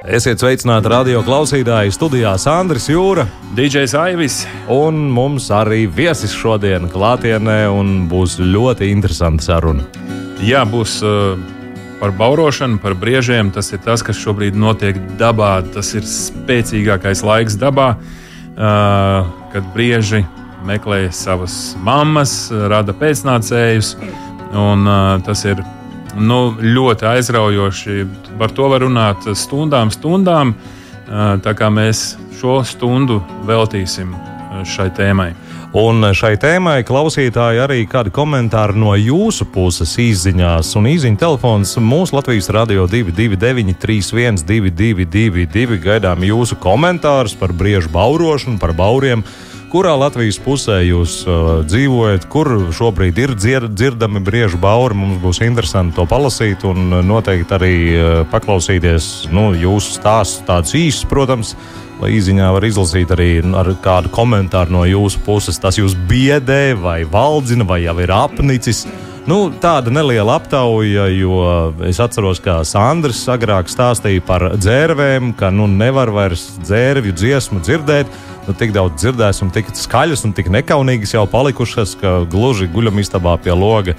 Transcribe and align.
Esiet 0.00 0.40
sveicināti 0.40 0.88
radio 0.88 1.20
klausītāji. 1.20 1.92
Studijā 1.92 2.30
Sandrs 2.40 2.86
Jūra. 2.88 3.26
DJs 3.52 3.92
Aivis. 4.00 4.36
Un 4.72 4.96
mums 5.12 5.50
arī 5.52 5.82
viesis 5.92 6.32
šodien 6.32 6.86
klātienē, 6.88 7.66
un 7.68 8.06
būs 8.08 8.38
ļoti 8.40 8.88
interesanta 8.88 9.44
saruna. 9.44 9.84
Jā, 10.40 10.62
būs 10.64 10.94
uh, 11.04 11.36
par 12.00 12.14
baurošanu, 12.16 12.78
par 12.80 12.96
briežiem. 12.96 13.50
Tas 13.52 13.68
ir 13.76 13.82
tas, 13.84 14.00
kas 14.00 14.16
šobrīd 14.16 14.56
notiek 14.56 14.96
dabā. 15.20 15.58
Tas 15.74 15.92
ir 15.92 16.08
spēcīgākais 16.08 17.20
laiks 17.20 17.58
dabā, 17.60 17.90
uh, 18.56 19.28
kad 19.52 19.68
brieži 19.76 20.22
meklē 20.64 21.10
savas 21.12 21.74
mammas, 21.76 22.46
rada 22.72 22.96
pēcnācējus. 22.96 23.92
Un, 24.56 24.88
uh, 24.88 25.20
tas 25.28 25.44
ir 25.44 25.60
nu, 26.16 26.40
ļoti 26.60 27.06
aizraujoši. 27.10 28.06
Par 28.40 28.54
to 28.56 28.70
var 28.72 28.84
runāt 28.86 29.28
stundām, 29.38 29.92
stundām. 29.94 30.54
Tā 31.10 31.54
kā 31.58 31.70
mēs 31.74 32.14
šo 32.40 32.60
stundu 32.66 33.20
veltīsim 33.48 34.14
šai 34.66 34.90
tēmai. 34.94 35.32
Un 35.70 36.02
šai 36.16 36.32
tēmai 36.42 36.80
klausītāji 36.82 37.60
arī 37.62 37.84
kādi 37.86 38.10
komentāri 38.10 38.74
no 38.78 38.96
jūsu 38.98 39.46
puses 39.54 39.92
izziņās. 40.02 40.72
Un 40.80 40.88
izziņa 40.90 41.20
telefons 41.20 41.76
mūsu 41.78 42.16
Latvijas 42.16 42.50
radio 42.54 42.88
229, 42.90 43.76
31, 43.78 44.42
222, 44.48 45.78
gaidām 45.84 46.26
jūsu 46.26 46.58
komentārus 46.58 47.36
par 47.38 47.54
briežu 47.54 47.92
baurošanu, 47.94 48.58
par 48.58 48.74
bauriem 48.74 49.22
kurā 49.70 49.92
Latvijas 49.98 50.38
pusē 50.42 50.80
jūs 50.82 51.20
uh, 51.28 51.60
dzīvojat, 51.66 52.26
kur 52.30 52.48
šobrīd 52.74 53.18
ir 53.22 53.34
dzir 53.38 53.68
dzirdami 53.70 54.22
briežu 54.26 54.58
bauri. 54.60 54.98
Mums 54.98 55.20
būs 55.22 55.42
interesanti 55.46 55.94
to 55.98 56.06
palasīt 56.10 56.64
un 56.68 56.90
noteikti 57.06 57.56
arī 57.56 57.74
uh, 57.90 58.08
paklausīties 58.32 59.30
nu, 59.34 59.50
jūsu 59.54 60.00
stāstus, 60.00 60.42
tādus 60.48 60.74
īsus, 60.78 61.06
protams. 61.10 61.54
Lai 62.00 62.14
īsiņā 62.16 62.46
var 62.56 62.64
izlasīt 62.64 63.10
arī 63.12 63.28
ar 63.60 63.68
kādu 63.84 64.08
komentāru 64.14 64.72
no 64.72 64.86
jūsu 64.88 65.20
puses. 65.26 65.60
Tas 65.60 65.76
jūs 65.76 65.92
biedē, 66.08 66.72
vai 66.80 67.02
valdzina, 67.04 67.66
vai 67.68 67.82
jau 67.84 67.98
ir 68.00 68.12
apnicis. 68.16 68.86
Nu, 69.28 69.50
tāda 69.62 69.92
neliela 69.92 70.38
aptauja, 70.40 71.04
jo 71.12 71.42
es 71.86 72.00
atceros, 72.00 72.40
kā 72.40 72.56
Sandrs 72.64 73.20
agrāk 73.30 73.68
stāstīja 73.68 74.24
par 74.24 74.46
dzērvēm, 74.56 75.34
ka 75.36 75.52
nu, 75.52 75.68
nevar 75.68 76.10
vairs 76.14 76.46
dzērvju 76.64 77.12
dziesmu 77.20 77.60
dzirdēt 77.60 78.08
nu, 78.50 78.56
tik 78.58 78.72
daudz 78.74 78.98
dzirdēs, 78.98 79.44
un 79.44 79.52
tik 79.54 79.68
skaļas 79.78 80.24
un 80.26 80.32
tik 80.34 80.48
nekaunīgas 80.50 81.14
jau 81.14 81.26
palikušas, 81.30 81.94
ka 82.00 82.20
gluži 82.30 82.66
guļamistabā 82.72 83.36
pie 83.44 83.54
loga 83.54 83.94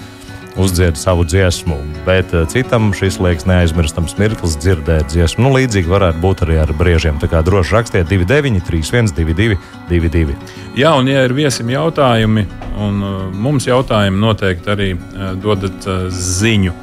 uzdzied 0.60 0.98
savu 1.00 1.24
dziesmu. 1.24 1.78
Bet 2.04 2.34
uh, 2.36 2.44
citam 2.48 2.90
šis 2.92 3.16
liekas 3.22 3.46
neaizmirstams 3.48 4.18
mirklis 4.20 4.58
dzirdēt 4.60 5.08
dziesmu. 5.14 5.46
Nu, 5.46 5.54
līdzīgi 5.56 5.88
varētu 5.88 6.20
būt 6.20 6.44
arī 6.44 6.58
ar 6.60 6.74
briežiem. 6.76 7.16
Tā 7.22 7.30
kā 7.32 7.40
droši 7.44 7.78
rakstiet 7.78 8.10
29, 8.10 8.60
31, 8.68 9.14
22, 9.16 9.56
22. 9.88 10.36
Jā, 10.76 10.92
un 10.98 11.08
ja 11.08 11.24
ir 11.24 11.32
viesim 11.36 11.72
jautājumi, 11.72 12.44
un 12.76 13.00
uh, 13.00 13.16
mums 13.32 13.70
jautājumi 13.70 14.20
noteikti 14.20 14.74
arī 14.76 14.92
uh, 14.92 15.32
dodat 15.40 15.88
ziņu. 16.12 16.76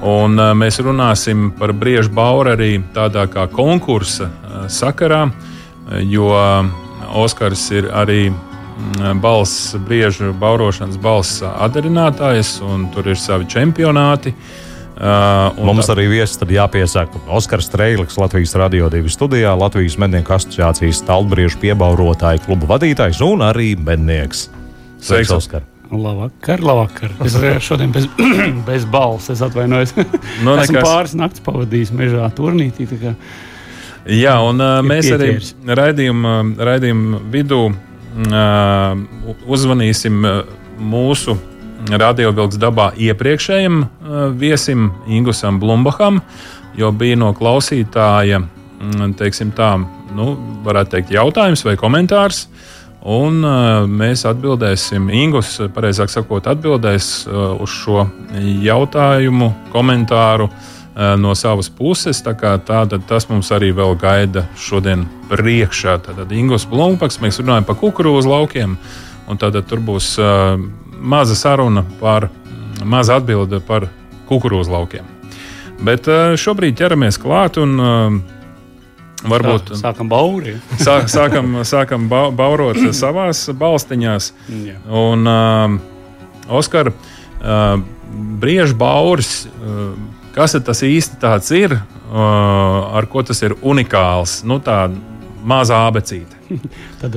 Un, 0.00 0.40
mēs 0.56 0.78
runāsim 0.80 1.50
par 1.58 1.74
briežu 1.76 2.08
bauru 2.16 2.54
arī 2.54 2.78
tādā 2.94 3.26
kā 3.28 3.44
konkursa 3.52 4.30
sakarā, 4.72 5.26
jo 6.08 6.30
Oskars 7.10 7.66
ir 7.74 7.90
arī 7.90 8.30
mm, 8.30 9.20
balss, 9.22 9.74
briežu 9.86 10.32
baurošanas 10.40 10.98
balss 11.02 11.42
atdarinātājs, 11.42 12.58
un 12.64 12.88
tur 12.94 13.10
ir 13.10 13.18
savi 13.18 13.48
čempionāti. 13.50 14.34
Uh, 15.00 15.56
Mums 15.64 15.86
tā... 15.88 15.94
arī 15.94 16.10
viesis 16.12 16.36
jāpiesaka 16.44 17.22
Oskars 17.32 17.70
Strēlis, 17.70 18.18
Latvijas 18.20 18.52
radio 18.60 18.90
divi 18.92 19.08
studijā, 19.08 19.54
Latvijas 19.56 19.96
mednieku 19.96 20.34
asociācijas 20.36 21.00
stalbriežu 21.00 21.56
piebaurotāju 21.62 22.44
klubu 22.44 22.68
vadītājs 22.68 23.22
un 23.24 23.46
arī 23.46 23.72
mednieks. 23.80 24.50
Sveiks, 25.00 25.32
Oskar! 25.32 25.64
Labvakar, 25.90 26.60
labvakar. 26.62 27.14
Es 27.24 27.34
šodien 27.66 27.92
bez, 27.92 28.06
bez 28.68 28.84
balss, 28.84 29.32
atvainojos. 29.32 29.96
No, 30.44 30.54
Esmu 30.60 30.76
nekas... 30.76 30.84
pāris 30.84 31.16
naktis 31.18 31.44
pavadījis 31.48 31.94
mežā 31.96 32.28
turnītī. 32.36 32.86
Jā, 34.10 34.32
un 34.42 34.58
uh, 34.58 34.80
mēs 34.82 35.06
arī 35.14 35.36
raidījuma, 35.78 36.32
raidījuma 36.58 37.20
vidū 37.30 37.60
uh, 37.70 39.34
uzvanīsim 39.46 40.24
mūsu 40.80 41.36
radiobildes 41.90 42.58
dabā 42.60 42.88
iepriekšējiem 42.98 43.76
uh, 43.84 44.24
viesim 44.34 44.88
Ingusam 45.06 45.60
Blumbaham, 45.62 46.18
jo 46.78 46.90
bija 46.90 47.20
no 47.20 47.30
klausītāja, 47.36 48.42
teiksim 49.20 49.54
tā, 49.54 49.76
nu, 50.16 50.32
varētu 50.66 50.96
teikt, 50.96 51.14
jautājums 51.14 51.62
vai 51.68 51.76
komentārs. 51.78 52.48
Un 53.00 53.38
uh, 53.46 53.86
mēs 53.86 54.26
atbildēsim, 54.28 55.06
Ingus, 55.22 55.54
pareizāk 55.72 56.10
sakot, 56.12 56.50
atbildēs 56.50 57.12
uh, 57.30 57.54
uz 57.62 57.78
šo 57.78 58.08
jautājumu, 58.66 59.54
komentāru 59.72 60.50
uh, 60.50 60.68
no 60.94 61.34
savas 61.38 61.70
puses. 61.70 62.22
Tātad 62.24 62.98
tas 63.08 63.28
mums 63.30 63.50
arī 63.54 63.70
vēl 63.76 63.94
gaida 64.00 64.46
šodien 64.58 65.06
priekšā. 65.30 65.98
Tad 66.06 66.34
Ingūns 66.34 66.66
Blūmpaks, 66.70 67.20
mēs 67.22 67.40
runājam 67.42 67.68
par 67.68 67.78
kukurūzu 67.80 68.32
laukiem, 68.32 68.76
un 69.30 69.40
tad 69.40 69.56
tur 69.70 69.82
būs 69.86 70.12
uh, 70.18 70.58
maza 71.00 71.38
saruna 71.38 71.84
par, 72.00 72.28
maza 72.84 73.20
atbilde 73.20 73.62
par 73.64 73.88
kukurūzu 74.28 74.74
laukiem. 74.74 75.06
Bet 75.80 76.10
uh, 76.10 76.34
šobrīd 76.36 76.76
ķeramies 76.76 77.20
klāt 77.22 77.60
un 77.60 77.78
uh, 77.80 78.20
Varbūt 79.20 79.74
Sā, 79.74 79.90
sākam 79.90 80.08
bauri. 80.08 80.54
Sā, 80.80 81.02
sākam, 81.10 81.58
sākam 81.68 82.08
ba 82.08 82.28
baurot 82.32 82.78
savās 83.02 83.44
balstiņās. 83.52 84.32
Jā. 84.64 84.78
Un, 84.88 85.28
uh, 85.28 86.56
Oskar, 86.60 86.90
uh, 86.90 87.82
briežu 88.40 88.78
bauris, 88.80 89.44
uh, 89.60 89.92
Kas 90.34 90.54
tas 90.64 90.82
īsti 90.86 91.20
ir? 91.58 91.78
Uh, 92.10 92.18
ar 92.98 93.06
ko 93.10 93.22
tas 93.22 93.42
ir 93.42 93.54
unikāls? 93.62 94.40
Nu, 94.46 94.58
tā 94.62 94.84
mazā 95.46 95.78
abecīte. 95.88 96.38
Tad 97.00 97.14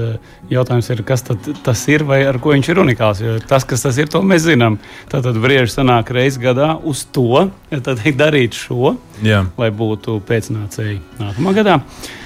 jautājums 0.52 0.90
ir, 0.94 1.02
kas 1.08 1.24
tas 1.26 1.82
ir 1.90 2.06
vai 2.08 2.22
ar 2.28 2.38
ko 2.42 2.54
viņš 2.54 2.70
ir 2.70 2.82
unikāls. 2.84 3.22
Jo 3.24 3.36
tas, 3.50 3.66
kas 3.68 3.84
tas 3.86 3.98
ir, 4.02 4.10
to 4.12 4.22
mēs 4.26 4.46
zinām. 4.46 4.78
Tad, 5.12 5.26
tad 5.26 5.40
brīvs 5.44 5.76
sanāk 5.78 6.14
reizes 6.14 6.40
gadā 6.42 6.74
uz 6.78 7.04
to, 7.14 7.48
tad 7.74 8.04
darīt 8.20 8.58
šo, 8.58 8.96
Jā. 9.26 9.44
lai 9.60 9.72
būtu 9.74 10.20
pēcnācēji 10.30 11.00
nākamā 11.22 11.56
gadā. 11.58 11.80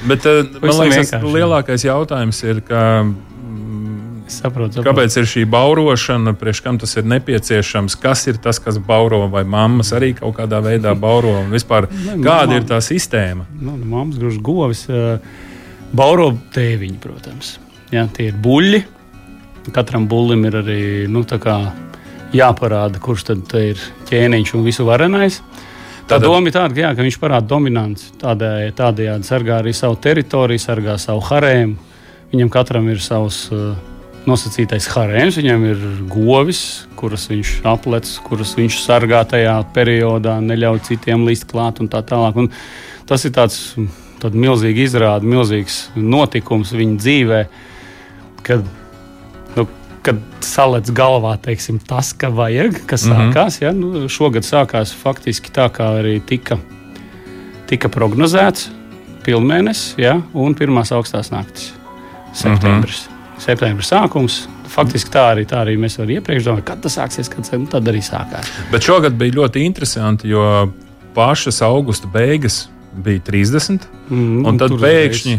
Bet 0.09 0.28
man 0.28 0.75
liekas, 0.84 1.16
tas 1.16 1.24
lielākais 1.24 1.88
jautājums 1.88 2.44
ir, 2.46 2.62
ka 2.68 2.84
Saprotu, 4.28 4.78
saprotu. 4.78 4.84
Kāpēc 4.84 5.16
ir 5.22 5.28
šī 5.30 5.46
baurošana, 5.50 6.34
priekš 6.38 6.62
kam 6.66 6.80
tas 6.82 6.98
ir 7.00 7.08
nepieciešams, 7.08 7.96
kas 8.02 8.26
ir 8.28 8.40
tas, 8.44 8.60
kas 8.64 8.80
bauro, 8.84 9.24
vai 9.32 9.46
mammas 9.48 9.94
arī 9.96 10.12
kaut 10.18 10.36
kādā 10.40 10.60
veidā 10.64 10.92
bauro, 11.00 11.32
un 11.46 11.54
vispār 11.54 11.88
ne, 11.88 12.18
kāda 12.20 12.52
mamma, 12.52 12.60
ir 12.60 12.68
tā 12.68 12.82
sistēma? 12.84 13.48
Nu, 13.56 13.78
nu, 13.78 13.88
mammas 13.96 14.20
grūž 14.20 14.42
govis, 14.44 14.84
bauro 15.96 16.34
tēviņi, 16.56 17.00
protams. 17.04 17.56
Jā, 17.94 18.08
tie 18.14 18.30
ir 18.34 18.40
buļļi. 18.44 18.84
Katram 19.76 20.08
bullim 20.08 20.46
ir 20.48 20.60
arī 20.62 20.82
nu, 21.12 21.24
jāparāda, 22.36 23.00
kurš 23.04 23.30
tad 23.31 23.57
ir 23.60 23.81
ķēniņš 24.10 24.54
un 24.56 24.68
visu 24.68 24.88
varenais. 24.88 25.42
Tā 26.07 26.22
doma 26.24 26.48
ir 26.48 26.56
tāda, 26.56 26.72
ka, 26.72 26.81
jā, 26.86 26.94
ka 26.96 27.04
viņš 27.04 27.18
parāda 27.19 27.48
dominanci. 27.51 28.13
Tādējādi 28.22 29.28
sargā 29.28 29.60
arī 29.60 29.74
savu 29.75 29.98
teritoriju, 30.00 30.63
sargā 30.63 30.96
savu 31.00 31.24
harēmu. 31.28 31.75
Viņam 32.31 32.51
katram 32.51 32.88
ir 32.92 33.00
savs 33.04 33.46
uh, 33.56 33.75
nosacītais 34.27 34.89
harēns. 34.91 35.39
Viņam 35.39 35.65
ir 35.69 35.83
govis, 36.12 36.62
kuras 37.00 37.27
viņš 37.31 37.53
aplec, 37.68 38.09
kuras 38.25 38.53
viņš 38.57 38.81
sargā 38.83 39.24
tajā 39.29 39.56
periodā, 39.75 40.38
neļauj 40.44 40.83
citiem 40.89 41.25
līst 41.27 41.47
klāt 41.50 41.81
un 41.83 41.89
tā 41.91 42.03
tālāk. 42.06 42.38
Un 42.44 42.51
tas 43.09 43.24
ir 43.27 43.33
tāds 43.38 43.59
milzīgs 44.33 44.89
izrāde, 44.89 45.27
milzīgs 45.29 45.88
notikums 45.95 46.74
viņa 46.75 47.00
dzīvē, 47.03 47.41
kad, 48.47 48.65
nu, 49.56 49.68
kad 50.06 50.21
salec 50.45 50.91
galvā 50.95 51.35
teiksim, 51.44 51.79
tas, 51.79 52.13
ka 52.13 52.31
vajag, 52.33 52.83
kas 52.89 53.06
mm 53.06 53.13
-hmm. 53.13 53.33
sākās. 53.33 53.62
Ja? 53.62 53.71
Nu, 53.71 54.07
šogad 54.09 54.44
sākās 54.44 54.94
faktiski 54.94 55.51
tā, 55.53 55.69
kā 55.71 55.94
arī 56.01 56.19
tika, 56.19 56.59
tika 57.68 57.89
prognozēts. 57.89 58.71
Pilnmēnesis 59.27 59.97
ja? 60.00 60.21
un 60.33 60.56
pirmās 60.56 60.91
augstās 60.91 61.31
naktis, 61.31 61.74
septembris. 62.33 63.07
Mm 63.07 63.12
-hmm 63.12 63.17
septembra 63.42 63.86
sākums. 63.86 64.45
faktiski 64.68 65.10
tā 65.13 65.24
arī, 65.31 65.45
tā 65.48 65.62
arī 65.63 65.78
mēs 65.80 65.95
arī 66.04 66.18
iepriekš 66.19 66.50
domājām, 66.50 66.66
kad 66.68 66.81
tas 66.84 66.98
sāksies, 67.00 67.30
kad 67.31 67.48
nu, 67.57 67.66
tad 67.72 67.88
arī 67.88 68.01
sākās. 68.04 68.50
Bet 68.72 68.86
šogad 68.86 69.16
bija 69.18 69.38
ļoti 69.39 69.63
interesanti, 69.66 70.28
jo 70.30 70.44
pašas 71.16 71.62
augusta 71.66 72.10
beigas 72.12 72.68
bija 72.98 73.22
30. 73.30 73.88
Mm, 74.10 74.45
un 74.45 74.60
tad 74.60 74.75
pēkšņi, 74.81 75.38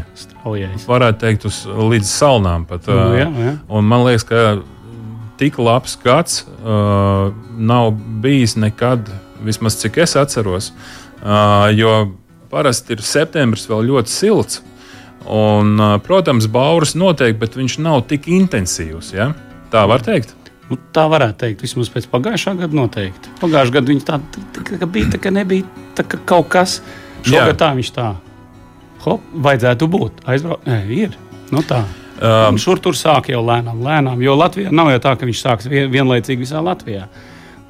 varētu 0.89 1.21
teikt, 1.23 1.47
uz, 1.49 1.61
līdz 1.67 2.11
salnām 2.11 2.67
pat. 2.69 2.89
Nu, 2.89 3.15
jā, 3.19 3.29
jā. 3.29 3.55
Un 3.69 3.87
man 3.89 4.07
liekas, 4.07 4.27
ka 4.29 4.43
tik 5.39 5.59
labs 5.63 5.97
gads 6.03 6.43
uh, 6.47 7.31
nav 7.59 7.93
bijis 8.23 8.57
nekad, 8.59 9.11
vismaz 9.45 9.79
cik 9.83 10.01
es 10.05 10.17
atceros. 10.19 10.73
Uh, 11.19 11.69
jo 11.75 11.95
parasti 12.51 12.97
ir 12.97 13.05
septembris 13.05 13.69
vēl 13.71 13.87
ļoti 13.93 14.13
silts. 14.13 14.63
Un, 15.29 15.77
protams, 16.07 16.47
Bauris 16.49 16.95
noteikti, 16.97 17.39
bet 17.43 17.57
viņš 17.59 17.79
nav 17.85 18.07
tik 18.09 18.31
intensīvs. 18.33 19.13
Ja? 19.17 19.33
Tā 19.73 19.85
var 19.91 20.05
teikt. 20.05 20.33
Nu, 20.69 20.77
tā 20.93 21.07
varētu 21.09 21.41
teikt, 21.43 21.65
vismaz 21.65 21.89
pēc 21.93 22.09
pagājušā 22.13 22.55
gada 22.59 22.77
noteikti. 22.77 23.31
Pagājušā 23.41 23.75
gada 23.79 23.93
viņš 23.93 24.09
tā, 24.09 24.19
tā, 24.35 24.65
tā 24.83 24.89
bija, 24.89 25.13
tā, 25.15 25.21
ka 25.25 25.33
nebija 25.33 25.85
tā, 25.97 26.05
ka 26.05 26.21
kaut 26.29 26.51
kas. 26.53 26.79
Šogad 27.25 27.55
Jā. 27.55 27.61
tā 27.61 27.71
viņš 27.77 27.93
tā. 27.97 28.09
Hop, 29.05 29.25
vajadzētu 29.47 29.89
būt. 29.91 30.23
Aizbraukt, 30.29 30.69
nē, 30.69 30.83
ir. 30.93 31.17
Nu, 31.53 31.65
tā. 31.65 31.83
Um, 32.19 32.59
šur 32.61 32.81
tur 32.83 32.97
sāk 32.99 33.31
jau 33.33 33.41
lēnām, 33.47 33.81
lēnām. 33.85 34.21
Jo 34.25 34.35
Latvijā 34.37 34.73
nav 34.75 34.91
jau 34.93 35.01
tā, 35.05 35.15
ka 35.19 35.29
viņš 35.29 35.43
sāks 35.45 35.69
vienlaicīgi 35.71 36.45
visā 36.45 36.61
Latvijā. 36.65 37.07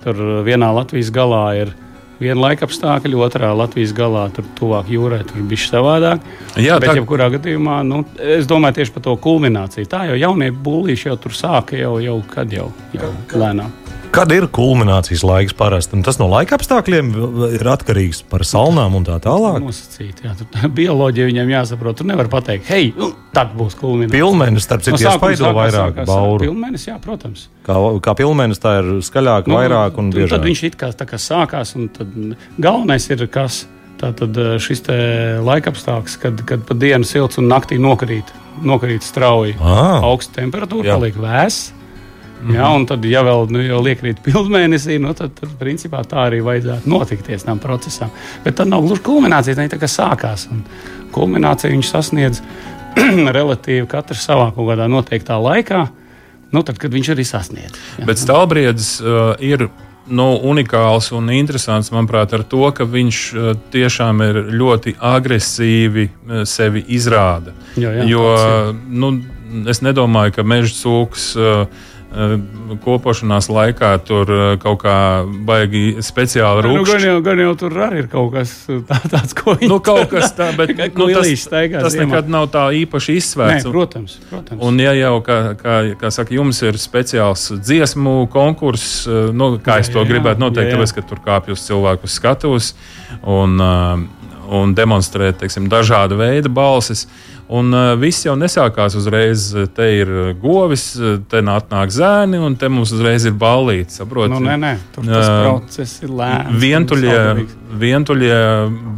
Tur 0.02 0.22
vienā 0.46 0.70
Latvijas 0.74 1.12
galā 1.14 1.44
ir 1.60 1.74
ielikās 1.74 1.87
viena 2.20 2.40
laika 2.42 2.66
apstākļi, 2.68 3.18
otrā 3.24 3.50
Latvijas 3.56 3.94
galā, 3.96 4.26
tur 4.34 4.46
tuvāk 4.58 4.90
jūrai, 4.92 5.22
tur 5.28 5.44
bija 5.48 5.64
savādāk. 5.64 6.24
Jā, 6.56 6.78
Bet, 6.82 6.90
tā... 6.90 6.96
jebkurā 6.98 7.30
gadījumā, 7.36 7.80
nu, 7.86 8.02
es 8.38 8.48
domāju 8.50 8.80
tieši 8.80 8.96
par 8.96 9.06
to 9.08 9.16
kulmināciju. 9.28 9.90
Tā 9.90 10.04
jau 10.10 10.18
jaunie 10.18 10.50
būlīši 10.52 11.12
jau 11.12 11.18
tur 11.26 11.36
sāka 11.36 11.78
jau, 11.78 11.96
jau 12.02 12.18
kad 12.32 12.52
jau, 12.54 12.70
jau 12.96 13.12
lēnām. 13.34 13.72
Kad 14.08 14.32
ir 14.32 14.46
kulminācijas 14.52 15.22
laiks 15.26 15.54
parasti? 15.56 15.98
Tas 16.04 16.16
no 16.20 16.28
laika 16.30 16.56
apstākļiem 16.56 17.10
ir 17.58 17.68
atkarīgs 17.68 18.22
par 18.30 18.44
salnām 18.48 18.96
un 18.96 19.04
tā 19.06 19.18
tālāk. 19.22 19.60
Nosacīt, 19.62 20.22
jā, 20.24 20.32
tur 20.38 20.72
bioloģija 20.78 21.28
viņam 21.28 21.52
jāsaprot. 21.52 21.98
Tur 22.00 22.08
nevar 22.08 22.30
pateikt, 22.32 22.70
hei, 22.72 22.90
tad 23.36 23.52
būs 23.58 23.76
kulminācija. 23.78 24.16
Pilnēnis, 24.16 24.64
starp 24.64 24.86
citu, 24.86 24.96
no 24.96 25.12
iespaido 25.12 25.52
vairāk 25.56 26.02
bauru. 26.08 26.40
Pilnēnis, 26.46 26.88
jā, 26.88 26.96
protams. 27.04 27.46
Kā, 27.68 27.76
kā 28.04 28.16
pilnēnis 28.18 28.62
tā 28.64 28.78
ir 28.80 28.92
skaļāk, 29.04 29.50
nu, 29.50 29.58
vairāk 29.60 30.00
un 30.00 30.12
biežāk. 30.14 30.38
Tad 30.38 30.48
viņš 30.48 30.66
it 30.70 30.78
kā, 30.80 30.92
kā 31.12 31.20
sākās, 31.20 31.74
un 31.78 31.90
tad 31.92 32.14
galvenais 32.56 33.10
ir 33.12 33.26
kas. 33.32 33.66
Tātad 33.98 34.36
eh, 34.38 34.52
šis 34.62 34.84
laikapstākļs, 35.42 36.20
kad, 36.22 36.44
kad 36.46 36.62
pa 36.68 36.76
dienu 36.78 37.06
silts 37.08 37.40
un 37.42 37.48
naktī 37.50 37.80
nokrīt, 37.82 38.30
nokrīt 38.62 39.02
strauji. 39.02 39.56
Ah. 39.58 39.98
Augsta 40.06 40.38
temperatūra, 40.38 40.94
paliek 40.94 41.18
vēss. 41.18 41.72
Mm 42.42 42.50
-hmm. 42.50 42.54
ja, 42.54 42.68
un 42.70 42.86
tad, 42.86 43.04
ja 43.04 43.22
vēl 43.22 43.50
nu, 43.50 43.80
liekrīt 43.82 44.22
pilnmēnesī, 44.22 44.98
nu, 45.00 45.14
tad, 45.14 45.34
tad 45.40 45.50
principā 45.58 46.02
tā 46.06 46.28
arī 46.28 46.40
vajadzētu 46.44 46.88
notikties 46.88 47.44
tam 47.44 47.58
procesam. 47.58 48.10
Bet 48.44 48.54
tad 48.54 48.68
nav 48.68 48.82
gluži 48.82 49.02
kulminācija, 49.02 49.56
tā 49.56 49.64
ir 49.64 49.88
sākās. 49.88 50.48
Un 50.50 50.62
kulminācija 51.10 51.70
viņš 51.70 51.88
sasniedz 51.90 52.42
relatīvi 53.38 53.86
katrs 53.86 54.24
savā 54.28 54.52
kaut 54.54 54.70
kādā 54.70 54.88
noteiktā 54.88 55.38
laikā. 55.42 55.88
Nu, 56.52 56.62
tad, 56.62 56.78
kad 56.78 56.92
viņš 56.92 57.10
arī 57.12 57.24
sasniedz. 57.24 57.76
Ja. 57.98 58.06
Bet 58.08 58.18
stāvbriedis 58.18 59.00
uh, 59.02 59.34
ir 59.40 59.68
nu, 60.08 60.28
unikāls 60.48 61.10
un 61.12 61.28
interesants, 61.34 61.90
manuprāt, 61.92 62.32
ar 62.32 62.44
to, 62.48 62.70
ka 62.72 62.86
viņš 62.88 63.18
uh, 63.34 63.50
tiešām 63.72 64.22
ir 64.24 64.40
ļoti 64.56 64.96
agresīvi 64.96 66.08
uh, 66.08 66.42
sevi 66.48 66.84
izrāda. 66.88 67.52
Jā, 67.76 67.92
jā, 68.00 68.08
jo 68.08 68.24
nu, 68.88 69.12
es 69.68 69.82
nedomāju, 69.84 70.38
ka 70.38 70.46
meža 70.48 70.72
cūks. 70.80 71.30
Uh, 71.36 71.86
kopošanās 72.84 73.50
laikā 73.52 73.90
tur 74.08 74.30
eh, 74.32 74.44
kaut 74.60 74.80
kā 74.80 74.96
baigi 75.44 76.00
speciāli 76.04 76.64
rūkstoši. 76.64 76.80
Nu, 76.80 76.86
gan, 76.88 77.04
jau, 77.04 77.16
gan 77.26 77.42
jau 77.42 77.50
tur 77.60 77.76
arī 77.84 78.00
ir 78.02 78.08
kaut 78.12 78.32
kas 78.32 78.54
tā, 78.88 78.96
tāds, 79.12 79.34
ko 79.36 79.54
viņi 79.58 79.68
nu, 79.68 79.78
kaut 79.84 80.08
kas 80.12 80.32
tā, 80.36 80.48
bet 80.56 80.72
nu, 80.98 81.08
tas, 81.12 81.28
staigās, 81.42 81.84
tas 81.84 81.98
nekad 82.00 82.30
nav 82.32 82.48
tā 82.54 82.64
īpaši 82.80 83.18
izsvērts. 83.20 83.66
Nē, 83.68 83.74
protams, 83.74 84.16
protams. 84.30 84.62
Un 84.64 84.80
ja 84.80 84.94
jau, 84.96 85.18
kā, 85.26 85.38
kā, 85.60 85.76
kā 86.00 86.12
saka, 86.14 86.32
jums 86.38 86.62
ir 86.64 86.80
speciāls 86.80 87.50
dziesmu 87.60 88.22
konkurss, 88.32 89.02
eh, 89.04 89.28
nu, 89.36 89.52
kā 89.60 89.76
jā, 89.76 89.86
es 89.86 89.92
to 89.92 90.00
jā, 90.00 90.08
gribētu 90.14 90.46
noteikt, 90.46 90.72
jā, 90.72 90.78
jā. 90.78 90.80
tāpēc, 90.80 90.96
ka 90.96 91.08
tur 91.12 91.24
kāpj 91.28 91.58
uz 91.58 91.66
cilvēku 91.68 92.08
skatus 92.08 92.72
un, 93.20 93.60
un 94.48 94.72
demonstrē, 94.76 95.32
teiksim, 95.36 95.68
dažāda 95.70 96.16
veida 96.18 96.50
balsis. 96.52 97.06
Un 97.48 97.72
uh, 97.72 97.94
viss 98.00 98.26
jau 98.26 98.34
nesākās 98.36 98.96
uzreiz. 98.98 99.48
Te 99.76 99.86
ir 100.00 100.10
govis, 100.40 100.90
te 101.30 101.40
nāk 101.44 101.92
zēni, 101.94 102.40
un 102.44 102.56
te 102.60 102.68
mums 102.72 102.92
uzreiz 102.96 103.24
ir 103.28 103.36
ballīte. 103.40 103.94
Saproti? 104.00 104.34
Nu, 104.34 104.42
nē, 104.44 104.56
nē, 104.60 104.74
tur 104.94 105.08
tas 105.08 105.28
uh, 105.28 105.38
process 105.46 106.04
ir 106.04 106.12
lēns. 106.20 106.58
Vientuļie, 106.64 107.22
vientuļie 107.80 108.42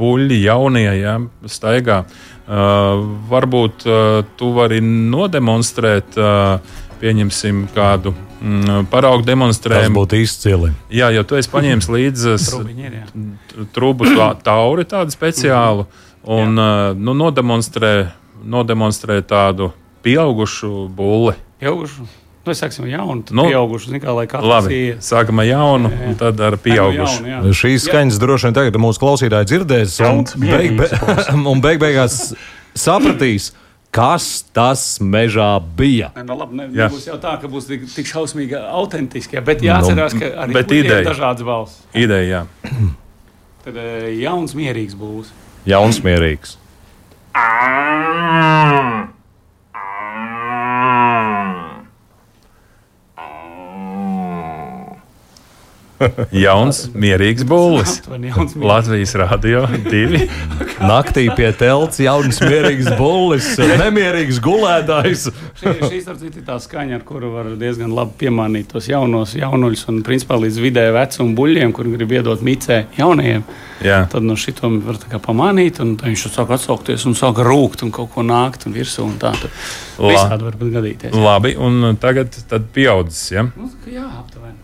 buļļi, 0.01 0.41
jaunie, 0.47 0.89
ja, 0.99 1.19
staigā. 1.47 2.03
Uh, 2.51 3.05
varbūt 3.31 3.87
uh, 3.87 4.25
tu 4.39 4.51
vari 4.57 4.81
nodemonstrēt, 4.83 6.19
uh, 6.19 6.83
pieņemsim 7.01 7.69
kādu 7.77 8.15
paraugu 8.93 9.27
demonstrējumu. 9.27 9.91
Tas 9.91 9.97
būtu 9.97 10.21
izcili. 10.23 10.73
Jā, 10.93 11.11
jo 11.15 11.25
tu 11.29 11.37
esi 11.41 11.51
paņēmis 11.53 11.91
līdzi 11.97 12.37
trūku 13.77 14.15
tauri 14.45 14.87
tādu 14.89 15.15
speciālu. 15.15 15.87
Un 16.31 16.59
uh, 16.61 16.91
nu, 16.97 17.15
nodemonstrē 17.17 18.11
nodemonstrēt 18.45 19.29
tādu 19.31 19.71
pieaugušu 20.05 20.89
bulli. 20.97 21.37
Pieaugušu? 21.61 22.07
Nu, 22.41 22.55
sāksim 22.57 22.87
ar 22.87 22.93
jaunu, 22.95 23.23
tad 23.29 23.37
nu, 23.37 23.45
pieaugušu. 23.51 23.91
Zin, 23.93 24.01
kā, 24.01 24.15
labi, 24.41 24.77
ir... 24.77 25.01
sākam 25.05 25.43
ar 25.43 25.49
jaunu, 25.49 25.91
jā, 25.93 25.99
jā. 25.99 26.07
un 26.09 26.21
tad 26.23 26.41
ar 26.41 26.57
pieaugušu. 26.57 27.25
Jaunu, 27.29 27.51
jā. 27.51 27.57
Šīs 27.61 27.85
skaņas 27.85 28.21
droši 28.23 28.49
vien 28.49 28.57
tagad 28.57 28.79
mūsu 28.81 29.03
klausītāji 29.03 29.51
dzirdēs, 29.51 29.99
un 30.09 30.23
beig, 30.41 30.79
be, 30.79 30.89
un 31.53 31.61
beig 31.65 31.83
beigās 31.83 32.33
sapratīs. 32.73 33.51
Kas 33.91 34.45
tas 34.55 35.01
mežā 35.03 35.59
bija? 35.77 36.13
Ne, 36.15 36.23
no 36.23 36.37
nu, 36.37 36.39
labi, 36.45 36.59
ne, 36.61 36.69
nebūs 36.71 37.09
jau 37.09 37.17
tā, 37.19 37.35
ka 37.43 37.51
būs 37.51 37.67
tik, 37.67 37.89
tik 37.91 38.07
šausmīgi 38.07 38.55
autentiski, 38.55 39.35
ja, 39.35 39.43
bet 39.43 39.65
jāatcerās, 39.67 40.15
ka 40.15 40.31
arī 40.45 40.63
ir 40.79 40.91
dažādas 41.09 41.43
balss. 41.47 41.81
Ideja, 41.91 42.47
jā. 42.47 42.71
Tad 43.67 43.81
jauns 44.15 44.55
mierīgs 44.55 44.95
būs. 44.95 45.35
Jauns 45.67 45.99
mierīgs. 46.07 46.55
Jauns, 56.31 56.85
mierīgs 56.95 57.43
būlis. 57.51 57.99
Latvijas 58.55 59.19
rādio 59.19 59.67
divi. 59.91 60.29
Naktī 60.81 61.27
pie 61.37 61.51
telts 61.57 62.01
jauns, 62.01 62.39
mierīgs 62.41 62.89
būlis, 62.97 63.51
nemierīgs 63.61 64.39
gulētājs. 64.45 65.27
šī, 65.61 65.75
šī 65.85 65.99
ir 66.31 66.45
tā 66.47 66.57
skaņa, 66.63 67.01
ar 67.01 67.05
kuru 67.07 67.33
var 67.35 67.51
diezgan 67.61 67.93
labi 67.97 68.17
piemānīt 68.25 68.71
tos 68.73 68.89
jaunos 68.89 69.35
jaunuļus 69.37 69.85
un 69.93 70.01
principā 70.07 70.39
līdz 70.41 70.61
vidēja 70.65 70.95
vecuma 70.97 71.37
buļļiem, 71.37 71.75
kur 71.77 71.91
grib 71.93 72.15
iedot 72.17 72.45
micē 72.47 72.85
jaunajiem. 72.97 73.45
Jā. 73.85 74.01
Tad 74.13 74.25
no 74.25 74.37
šito 74.41 74.71
var 74.87 74.99
pamanīt, 75.25 75.83
un 75.85 75.95
viņš 76.01 76.27
sāk 76.33 76.55
atsaukties 76.57 77.07
un 77.09 77.17
sāk 77.19 77.41
rūkt 77.45 77.85
un 77.85 77.93
kaut 77.95 78.13
ko 78.15 78.25
nākt 78.27 78.67
un 78.69 78.77
virsū. 78.77 79.05
Un 79.05 79.17
tā 79.21 79.35
tad 79.37 79.53
visādi 80.01 80.49
var 80.49 80.59
gadīties. 80.61 81.17
Labi, 81.17 81.55
un 81.61 81.97
tagad 82.01 82.41
pieaudzis. 82.75 83.31
Ja? 83.37 83.47
Nu, 83.53 83.71
jā, 83.89 84.09
aptuveni. 84.21 84.59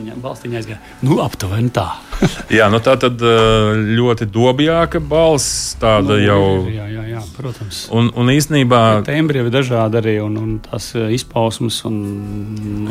Viņa 0.00 0.14
balstiņa 0.16 0.56
aizgāja. 0.56 0.78
Nu, 1.04 1.18
aptuveni 1.20 1.68
tā. 1.76 1.84
jā, 2.58 2.70
nu 2.72 2.78
tā 2.80 2.94
tad 3.00 3.20
eh, 3.20 3.80
ļoti 3.98 4.26
dobjāka 4.32 5.00
balss. 5.04 5.74
Tāda 5.80 6.16
nu, 6.16 6.22
jau. 6.24 6.40
Jā, 6.72 6.86
jā, 6.88 7.04
jā, 7.10 7.20
protams. 7.36 7.82
Un, 7.92 8.08
un 8.16 8.32
īsnībā. 8.32 8.80
Tembri 9.04 9.42
ir 9.42 9.50
dažādi 9.52 10.00
arī 10.00 10.16
un, 10.24 10.38
un 10.40 10.56
tās 10.64 10.90
eh, 10.96 11.10
izpausmes. 11.18 11.82
Un, 11.90 12.00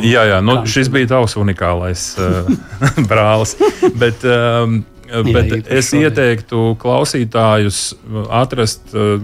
jā, 0.06 0.28
jā, 0.30 0.38
nu, 0.46 0.60
šis 0.70 0.92
bija 0.94 1.10
tavs 1.16 1.34
unikālais 1.42 2.06
uh, 2.22 2.54
brālis. 3.10 3.56
Bet, 3.98 4.22
um, 4.30 4.84
Bet 5.10 5.50
Jā, 5.50 5.60
es 5.80 5.90
ieteiktu 5.98 6.76
klausītājus 6.80 7.82
atrast 8.30 8.94
uh, 8.94 9.18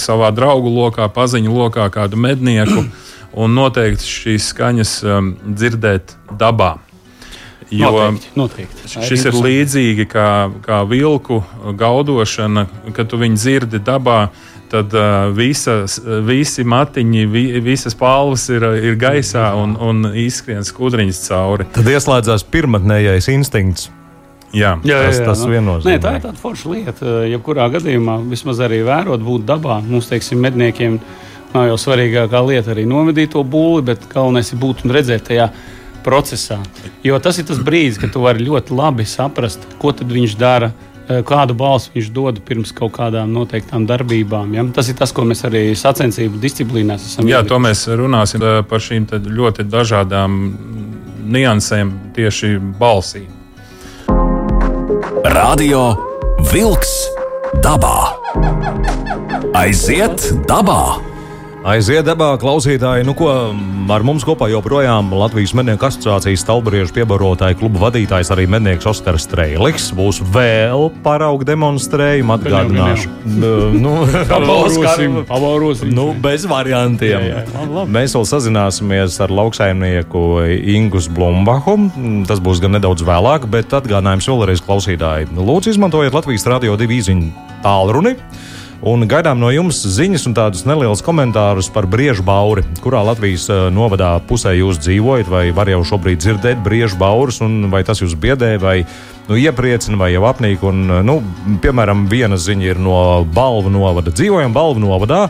savā 0.00 0.30
draugu 0.36 0.72
lokā, 0.72 1.08
paziņu 1.12 1.54
lokā 1.54 1.88
kādu 1.94 2.20
mednieku 2.20 2.84
un 3.42 3.54
noteikti 3.56 4.08
šīs 4.08 4.50
skaņas 4.52 4.96
um, 5.08 5.32
dzirdēt 5.44 6.16
dabā. 6.40 6.76
Jo 7.72 7.90
noteikti, 8.12 8.36
noteikti. 8.36 8.90
šis 9.08 9.24
ir 9.30 9.38
līdzīgi 9.40 10.04
kā, 10.12 10.28
kā 10.62 10.82
vilku 10.86 11.40
gaudošana, 11.80 12.66
kad 12.92 13.08
tu 13.08 13.18
viņu 13.22 13.40
dzirdi 13.40 13.80
dabā. 13.84 14.26
Tad 14.74 14.92
uh, 14.96 15.28
visas, 15.32 15.96
visi 16.26 16.64
matiņi, 16.66 17.26
vi, 17.30 17.42
visas 17.62 17.94
palvas 17.96 18.48
ir, 18.52 18.64
ir 18.90 18.96
gaisā 19.00 19.52
un, 19.60 19.76
un 19.78 20.08
izskrien 20.18 20.64
skudriņas 20.66 21.26
cauri. 21.28 21.68
Tad 21.76 21.88
ieslēdzās 21.94 22.44
pirmotnējais 22.50 23.30
instinkts 23.32 23.92
Jā, 24.54 24.76
jā, 24.86 24.98
jā, 25.02 25.10
tas, 25.10 25.20
tas 25.26 25.44
nu, 25.44 25.52
viennozīmīgi. 25.56 25.90
Nē, 25.90 26.00
tā 26.02 26.14
ir 26.16 26.24
tāda 26.24 26.40
forša 26.40 26.70
lieta. 26.70 27.12
Jebkurā 27.26 27.66
gadījumā, 27.74 28.18
vismaz 28.30 28.62
arī 28.64 28.84
vērot, 28.86 29.22
būt 29.24 29.46
dabā. 29.48 29.80
Mums, 29.82 30.08
teiksim, 30.10 30.40
medniekiem 30.44 31.00
nav 31.54 31.68
jau 31.72 31.78
svarīgākā 31.84 32.42
lieta 32.46 32.74
arī 32.74 32.86
novedīt 32.88 33.34
to 33.34 33.42
būli, 33.46 33.84
bet 33.90 34.06
galvenais 34.10 34.52
ir 34.52 34.60
būt 34.62 34.84
un 34.86 34.94
redzēt 34.94 35.28
tajā 35.30 35.50
procesā. 36.04 36.60
Jo 37.04 37.18
tas 37.22 37.38
ir 37.40 37.48
tas 37.48 37.60
brīdis, 37.64 37.98
kad 38.02 38.12
tu 38.14 38.22
vari 38.24 38.44
ļoti 38.46 38.74
labi 38.76 39.06
saprast, 39.08 39.66
ko 39.82 39.94
viņš 39.94 40.36
dara. 40.40 40.72
Kādu 41.04 41.52
balstu 41.52 41.98
viņš 41.98 42.06
dod 42.16 42.38
pirms 42.48 42.70
kaut 42.72 42.94
kādām 42.96 43.28
noteiktām 43.36 43.84
darbībām. 43.84 44.54
Ja? 44.56 44.64
Tas 44.72 44.88
ir 44.88 44.96
tas, 44.96 45.12
ko 45.12 45.26
mēs 45.28 45.44
arī 45.44 45.66
sacensību 45.76 46.40
disciplīnās 46.40 47.04
esam. 47.10 47.28
Jā, 47.28 47.42
to 47.44 47.58
mēs 47.60 47.84
runāsim 47.92 48.40
par 48.70 48.80
šīm 48.80 49.10
ļoti 49.12 49.68
dažādām 49.68 50.38
niansēm 51.28 51.92
tieši 52.16 52.56
balsī. 52.80 53.26
Radio 55.22 55.94
Wolks 56.50 56.90
dabā. 57.62 58.18
Aiziet 59.54 60.26
dabā! 60.50 61.13
Aiziet 61.64 62.04
dabā, 62.04 62.34
klausītāji, 62.36 63.06
nu 63.08 63.14
ko 63.16 63.30
ar 63.88 64.02
mums 64.04 64.20
kopā 64.28 64.50
joprojām 64.52 65.06
Latvijas 65.16 65.54
mednieku 65.56 65.86
asociācijas 65.88 66.42
stalbriežu 66.44 66.92
piebarotāja 66.92 67.56
kluba 67.56 67.86
vadītājs 67.86 68.28
arī 68.34 68.44
mednieks 68.52 68.84
Oskars 68.90 69.24
Strēliks. 69.24 69.86
Būs 69.96 70.20
vēl 70.34 70.90
paraugu 71.06 71.48
demonstrējumu 71.48 72.36
atgādināšu. 72.36 73.14
nu, 73.86 73.94
pavarosim, 74.28 75.22
pavarosim. 75.24 75.94
Nu, 75.96 76.10
bez 76.12 76.44
variantiem. 76.50 77.30
Jā, 77.32 77.46
jā. 77.48 77.86
Mēs 77.96 78.12
vēl 78.18 78.28
sazināsimies 78.28 79.16
ar 79.24 79.32
lauksaimnieku 79.32 80.26
Ingus 80.76 81.08
Blumbahu. 81.08 81.78
Tas 82.28 82.44
būs 82.44 82.60
gan 82.60 82.76
nedaudz 82.76 83.08
vēlāk, 83.08 83.48
bet 83.48 83.72
atgādinājums 83.72 84.28
vēlreiz 84.28 84.60
klausītāji. 84.68 85.32
Lūdzu, 85.32 85.72
izmantojiet 85.72 86.12
Latvijas 86.12 86.44
radio 86.58 86.76
divu 86.76 87.00
īziņu 87.00 87.32
tālruni. 87.64 88.18
Un 88.84 89.06
gaidām 89.08 89.38
no 89.40 89.48
jums 89.48 89.78
ziņas 89.80 90.26
un 90.28 90.34
tādus 90.36 90.66
nelielus 90.68 91.00
komentārus 91.04 91.70
par 91.72 91.86
briežu 91.88 92.20
bauri, 92.26 92.60
kurā 92.84 93.00
Latvijas 93.08 93.46
novadā 93.72 94.10
pusē 94.28 94.50
jūs 94.58 94.76
dzīvojat, 94.84 95.30
vai 95.32 95.44
var 95.56 95.70
jau 95.72 95.78
šobrīd 95.88 96.20
dzirdēt 96.20 96.60
briežu 96.60 96.98
baurus, 97.00 97.38
un 97.40 97.70
vai 97.72 97.80
tas 97.88 98.02
jūs 98.02 98.12
biedē, 98.20 98.58
vai 98.60 98.82
nu, 99.30 99.38
iepriecina, 99.40 99.96
vai 99.96 100.10
jau 100.12 100.26
apnīk. 100.28 100.66
Un, 100.68 100.82
nu, 101.08 101.14
piemēram, 101.64 102.02
viena 102.12 102.36
ziņa 102.36 102.66
ir 102.74 102.82
no 102.84 102.98
balvu 103.24 103.72
novada. 103.72 104.12
Dzīvojam 104.12 104.52
balvu 104.52 104.84
novadā. 104.84 105.22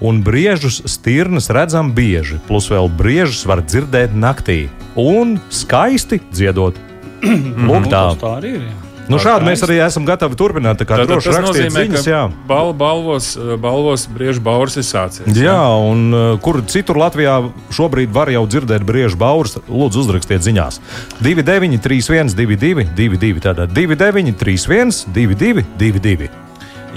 Un 0.00 0.22
briežus 0.24 0.78
stirnas 0.88 1.50
redzam 1.52 1.90
bieži, 1.92 2.38
plus 2.46 2.70
vēl 2.72 2.86
briežus 2.96 3.42
var 3.44 3.60
dzirdēt 3.66 4.14
naktī. 4.14 4.60
Un 4.94 5.34
skaisti 5.50 6.22
dziedot. 6.30 6.78
Lūk, 7.26 7.90
tā. 7.90 8.06
tā 8.22 8.36
arī 8.38 8.54
ir. 8.60 8.70
Jā. 8.70 8.89
Nu, 9.10 9.18
šādi 9.22 9.48
mēs 9.48 9.64
arī 9.66 9.80
esam 9.82 10.06
gatavi 10.08 10.38
turpināt. 10.38 10.80
Tā 10.80 10.86
kā 10.88 11.00
droši 11.08 11.34
rakstiet 11.34 11.74
ziņas, 11.74 12.06
jā. 12.08 12.22
Bal, 12.48 12.72
balvos, 12.76 13.32
balvos 13.60 14.06
briežu 14.10 14.42
bauras 14.44 14.78
ir 14.80 14.86
sācies. 14.86 15.28
Jā, 15.34 15.50
jā 15.50 15.62
un 15.90 16.04
uh, 16.14 16.26
kur 16.42 16.60
citur 16.70 17.00
Latvijā 17.00 17.40
šobrīd 17.74 18.12
var 18.14 18.30
jau 18.32 18.44
dzirdēt 18.50 18.86
briežu 18.86 19.18
bauras, 19.20 19.58
lūdzu 19.66 20.04
uzrakstiet 20.04 20.46
ziņās. 20.46 20.80
29, 21.20 21.80
31, 21.82 22.36
22, 22.38 22.86
22, 22.94 23.42
tātad 23.48 23.74
29, 23.74 24.38
31, 24.38 25.02
22, 25.10 25.66
22. 25.80 26.30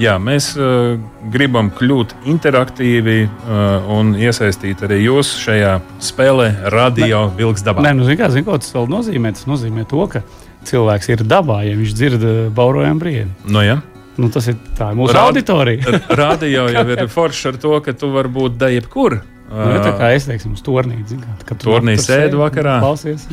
Jā, 0.02 0.16
mēs 0.18 0.56
uh, 0.58 0.96
gribam 1.34 1.70
kļūt 1.78 2.16
interaktīvi 2.32 3.18
uh, 3.28 3.92
un 3.94 4.16
iesaistīt 4.18 4.82
arī 4.88 5.04
jūs 5.04 5.36
šajā 5.44 5.76
spēlē, 6.02 6.48
radio 6.74 7.28
vilks 7.38 7.62
dabā. 7.66 7.84
Nē, 7.86 7.92
nu, 8.00 8.08
zin 8.08 8.18
kā, 8.18 8.32
zin, 8.34 8.46
ko 8.48 8.58
tas 8.58 8.74
vēl 8.74 8.90
nozīmē? 8.90 9.36
Tas 9.38 9.46
nozīmē 9.50 9.86
to, 9.90 10.02
ka 10.10 10.24
cilvēks 10.68 11.12
ir 11.14 11.26
dabā, 11.28 11.64
ja 11.68 11.76
viņš 11.80 11.98
dzird 11.98 12.24
eh, 12.28 12.40
baurojumu 12.54 13.04
brīdi. 13.04 13.30
No, 13.46 13.58
nu, 13.58 13.66
ja. 13.68 13.82
Nu, 14.14 14.30
tas 14.30 14.46
ir 14.52 14.58
tā 14.78 14.92
mūsu 14.94 15.16
Rād, 15.16 15.32
auditorija. 15.32 16.00
Radio 16.24 16.68
jau 16.70 16.88
ir 16.94 17.06
forši 17.18 17.54
ar 17.54 17.62
to, 17.62 17.78
ka 17.86 17.96
tu 17.98 18.12
vari 18.14 18.34
būt 18.34 18.60
da 18.62 18.70
jebkur. 18.74 19.22
Nu, 19.54 19.66
ja, 19.70 19.82
tā 19.84 19.92
kā 20.00 20.08
es 20.16 20.26
teiktu, 20.26 20.50
uz 20.56 20.64
turnīri. 20.66 21.18
Kad 21.46 21.60
tu 21.62 21.68
turnīri 21.68 22.02
sēdi 22.02 22.38
vakarā. 22.40 22.80
Klausies. 22.82 23.26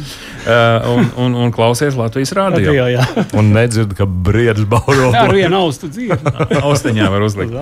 Uh, 0.45 0.89
un, 0.91 1.07
un, 1.25 1.37
un 1.47 1.55
klausies 1.55 1.97
Latvijas 1.97 2.35
rādio. 2.37 2.61
radio 2.67 2.89
jā. 2.93 3.07
un 3.41 3.55
nedzird, 3.55 3.95
ka 3.97 4.05
briedis 4.05 4.67
bauro. 4.69 5.09
Ar 5.17 5.33
vienu 5.33 5.63
austu 5.63 5.89
dzird. 5.89 6.27
Austiņā 6.61 7.09
var 7.13 7.25
uzlikt. 7.25 7.57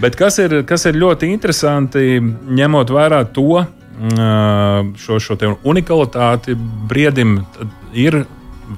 Bet 0.00 0.16
kas 0.20 0.40
ir, 0.40 0.62
kas 0.68 0.88
ir 0.88 0.96
ļoti 1.00 1.28
interesanti, 1.34 2.22
ņemot 2.60 2.94
vērā 2.96 3.20
to, 3.36 3.66
šo, 4.00 5.20
šo 5.20 5.36
unikalitāti, 5.68 6.56
briedim 6.88 7.42
ir 7.92 8.22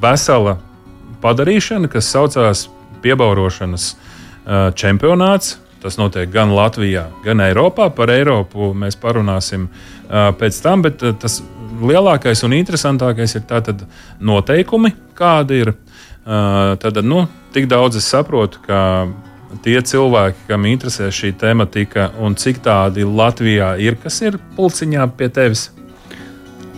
vesela 0.00 0.56
padarīšana, 1.22 1.90
kas 1.92 2.10
saucās 2.12 2.66
piebaurošanas 3.02 3.92
čempionāts. 4.78 5.58
Tas 5.82 5.98
notiek 5.98 6.30
gan 6.30 6.52
Latvijā, 6.54 7.08
gan 7.24 7.42
Eiropā. 7.42 7.88
Par 7.90 8.10
Eiropu 8.14 8.70
mēs 8.78 8.94
parunāsim 9.02 9.66
pēc 10.08 10.60
tam, 10.62 10.84
bet 10.86 11.02
tas 11.18 11.40
lielākais 11.82 12.44
un 12.46 12.54
interesantākais 12.54 13.34
ir 13.34 13.42
tātad 13.50 13.82
noteikumi, 14.22 14.92
kādi 15.18 15.64
ir. 15.64 15.74
Tad, 16.22 17.00
nu, 17.02 17.24
tik 17.50 17.66
daudz 17.66 17.98
es 17.98 18.06
saprotu, 18.06 18.60
ka 18.62 19.08
tie 19.64 19.80
cilvēki, 19.82 20.46
kam 20.46 20.68
interesē 20.70 21.10
šī 21.10 21.32
tematika 21.40 22.12
un 22.22 22.36
cik 22.38 22.62
tādi 22.62 23.02
Latvijā 23.02 23.74
ir, 23.82 23.98
kas 23.98 24.20
ir 24.22 24.38
pulciņā 24.56 25.08
pie 25.18 25.28
tevis. 25.34 25.66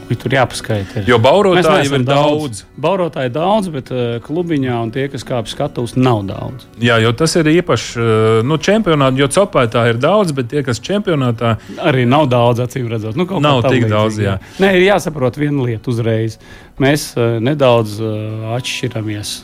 Viņi 0.04 0.20
tur 0.20 0.34
jāpaskaita. 0.36 1.00
Ir. 1.00 1.06
Jo 1.08 1.16
baurotāji 1.22 1.88
ir 1.88 2.02
daudz. 2.04 2.42
daudz. 2.42 2.58
Baurotāji 2.84 3.30
ir 3.30 3.34
daudz, 3.34 3.70
bet 3.72 3.92
uh, 3.94 4.02
klubiņā 4.24 4.76
un 4.84 4.92
tie, 4.92 5.06
kas 5.12 5.24
kāpj 5.24 5.54
skatus, 5.54 5.94
nav 5.96 6.26
daudz. 6.28 6.66
Jā, 6.82 6.98
jo 7.00 7.14
tas 7.16 7.32
ir 7.40 7.48
īpaši 7.54 8.02
uh, 8.02 8.40
nu, 8.44 8.58
čempionātā, 8.60 9.16
jo 9.22 9.30
copētāji 9.38 9.94
ir 9.94 10.00
daudz, 10.02 10.34
bet 10.36 10.50
tie, 10.52 10.60
kas 10.66 10.82
čempionātā 10.84 11.54
arī 11.88 12.04
nav 12.10 12.28
daudz, 12.32 12.60
acīm 12.66 12.90
redzot. 12.92 13.16
Nu, 13.16 13.24
nav 13.40 13.64
tik 13.64 13.80
līdzīgi, 13.80 13.92
daudz. 13.94 14.20
Jā. 14.20 14.36
Nē, 14.60 14.74
ir 14.76 14.88
jāsaprot 14.90 15.40
viena 15.40 15.64
lieta 15.70 15.92
uzreiz. 15.94 16.36
Mēs 16.82 17.12
uh, 17.16 17.38
nedaudz 17.40 17.96
atšķiramies. 18.58 19.36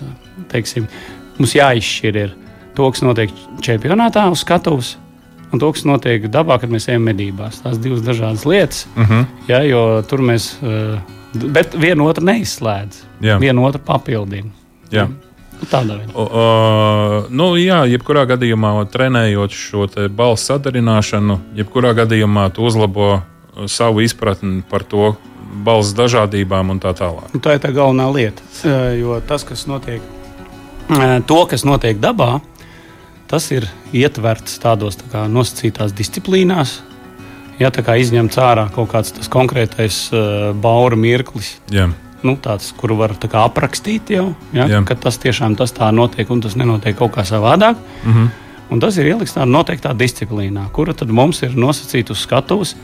Teiksim, 0.52 0.90
mums 1.38 1.56
jāizšķir 1.56 2.24
ir 2.26 2.36
to, 2.76 2.90
kas 2.92 3.06
notiek 3.06 3.32
čempionātā 3.64 4.28
uz 4.28 4.44
skatuves 4.44 4.98
un 5.52 5.62
to, 5.62 5.72
kas 5.72 5.86
notiek 5.88 6.28
dabā, 6.30 6.60
kad 6.60 6.70
mēs 6.72 6.88
ejam 6.90 7.06
medībās. 7.08 7.62
Tās 7.64 7.80
divas 7.82 8.04
dažādas 8.06 8.46
lietas. 8.46 8.86
Uh 8.94 9.02
mhm. 9.02 9.12
-huh. 9.12 9.26
ja, 9.48 9.62
jo 9.62 10.02
tur 10.02 10.20
mēs, 10.20 10.52
eh, 10.62 11.00
bet 11.34 11.74
viena 11.74 12.04
otru 12.04 12.24
neizslēdz, 12.24 13.02
viena 13.20 13.60
otru 13.60 13.80
papildina. 13.84 14.50
Jā. 14.90 15.08
Nu, 15.60 15.66
tādā 15.70 15.98
veidā. 15.98 16.12
O, 16.14 16.22
o, 16.22 17.24
nu, 17.28 17.56
jā, 17.60 17.84
jebkurā 17.84 18.24
gadījumā, 18.26 18.88
trenējot 18.90 19.50
šo 19.50 19.86
balsu 20.08 20.52
sadarināšanu, 20.52 21.38
jebkurā 21.54 21.92
gadījumā 21.94 22.50
tu 22.56 22.64
uzlabo 22.64 23.12
uh, 23.12 23.66
savu 23.68 24.00
izpratni 24.00 24.62
par 24.70 24.82
to 24.88 25.14
balss 25.64 25.94
dažādībām 25.98 26.70
un 26.70 26.80
tā 26.80 26.94
tālāk. 26.96 27.32
Nu, 27.34 27.42
tā 27.42 27.56
ir 27.56 27.62
tā 27.62 27.72
galvenā 27.74 28.06
lieta. 28.14 28.42
Eh, 28.64 29.00
jo 29.02 29.18
tas, 29.26 29.44
kas 29.44 29.66
notiek, 29.66 30.02
eh, 30.94 31.18
to, 31.26 31.40
kas 31.50 31.66
notiek 31.66 32.00
dabā, 32.00 32.40
tas 33.30 33.46
ir 33.54 33.66
ietverts 33.94 34.58
tādos 34.62 34.98
tā 35.00 35.24
nosacītās 35.30 35.94
disciplīnās. 35.96 36.80
Ja 37.60 37.70
tā 37.70 37.84
kā 37.84 37.98
izņemts 38.00 38.38
ārā 38.40 38.66
kaut 38.74 38.90
kāds 38.90 39.28
konkrētais 39.30 40.06
uh, 40.14 40.50
baura 40.56 40.96
mirklis, 40.96 41.58
Jā. 41.70 41.90
nu, 42.24 42.36
tāds, 42.40 42.70
kuru 42.76 42.96
var 43.02 43.14
kā, 43.20 43.44
aprakstīt 43.44 44.14
jau, 44.16 44.30
ja, 44.56 44.66
Jā. 44.70 44.80
ka 44.88 44.96
tas 44.96 45.20
tiešām 45.20 45.58
tas 45.60 45.74
tā 45.76 45.90
notiek 45.92 46.30
un 46.32 46.40
tas 46.40 46.56
nenotiek 46.56 46.96
kaut 46.96 47.12
kā 47.18 47.26
savādāk. 47.28 47.76
Mm 48.04 48.14
-hmm. 48.14 48.30
Un 48.70 48.80
tas 48.80 48.96
ir 48.96 49.06
ielikts 49.06 49.34
tādā 49.34 49.50
noteiktā 49.50 49.92
disciplīnā, 49.98 50.68
kura 50.72 50.94
tad 50.94 51.10
mums 51.10 51.42
ir 51.42 51.56
nosacīta 51.58 52.10
uz 52.10 52.18
skatuves 52.18 52.76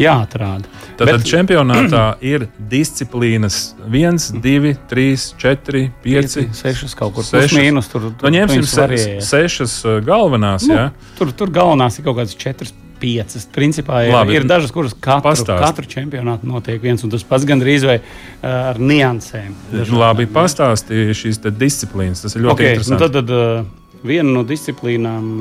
jāatrāda. 0.00 0.68
Tad, 0.96 1.06
Bet, 1.06 1.12
tad 1.14 1.26
čempionātā 1.28 2.04
ir 2.32 2.46
disciplīnas 2.70 3.60
1, 3.86 4.20
2, 4.42 4.74
3, 4.90 5.24
4, 5.40 5.82
5, 6.04 6.36
6. 6.60 6.94
kaut 6.98 7.16
kur 7.16 7.26
tāds- 7.26 7.56
mīnus. 7.58 7.90
Tur, 7.92 8.10
tur 8.12 8.30
nu, 8.30 8.36
ņemsim 8.38 8.68
se, 8.68 9.00
sešas 9.26 9.80
uh, 9.86 9.98
galvenās. 10.04 10.68
Nu, 10.68 10.76
ja? 10.76 10.86
tur, 11.18 11.34
tur 11.36 11.52
galvenās 11.54 11.98
ir 11.98 12.08
kaut 12.08 12.20
kādas 12.22 12.38
četras. 12.38 12.76
Piecas. 13.00 13.46
Principā 13.48 14.02
ir, 14.04 14.10
Labi, 14.12 14.34
ir 14.36 14.44
dažas, 14.44 14.68
kuras 14.76 14.92
katru, 14.92 15.30
pastāst. 15.30 15.62
katru 15.62 15.88
čempionātu 15.88 16.44
notiek 16.44 16.82
viens 16.84 17.00
un 17.00 17.08
tas 17.08 17.22
pats 17.24 17.46
gandrīz 17.48 17.86
vai 17.88 17.94
uh, 17.96 18.50
ar 18.50 18.76
niansēm. 18.76 19.54
Labi, 19.96 20.26
pastāstīja 20.28 21.14
šīs 21.16 21.40
disciplīnas. 21.48 22.20
Tas 22.26 22.36
ir 22.36 22.44
ļoti 22.44 22.52
okay, 22.52 22.74
interesanti. 22.74 22.98
Nu 22.98 23.06
tad, 23.06 23.16
tad 23.16 23.32
uh, 23.32 24.04
viena 24.04 24.28
no 24.34 24.44
disciplīnām 24.44 25.32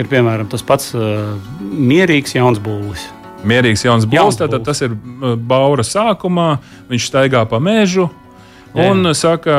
ir 0.00 0.08
piemēram 0.08 0.48
tas 0.48 0.64
pats 0.64 0.94
mierīgs 0.96 2.32
jauns 2.40 2.64
būlis. 2.64 3.04
Mierīgs 3.46 3.84
jauns 3.86 4.06
būs, 4.08 4.38
tad 4.40 4.56
tas 4.66 4.82
ir 4.82 4.94
baura 5.48 5.84
sākumā. 5.86 6.56
Viņš 6.90 7.10
staigā 7.10 7.44
pa 7.48 7.60
mežu. 7.62 8.08
Un 8.74 9.02
jā. 9.08 9.14
saka, 9.16 9.54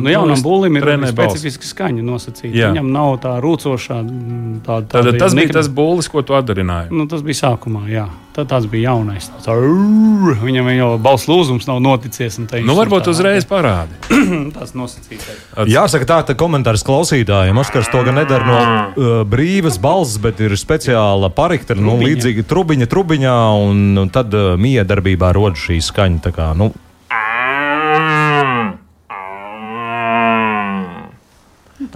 nu, 0.00 0.10
jaunam 0.12 0.36
es 0.36 0.42
būlim 0.44 0.76
ir 0.78 0.86
specifiska 1.10 1.66
skaņa 1.66 2.02
nosacīta. 2.06 2.54
Jā. 2.54 2.70
Viņam 2.72 2.90
nav 2.94 3.16
tā 3.24 3.32
rūcošā, 3.42 3.98
mm, 4.04 4.60
tāda. 4.66 4.86
Tad, 4.88 5.04
tāda 5.06 5.18
tas 5.18 5.34
bija 5.34 5.46
nekad- 5.46 5.58
tas 5.58 5.68
būlis, 5.68 6.08
ko 6.10 6.22
tu 6.22 6.32
atdarināji. 6.38 6.90
Nu, 6.90 7.06
tas 7.06 7.22
bija 7.22 7.34
sākumā, 7.42 7.88
jā. 7.90 8.06
Tad 8.32 8.48
tāds 8.48 8.64
bija 8.70 8.88
jaunais. 8.94 9.28
Tāds, 9.28 9.46
"Arrrr!" 9.48 10.38
viņam 10.40 10.70
jau 10.78 10.98
balss 10.98 11.26
lūzums 11.28 11.66
nav 11.68 11.80
noticies. 11.82 12.38
un 12.38 12.46
te 12.46 12.56
viņš 12.56 12.66
Nu, 12.66 12.74
varbūt 12.74 13.04
tā- 13.04 13.10
uzreiz 13.12 13.44
parādi. 13.44 13.92
Tas 14.56 14.72
nosacītais. 14.72 15.36
Jāsaka, 15.68 16.06
tā 16.06 16.30
ir 16.30 16.34
komentārs 16.36 16.82
klausītājiem. 16.82 17.58
Oskars 17.58 17.90
to 17.92 18.02
gan 18.04 18.14
nedara 18.14 18.46
no 18.46 18.58
uh, 18.96 19.24
brīvas 19.24 19.78
balss, 19.78 20.16
bet 20.16 20.40
ir 20.40 20.50
speciāla 20.56 21.28
parakta, 21.34 21.74
nu, 21.76 21.98
līdzīga 21.98 22.44
trubiņa, 22.44 22.86
trubiņā, 22.86 23.68
un, 23.68 23.98
un 23.98 24.08
tad 24.08 24.32
uh, 24.32 24.56
mija 24.56 24.84
darbībā 24.84 25.34
rodas 25.34 25.58
šī 25.58 25.76
skaņa. 25.82 26.20
tā 26.22 26.32
Kā, 26.32 26.56
nu, 26.56 26.72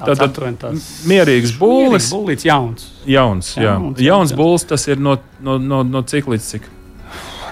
Tāds 0.07 0.21
Tātad 0.23 0.31
aptuveni 0.31 0.57
tāds 0.63 0.87
Mierīgs 1.11 1.57
būlis, 1.61 2.09
Būlis 2.15 2.47
jauns. 2.47 2.87
jauns. 3.07 3.53
Jā. 3.59 3.75
Jauns, 3.77 4.01
Jauns 4.01 4.33
būlis 4.39 4.67
tas 4.71 4.87
ir 4.89 4.97
no, 5.03 5.19
no, 5.43 5.59
no, 5.59 5.83
no 5.83 6.03
cik 6.07 6.31
līdz 6.33 6.49
cik. 6.55 6.73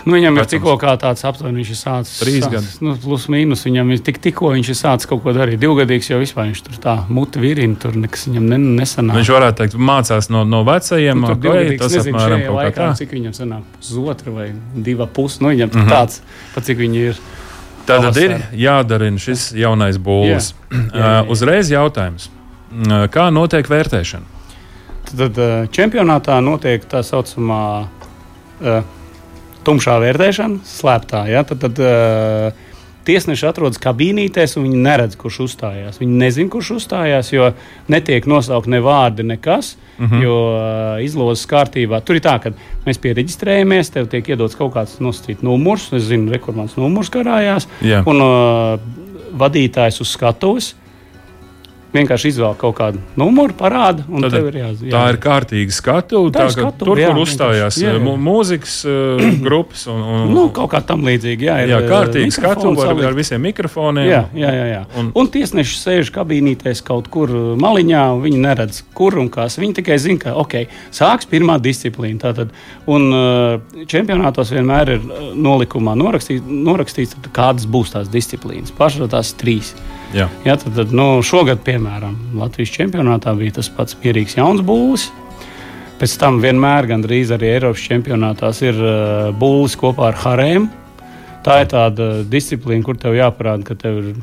Nu, 0.05 0.13
viņam 0.19 0.35
ir 0.37 0.43
Vecums. 0.43 0.51
tikko 0.53 0.73
kā 0.77 0.91
tāds 1.01 1.23
aptuveni, 1.25 1.63
viņš 1.63 1.69
ir 1.73 1.77
sācis. 1.81 2.19
Trīs 2.21 2.45
gadi. 2.53 2.67
Nu, 2.85 2.93
plus 3.01 3.23
mīnus 3.33 3.63
viņam 3.65 3.89
ir 3.95 4.03
tik, 4.05 4.19
tikko 4.21 4.51
viņš 4.53 4.69
ir 4.69 4.77
sācis 4.77 5.09
kaut 5.09 5.23
ko 5.25 5.33
darīt. 5.33 5.57
Divgadīgs 5.63 6.11
jau 6.11 6.19
vispār 6.21 6.51
viņš 6.51 6.61
tur 6.67 6.77
tā 6.83 6.97
muti 7.09 7.41
virina, 7.41 7.73
tur 7.81 7.97
nekas 7.97 8.27
viņam 8.29 8.45
ne, 8.53 8.59
nesanāk. 8.83 9.17
Viņš 9.17 9.31
varētu 9.33 9.57
teikt, 9.63 9.79
mācās 9.81 10.29
no, 10.29 10.43
no 10.45 10.61
vecajiem. 10.69 11.23
Nu, 11.25 11.31
tur 11.33 11.41
divgadīgs, 11.47 11.81
tas 11.87 11.97
nezinu, 11.97 12.19
apmēram 12.21 12.45
kaut 12.45 12.53
kā 12.53 12.59
laikā, 12.59 12.77
tā. 12.83 12.91
cik 13.01 13.17
viņam 13.17 13.33
sanāk, 13.41 13.65
pusotra 13.81 14.35
vai 14.37 14.51
diva 14.91 15.07
pus. 15.09 15.39
Nu, 15.41 15.49
viņam 15.55 15.73
tur 15.73 15.81
Mhm. 15.87 15.89
tāds, 15.97 16.21
pa 16.53 16.61
cik 16.69 16.85
viņi 16.85 17.01
ir. 17.09 17.25
Tātad 17.89 18.17
ir 18.21 18.37
jādarina 18.53 19.17
šis 19.21 19.55
jaunais 19.57 19.97
būlis. 19.97 20.53
Jā. 20.71 20.77
Jā, 20.77 21.01
jā, 21.01 21.09
jā. 21.25 21.29
Uzreiz 21.33 21.71
jautājums. 21.73 22.29
Kā 23.15 23.29
notiek 23.31 23.69
vērtēšana? 23.71 24.33
Tad, 25.15 25.39
čempionātā 25.71 26.41
notiek 26.43 26.85
tā 26.91 27.05
saucamā 27.07 27.63
uh, 27.85 28.87
tumšā 29.67 29.99
vērtēšana, 30.03 30.65
slēptā. 30.67 31.27
Ja? 31.31 31.45
Tad, 31.47 31.61
tad 31.63 31.79
uh, 31.85 32.65
tiesneši 33.07 33.47
atrodas 33.47 33.79
kabīnītēs, 33.85 34.57
un 34.59 34.67
viņi 34.67 34.83
neredz, 34.89 35.19
kurš 35.21 35.43
uzstājās. 35.47 36.01
Viņi 36.03 36.19
nezina, 36.25 36.51
kurš 36.51 36.73
uzstājās, 36.81 37.31
jo 37.37 37.53
netiek 37.93 38.27
nosaukt 38.27 38.71
ne 38.73 38.81
vārdi, 38.83 39.27
nekas. 39.29 39.75
Uh 39.75 39.85
Mhm. 39.99 40.15
-huh. 40.15 40.23
Jo 40.23 40.37
uh, 40.99 41.05
izlozes 41.05 41.47
kārtībā 41.47 42.01
tur 42.05 42.17
ir 42.17 42.23
tā, 42.23 42.39
ka 42.43 42.51
mēs 42.87 42.99
pieregistrējamies, 42.99 43.93
tev 43.93 44.07
tiek 44.07 44.29
iedots 44.29 44.57
kaut 44.57 44.75
kāds 44.75 44.99
nosacīts 45.01 45.43
numurs, 45.43 45.93
es 45.93 46.03
zinu, 46.03 46.33
rekords 46.33 46.77
numurs 46.77 47.11
karājās, 47.11 47.69
Jā. 47.83 48.03
un 48.07 48.21
uh, 48.21 48.81
vadītājs 49.39 50.01
uz 50.01 50.09
skatuves. 50.09 50.75
Vienkārši 51.95 52.31
izvēl 52.33 52.57
kaut 52.59 52.75
kādu 52.81 52.99
numuru, 53.17 53.55
parāda, 53.55 54.03
un 54.11 54.25
Tad 54.25 54.33
tev 54.35 54.49
ir 54.51 54.57
jāzina. 54.59 54.91
Tā 54.91 55.03
ir 55.13 55.19
kārtīga 55.23 55.75
skatu. 55.77 56.25
Tā 56.35 56.41
Tā, 56.45 56.49
skatuve, 56.51 56.79
tur, 56.81 56.99
jā, 56.99 57.13
kur 57.13 57.21
uzstājās 57.23 57.79
jā, 57.79 57.93
jā. 57.93 58.01
uh, 58.01 58.03
mu- 58.03 58.17
mūzikas 58.19 58.75
uh, 58.91 59.23
grupas 59.47 59.87
un, 59.93 60.01
un 60.03 60.33
Nu, 60.35 60.49
kaut 60.57 60.73
kā 60.73 60.81
tam 60.83 61.05
līdzīga. 61.07 61.47
Jā, 61.47 61.57
jā, 61.71 61.79
eh, 61.79 61.87
kārtīga 61.93 62.35
skatu 62.35 62.73
ar, 62.83 63.05
ar 63.11 63.15
visiem 63.15 63.41
mikrofoniem. 63.47 64.09
Jā, 64.11 64.23
jā, 64.35 64.51
jā. 64.59 64.67
jā. 64.73 64.83
Un- 64.99 65.13
Un, 65.15 65.29
tiesneši 65.31 65.79
sēž 65.79 66.11
kabīnītēs 66.19 66.83
kaut 66.85 67.07
kur 67.15 67.31
eh, 67.31 67.47
maliņā, 67.63 68.03
un 68.17 68.23
viņi 68.27 68.43
neredz, 68.43 68.83
kur 68.99 69.15
un 69.23 69.31
kas. 69.31 69.61
Viņi 69.63 69.79
tikai 69.79 70.01
zina, 70.03 70.19
ka 70.27 70.35
okay, 70.43 70.67
sāks 70.91 71.31
pirmā 71.31 71.61
disciplīna. 71.63 72.19
Tātad, 72.27 72.51
un 72.91 73.07
eh, 73.15 73.85
čempionātos 73.87 74.51
vienmēr 74.51 74.97
ir 74.97 75.03
eh, 75.05 75.27
nolikumā 75.47 75.95
norakstīts, 76.03 76.43
norakstīts 76.51 77.15
kādas 77.37 77.71
būs 77.71 77.95
tās 77.95 78.11
disciplīnas. 78.11 78.75
Pašā 78.75 79.07
tās 79.15 79.31
trīs. 79.39 79.77
Jā. 80.15 80.29
Ja, 80.47 80.55
tad, 80.55 80.77
tad, 80.77 80.93
nu, 80.95 81.19
šogad, 81.27 81.65
piemēram, 81.67 82.15
Latvijas 82.39 82.71
čempionātā 82.77 83.33
bija 83.35 83.57
tas 83.57 83.67
pats 83.75 83.97
mierīgs 83.99 84.37
jauns 84.39 84.63
būlis. 84.63 85.09
Pēc 85.99 86.15
tam 86.21 86.39
vienmēr, 86.43 86.87
gandrīz 86.91 87.33
arī 87.35 87.51
Eiropas 87.57 87.83
čempionātās, 87.83 88.61
ir 88.63 88.79
uh, 88.79 89.33
būlis 89.35 89.75
kopā 89.79 90.13
ar 90.13 90.21
harēm. 90.23 90.69
Tā 91.43 91.61
ir 91.65 91.71
tāda 91.73 92.09
disciplīna, 92.31 92.87
kur 92.87 92.99
tev 93.01 93.19
jāparāda, 93.19 93.67
ka 93.67 93.77
tev 93.79 93.99
ir 94.01 94.23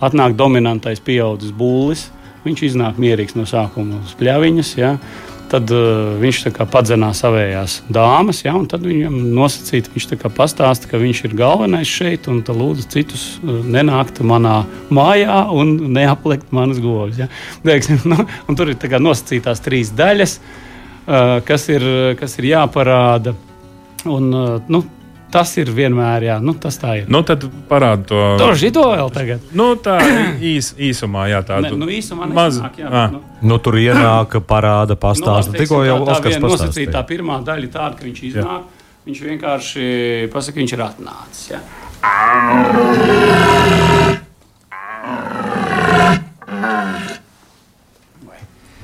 atnāk 0.00 0.38
dominantais 0.40 1.04
pieaudzis 1.04 1.52
būlis. 1.56 2.08
Viņš 2.46 2.62
iznāk 2.70 3.00
mierīgs 3.02 3.36
no 3.36 3.44
sākuma 3.48 4.00
uz 4.06 4.16
pļaviņas. 4.16 4.72
Ja? 4.80 4.94
Tad 5.46 5.70
uh, 5.70 6.16
viņš 6.18 6.40
padzenās 6.72 7.20
savējās 7.22 7.76
dāmas, 7.92 8.40
ja? 8.42 8.56
un 8.58 8.64
tad 8.70 8.82
viņam 8.86 9.14
nosacīti, 9.36 9.92
viņš 9.94 10.08
pastāsta, 10.34 10.90
ka 10.90 10.98
viņš 10.98 11.20
ir 11.28 11.36
galvenais 11.38 11.86
šeit, 11.86 12.26
un 12.32 12.40
lūdzu 12.56 12.88
citus 12.90 13.26
uh, 13.38 13.60
nenākt 13.62 14.18
manā 14.26 14.64
mājā 14.90 15.44
un 15.54 15.76
neaplikt 15.94 16.50
manas 16.56 16.82
govs. 16.82 17.20
Ja? 17.22 17.30
Teiksim, 17.62 18.02
nu, 18.10 18.26
tur 18.58 18.74
ir 18.74 18.80
nosacītās 18.98 19.62
trīs 19.62 19.94
daļas, 19.94 20.40
uh, 20.40 21.38
kas, 21.46 21.68
ir, 21.70 21.86
kas 22.18 22.34
ir 22.40 22.50
jāparāda. 22.50 23.36
Un, 24.06 24.30
nu, 24.70 24.82
tas 25.36 25.52
ir 25.60 25.70
vienmēr, 25.76 26.26
jā, 26.30 26.36
nu, 26.42 26.54
tas 26.60 26.78
tā 26.80 26.94
ir. 27.02 27.10
Nu, 27.12 27.20
tad 27.26 27.44
parādi 27.68 28.08
to. 28.10 28.20
Tur 28.40 28.56
šito 28.58 28.84
vēl 28.88 29.12
tagad. 29.14 29.50
Nu, 29.56 29.68
tā 29.80 29.98
īs, 30.52 30.72
īsumā, 30.80 31.28
jā, 31.32 31.42
Ne, 31.46 31.48
tādu 31.50 31.76
nu, 31.80 31.88
īsumā 31.92 32.28
maz. 32.32 32.56
nesanāk, 32.56 32.80
jā, 32.80 32.88
bet, 32.92 33.16
nu, 33.16 33.20
nu, 33.52 33.58
tur 33.62 33.76
ienāk, 33.80 34.38
parāda, 34.48 34.96
pastāsta. 35.00 35.52
Nu, 35.52 35.60
Tikko 35.60 35.82
jau 35.86 36.00
tā, 36.08 36.16
tā 36.16 36.32
viena 36.32 36.48
nosacītā 36.48 37.04
pirmā 37.08 37.38
daļa 37.46 37.72
tāda, 37.76 37.94
ka 37.98 38.08
viņš 38.08 38.24
iznāk. 38.32 38.72
Viņš 39.06 39.20
vienkārši 39.22 39.82
pasakā, 40.32 40.58
viņš 40.64 40.72
ir 40.74 40.80
atnācis. 40.82 41.44
Ja? 41.52 41.60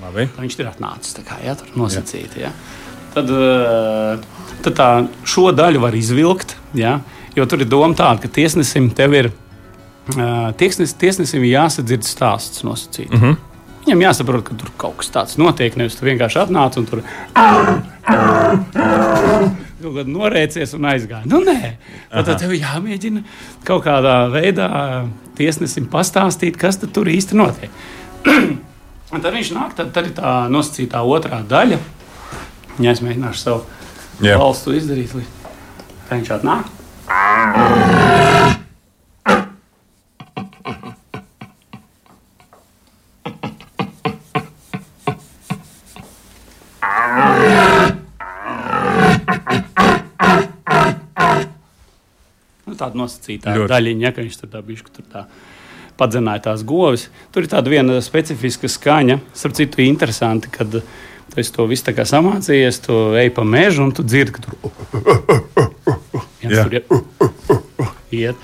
Labi. 0.03 0.29
Viņš 0.39 0.59
ir 0.61 0.71
atnācis. 0.71 1.17
Tā 1.17 1.25
kā 1.27 1.41
ja, 1.43 1.57
tur 1.59 1.73
nosacīti. 1.79 2.45
Ja? 2.45 2.53
Tad, 3.13 3.29
eh, 3.29 4.19
tad 4.65 4.77
tā, 4.79 4.89
šo 5.29 5.51
daļu 5.53 5.81
var 5.83 5.95
izvilkt. 5.95 6.57
Ja? 6.75 7.01
Jo 7.37 7.47
tur 7.49 7.61
ir 7.61 7.69
doma 7.69 7.95
tāda, 7.97 8.21
ka 8.23 8.29
tiesnesim 8.29 8.91
tev 8.97 9.15
ir. 9.15 9.31
eh, 10.17 10.53
Tiesnes, 10.59 10.95
tiesnesim 10.99 11.45
ir 11.45 11.59
jāsadzird 11.59 12.03
stāsts 12.09 12.65
nosacīts. 12.65 13.13
Mm 13.13 13.21
-hmm. 13.21 13.37
Viņam 13.87 14.03
jāsaprot, 14.03 14.43
ka 14.45 14.55
tur 14.55 14.71
kaut 14.79 14.97
kas 14.97 15.11
tāds 15.11 15.39
notiek. 15.39 15.77
Nevis 15.77 15.97
tu 15.99 16.07
vienkārši 16.07 16.39
atnāc 16.47 16.77
un 16.79 16.87
tur 16.87 17.03
kaut 19.83 19.95
kādā 19.97 20.07
norēcies 20.07 20.75
un 20.75 20.87
aizgāja. 20.93 21.27
Nu, 21.27 21.41
nē, 21.45 21.73
tad, 22.11 22.27
tad 22.27 22.39
tev 22.39 22.51
jāmēģina 22.55 23.23
kaut 23.65 23.85
kādā 23.85 24.31
veidā 24.31 24.69
tiesnesim 25.39 25.89
pastāstīt, 25.91 26.57
kas 26.57 26.79
tur 26.79 27.11
īsti 27.11 27.35
notiek. 27.39 27.71
Un 29.13 29.21
tad 29.21 29.35
viņš 29.35 29.51
nāk, 29.53 29.75
tad, 29.77 29.91
tad 29.93 30.07
ir 30.09 30.15
tā 30.17 30.49
nosacītā 30.49 31.03
otrā 31.05 31.43
daļa. 31.49 31.79
Ja 32.81 32.95
es 32.95 33.03
mēģināšu 33.05 33.37
savu 33.43 33.65
Jā. 34.25 34.39
valstu 34.41 34.73
izdarīt, 34.73 35.13
lai 35.13 35.27
viņš 36.09 36.31
atnāk. 36.39 36.71
Nu, 52.65 52.79
tāda 52.79 52.97
nosacīta 52.97 53.53
daļiņa, 53.69 54.07
ja, 54.07 54.15
ka 54.17 54.25
viņš 54.25 54.41
tur 54.41 54.53
tā 54.55 54.65
tur 54.97 55.05
tā 55.13 55.27
padzināja 56.01 56.47
tās 56.49 56.65
govis. 56.65 57.11
Tur 57.35 57.45
ir 57.45 57.53
tāda 57.53 57.69
viena 57.69 58.01
specifiska 58.01 58.71
skaņa. 58.71 59.21
Starp 59.37 59.61
citu, 59.61 59.85
interesanti, 59.85 60.49
kad 60.53 60.73
tu 60.73 60.81
esi 61.41 61.53
to 61.55 61.65
visu 61.71 61.87
tā 61.89 61.95
kā 61.97 62.05
samācījies, 62.09 62.83
tu 62.85 62.99
ej 63.17 63.31
pa 63.33 63.45
mežu 63.47 63.87
un 63.87 63.93
tu 63.97 64.03
dzirdi, 64.05 64.33
ka 64.37 64.45
tur 64.45 64.53
tur 66.43 66.83
iet. 68.13 68.37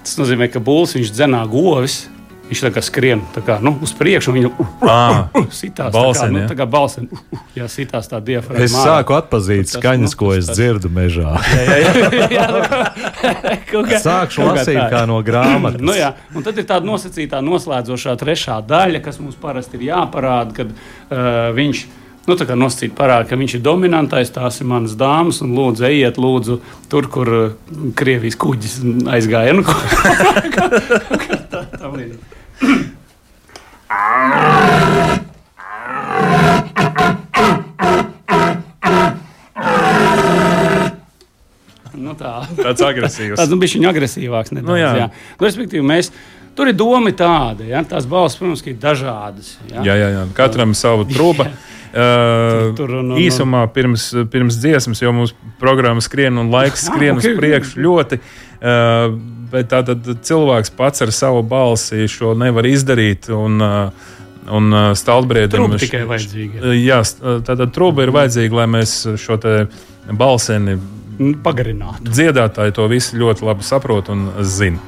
Tas 0.00 0.16
nozīmē, 0.20 0.48
ka 0.52 0.62
būls 0.64 0.96
viņš 0.96 1.12
dzenā 1.16 1.42
govis. 1.50 2.06
Viņš 2.50 2.60
tā 2.64 2.70
kā 2.74 2.82
skrien 2.82 3.20
tā 3.30 3.44
kā, 3.46 3.60
nu, 3.62 3.70
uz 3.78 3.92
priekšu, 3.94 4.32
un 4.32 4.36
viņa 4.40 4.48
Ah, 4.82 5.28
sitās 5.60 5.92
Balsēm, 5.94 6.18
tā 6.18 6.26
kā, 6.26 6.30
nu, 6.34 6.38
ja? 6.40 6.46
tā 6.50 6.56
kā 6.58 6.64
balsēm. 6.66 7.04
Jā, 7.60 7.68
sitās 7.70 8.08
tā 8.10 8.18
diafragma. 8.26 8.64
Es 8.66 8.74
sāku 8.74 9.14
atpazīt 9.14 9.70
skaņas, 9.70 10.16
nu, 10.16 10.18
ko 10.18 10.32
es 10.34 10.48
dzirdu 10.50 10.90
mežā. 10.90 11.36
Jā, 11.54 11.76
jā, 11.78 11.92
jā, 12.34 12.48
nu, 12.50 13.84
kā- 13.86 14.00
Sākšu 14.02 14.48
lasīt 14.48 14.80
kā 14.90 15.04
no 15.06 15.20
grāmatas. 15.22 15.78
Nu, 15.86 15.94
jā, 15.94 16.10
un 16.34 16.42
tad 16.42 16.58
ir 16.58 16.66
tāda 16.66 16.90
nosacītā, 16.90 17.38
noslēdzošā 17.46 18.16
trešā 18.18 18.58
daļa, 18.66 18.98
kas 19.06 19.22
mums 19.22 19.38
parasti 19.38 19.78
ir 19.78 19.86
jāparāda, 19.92 20.50
kad 20.58 20.74
uh, 20.74 21.54
viņš. 21.54 21.86
Nu, 22.28 22.36
tā 22.36 22.44
kā 22.44 22.52
nosacīt 22.58 22.92
parāda, 22.96 23.24
ka 23.30 23.36
viņš 23.40 23.54
ir 23.56 23.62
dominantais, 23.64 24.30
tās 24.34 24.60
ir 24.60 24.66
manas 24.68 24.92
dāmas, 24.98 25.40
un 25.44 25.54
lūdzu, 25.56 25.86
ejiet, 25.88 26.16
lūdzu, 26.20 26.58
tur, 26.92 27.08
kur 27.12 27.28
uh, 27.32 27.52
Krievijas 27.96 28.36
kuģis 28.40 28.74
aizgāja. 29.08 29.52
Nu, 29.56 29.62
tā, 29.64 29.72
tā. 31.80 31.90
Nu, 42.00 42.14
tā. 42.18 42.34
tāds 42.58 42.82
agresīvs. 42.84 43.38
Tāds 43.40 43.52
nu, 43.52 43.58
bija 43.60 43.78
viņa 43.78 43.90
agresīvāks. 43.94 44.52
Nedaudz, 44.54 44.70
Nu, 44.70 44.76
jā. 44.78 44.90
jā. 44.98 45.08
Nu, 45.40 45.48
respektīvi, 45.48 45.82
mēs 45.86 46.12
tur 46.58 46.70
ir 46.70 46.76
doma 46.76 47.12
tāda, 47.16 47.64
ja? 47.68 47.82
tās 47.86 48.04
balss, 48.08 48.38
protams, 48.40 48.62
ir 48.68 48.78
dažādas. 48.80 49.54
Ja? 49.70 49.84
Jā, 49.88 49.94
jā, 49.98 50.08
jā. 50.18 50.22
Katram 50.36 50.76
savu 50.76 51.08
trubu. 51.10 51.48
Uh, 51.90 52.70
tur, 52.70 52.86
tur, 52.86 52.94
un, 53.00 53.08
un, 53.14 53.18
īsumā 53.18 53.64
pirms, 53.74 54.10
pirms 54.30 54.60
dziesmas 54.62 55.00
jau 55.02 55.10
mūsu 55.14 55.34
programma 55.58 56.02
skrien 56.04 56.38
un 56.38 56.52
laiks 56.52 56.84
ah, 56.86 56.92
skrien 56.92 57.18
uz 57.18 57.26
priekšu 57.38 57.82
ļoti. 57.82 58.20
Uh, 58.60 59.16
bet 59.50 59.72
tātad 59.72 60.06
cilvēks 60.22 60.70
pats 60.78 61.02
ar 61.02 61.10
savu 61.14 61.42
balsi 61.42 62.06
šo 62.10 62.36
nevar 62.38 62.68
izdarīt. 62.70 63.30
Un, 63.34 63.58
uh, 63.58 64.16
un 64.50 64.72
stāvbriedim 64.96 65.76
tikai 65.78 66.04
vajadzīga. 66.08 66.72
Jā, 66.78 67.02
tātad 67.46 67.74
trūka 67.74 68.06
ir 68.06 68.14
vajadzīga, 68.14 68.62
lai 68.62 68.70
mēs 68.78 68.94
šo 69.20 69.36
balseni 70.16 70.78
pagarinātu. 71.44 72.08
Dziedātāji 72.08 72.74
to 72.78 72.86
visu 72.90 73.18
ļoti 73.20 73.46
labi 73.46 73.66
saprot 73.66 74.08
un 74.12 74.30
zina. 74.40 74.80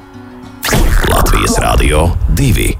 Latvijas 1.11 1.59
Rādio 1.61 2.07
2 2.39 2.71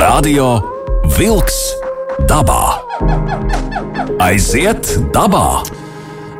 Radio 0.00 0.60
Wolks 1.18 1.83
dabā. 2.28 2.78
Aiziet 4.22 4.86
dabā! 5.14 5.64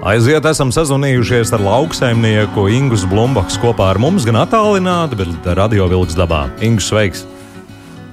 Aiziet, 0.04 0.44
esam 0.46 0.70
sazvanījušies 0.74 1.54
ar 1.56 1.62
lauksaimnieku 1.64 2.66
Ingu 2.72 2.98
Blūmbaks 3.10 3.56
kopā 3.62 3.88
ar 3.94 4.00
mums, 4.02 4.26
gan 4.28 4.38
attālināti, 4.42 5.18
bet 5.18 5.48
radio 5.56 5.88
vilks 5.90 6.16
dabā. 6.18 6.46
Ingus, 6.64 6.90
sveiks! 6.92 7.24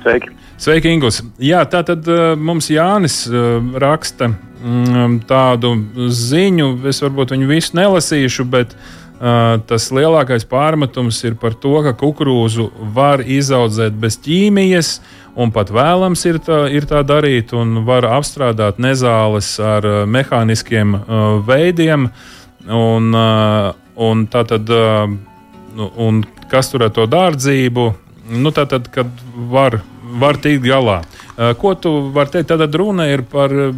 Sveiki! 0.01 0.31
Sveiki, 0.61 0.93
Ingus! 0.95 1.21
Jā, 1.41 1.65
tā 1.69 1.83
tad 1.85 2.07
uh, 2.09 2.33
mums 2.39 2.71
Jānis 2.71 3.23
uh, 3.29 3.59
raksta 3.81 4.31
mm, 4.31 5.21
tādu 5.29 5.75
ziņu, 6.09 6.73
es 6.89 7.01
varbūt 7.03 7.35
viņu 7.35 7.49
visu 7.51 7.77
nelasīšu, 7.77 8.47
bet 8.49 8.73
uh, 8.77 9.59
tas 9.67 9.89
lielākais 9.93 10.47
pārmetums 10.49 11.21
ir 11.27 11.37
par 11.41 11.57
to, 11.59 11.75
ka 11.85 11.93
kukurūzu 11.97 12.71
var 12.95 13.25
izaudzēt 13.25 13.99
bez 13.99 14.17
ķīmijas. 14.23 14.95
Uh, 15.01 15.17
un 15.35 15.51
pat 15.53 15.71
vēlams 15.73 16.25
ir 16.27 16.39
tā, 16.43 16.65
ir 16.73 16.87
tā 16.89 17.03
darīt, 17.07 17.53
un 17.57 17.83
var 17.87 18.07
apstrādāt 18.09 18.81
nezāles 18.81 19.53
ar 19.59 19.87
uh, 19.87 20.01
mehāniskiem 20.05 20.95
uh, 20.97 21.39
veidiem. 21.47 22.09
Un, 22.67 23.09
uh, 23.17 23.71
un 24.01 24.27
tā 24.29 24.43
tad, 24.47 24.69
nu, 25.75 25.87
un 25.97 26.19
kas 26.49 26.69
tur 26.69 26.85
ar 26.85 26.91
to 26.93 27.07
dārdzību, 27.09 27.85
nu, 28.37 28.51
tā 28.53 28.67
tad, 28.69 28.87
kad 28.93 29.09
var, 29.51 29.79
var 30.21 30.37
tikt 30.41 30.63
galā. 30.65 31.01
Eh, 31.41 31.53
ko 31.57 31.73
tu 31.73 31.89
vari 32.13 32.29
teikt? 32.29 32.51
Tad 32.53 32.75
runa 32.77 33.07
ir 33.09 33.23
par 33.25 33.49
eh, 33.49 33.71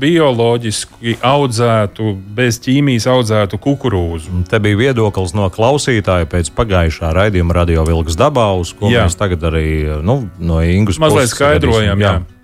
bioloģiski 0.00 1.18
audzētu, 1.20 2.14
bez 2.36 2.56
ķīmijas 2.64 3.04
audzētu 3.12 3.60
kukurūzu. 3.60 4.46
Te 4.48 4.60
bija 4.62 4.78
viedoklis 4.78 5.34
no 5.36 5.50
klausītāja 5.52 6.30
pēc 6.30 6.48
pagājušā 6.56 7.12
raidījuma 7.18 7.58
Radio 7.60 7.84
Vilks 7.84 8.16
dabā, 8.16 8.48
uz 8.56 8.72
ko 8.72 8.88
jā. 8.88 9.04
mēs 9.04 9.20
tagad 9.20 9.44
arī 9.50 10.00
nu, 10.00 10.22
no 10.40 10.62
Ingus 10.64 11.02
mazliet 11.02 11.28
skaidrojam. 11.34 12.00
Jā. 12.00 12.14
Jā. 12.22 12.40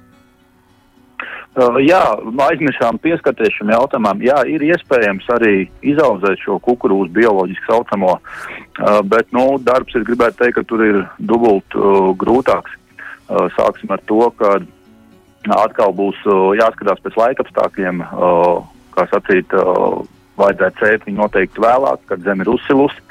Uh, 1.57 1.79
jā, 1.81 2.03
aizmirsām 2.45 2.99
pieskarties 3.01 3.55
šim 3.57 3.71
jautājumam. 3.73 4.21
Jā, 4.21 4.43
ir 4.45 4.61
iespējams 4.61 5.25
arī 5.39 5.55
izaudzēt 5.89 6.43
šo 6.45 6.59
kukurūzu 6.61 7.15
bioloģiski 7.17 7.65
saucamo, 7.71 8.19
uh, 8.19 8.99
bet 9.09 9.33
nu, 9.33 9.55
darbs 9.65 9.97
ir 9.97 10.05
gribētu 10.05 10.43
teikt, 10.43 10.59
ka 10.59 10.67
tur 10.69 10.85
ir 10.85 11.07
dubult 11.17 11.79
uh, 11.81 12.11
grūtāks. 12.21 12.77
Uh, 13.27 13.49
sāksim 13.57 13.91
ar 13.91 13.99
to, 14.07 14.21
ka 14.39 14.61
atkal 15.51 15.91
būs 15.99 16.19
uh, 16.31 16.53
jāskatās 16.55 17.01
pēc 17.03 17.17
laikapstākļiem, 17.19 18.05
uh, 18.07 18.61
kā 18.95 19.05
sacīt, 19.11 19.51
vajadzētu 20.39 20.81
cēt 20.81 21.03
viņu 21.09 21.19
noteikti 21.19 21.61
vēlāk, 21.61 22.05
kad 22.09 22.23
zeme 22.25 22.47
ir 22.47 22.49
uzsilusi, 22.55 23.03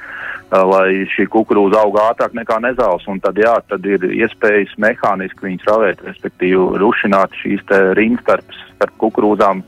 lai 0.49 1.03
šī 1.11 1.27
kukurūza 1.29 1.83
aug 1.83 1.99
ātrāk 2.01 2.33
nekā 2.37 2.57
nezāles. 2.63 3.05
Un 3.11 3.19
tad, 3.21 3.37
jā, 3.37 3.53
tad 3.69 3.85
ir 3.85 4.01
iespējas 4.07 4.73
mehāniski 4.81 5.45
viņus 5.45 5.67
ravēt, 5.69 6.01
respektīvi 6.07 6.79
rušināt 6.81 7.37
šīs 7.41 7.61
rindas 7.97 8.25
starp, 8.25 8.57
starp 8.77 8.97
kukurūzām. 9.03 9.61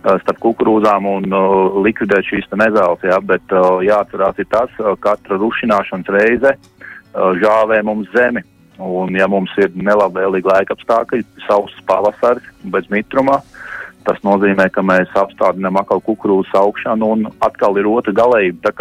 Starp 0.00 0.38
kukurūzām 0.40 1.04
un 1.10 1.28
uh, 1.28 1.76
likvidēt 1.84 2.30
šīs 2.30 2.48
nezāles. 2.56 3.04
Jā, 3.04 3.18
bet 3.20 3.52
uh, 3.52 3.82
jāatcerās, 3.84 4.40
ka 4.48 4.64
uh, 4.64 4.94
katra 4.96 5.36
rušināšanas 5.42 6.08
reize 6.16 6.54
uh, 6.56 7.34
žāvē 7.36 7.82
mums 7.84 8.08
zemi. 8.16 8.40
Un, 8.80 9.12
ja 9.12 9.28
mums 9.28 9.52
ir 9.60 9.74
nelabvēlīgi 9.76 10.48
laika 10.48 10.74
apstākļi, 10.76 11.24
sauss 11.44 11.82
pavasaris 11.88 12.46
bez 12.72 12.88
mitruma, 12.92 13.40
tas 14.08 14.20
nozīmē, 14.24 14.70
ka 14.72 14.82
mēs 14.84 15.12
apstādinām 15.20 15.76
atkal 15.76 16.00
kukurūzu 16.06 16.56
augšanu 16.56 17.12
un 17.14 17.26
atkal 17.44 17.76
ir 17.76 17.88
otra 17.90 18.14
galējība. 18.16 18.72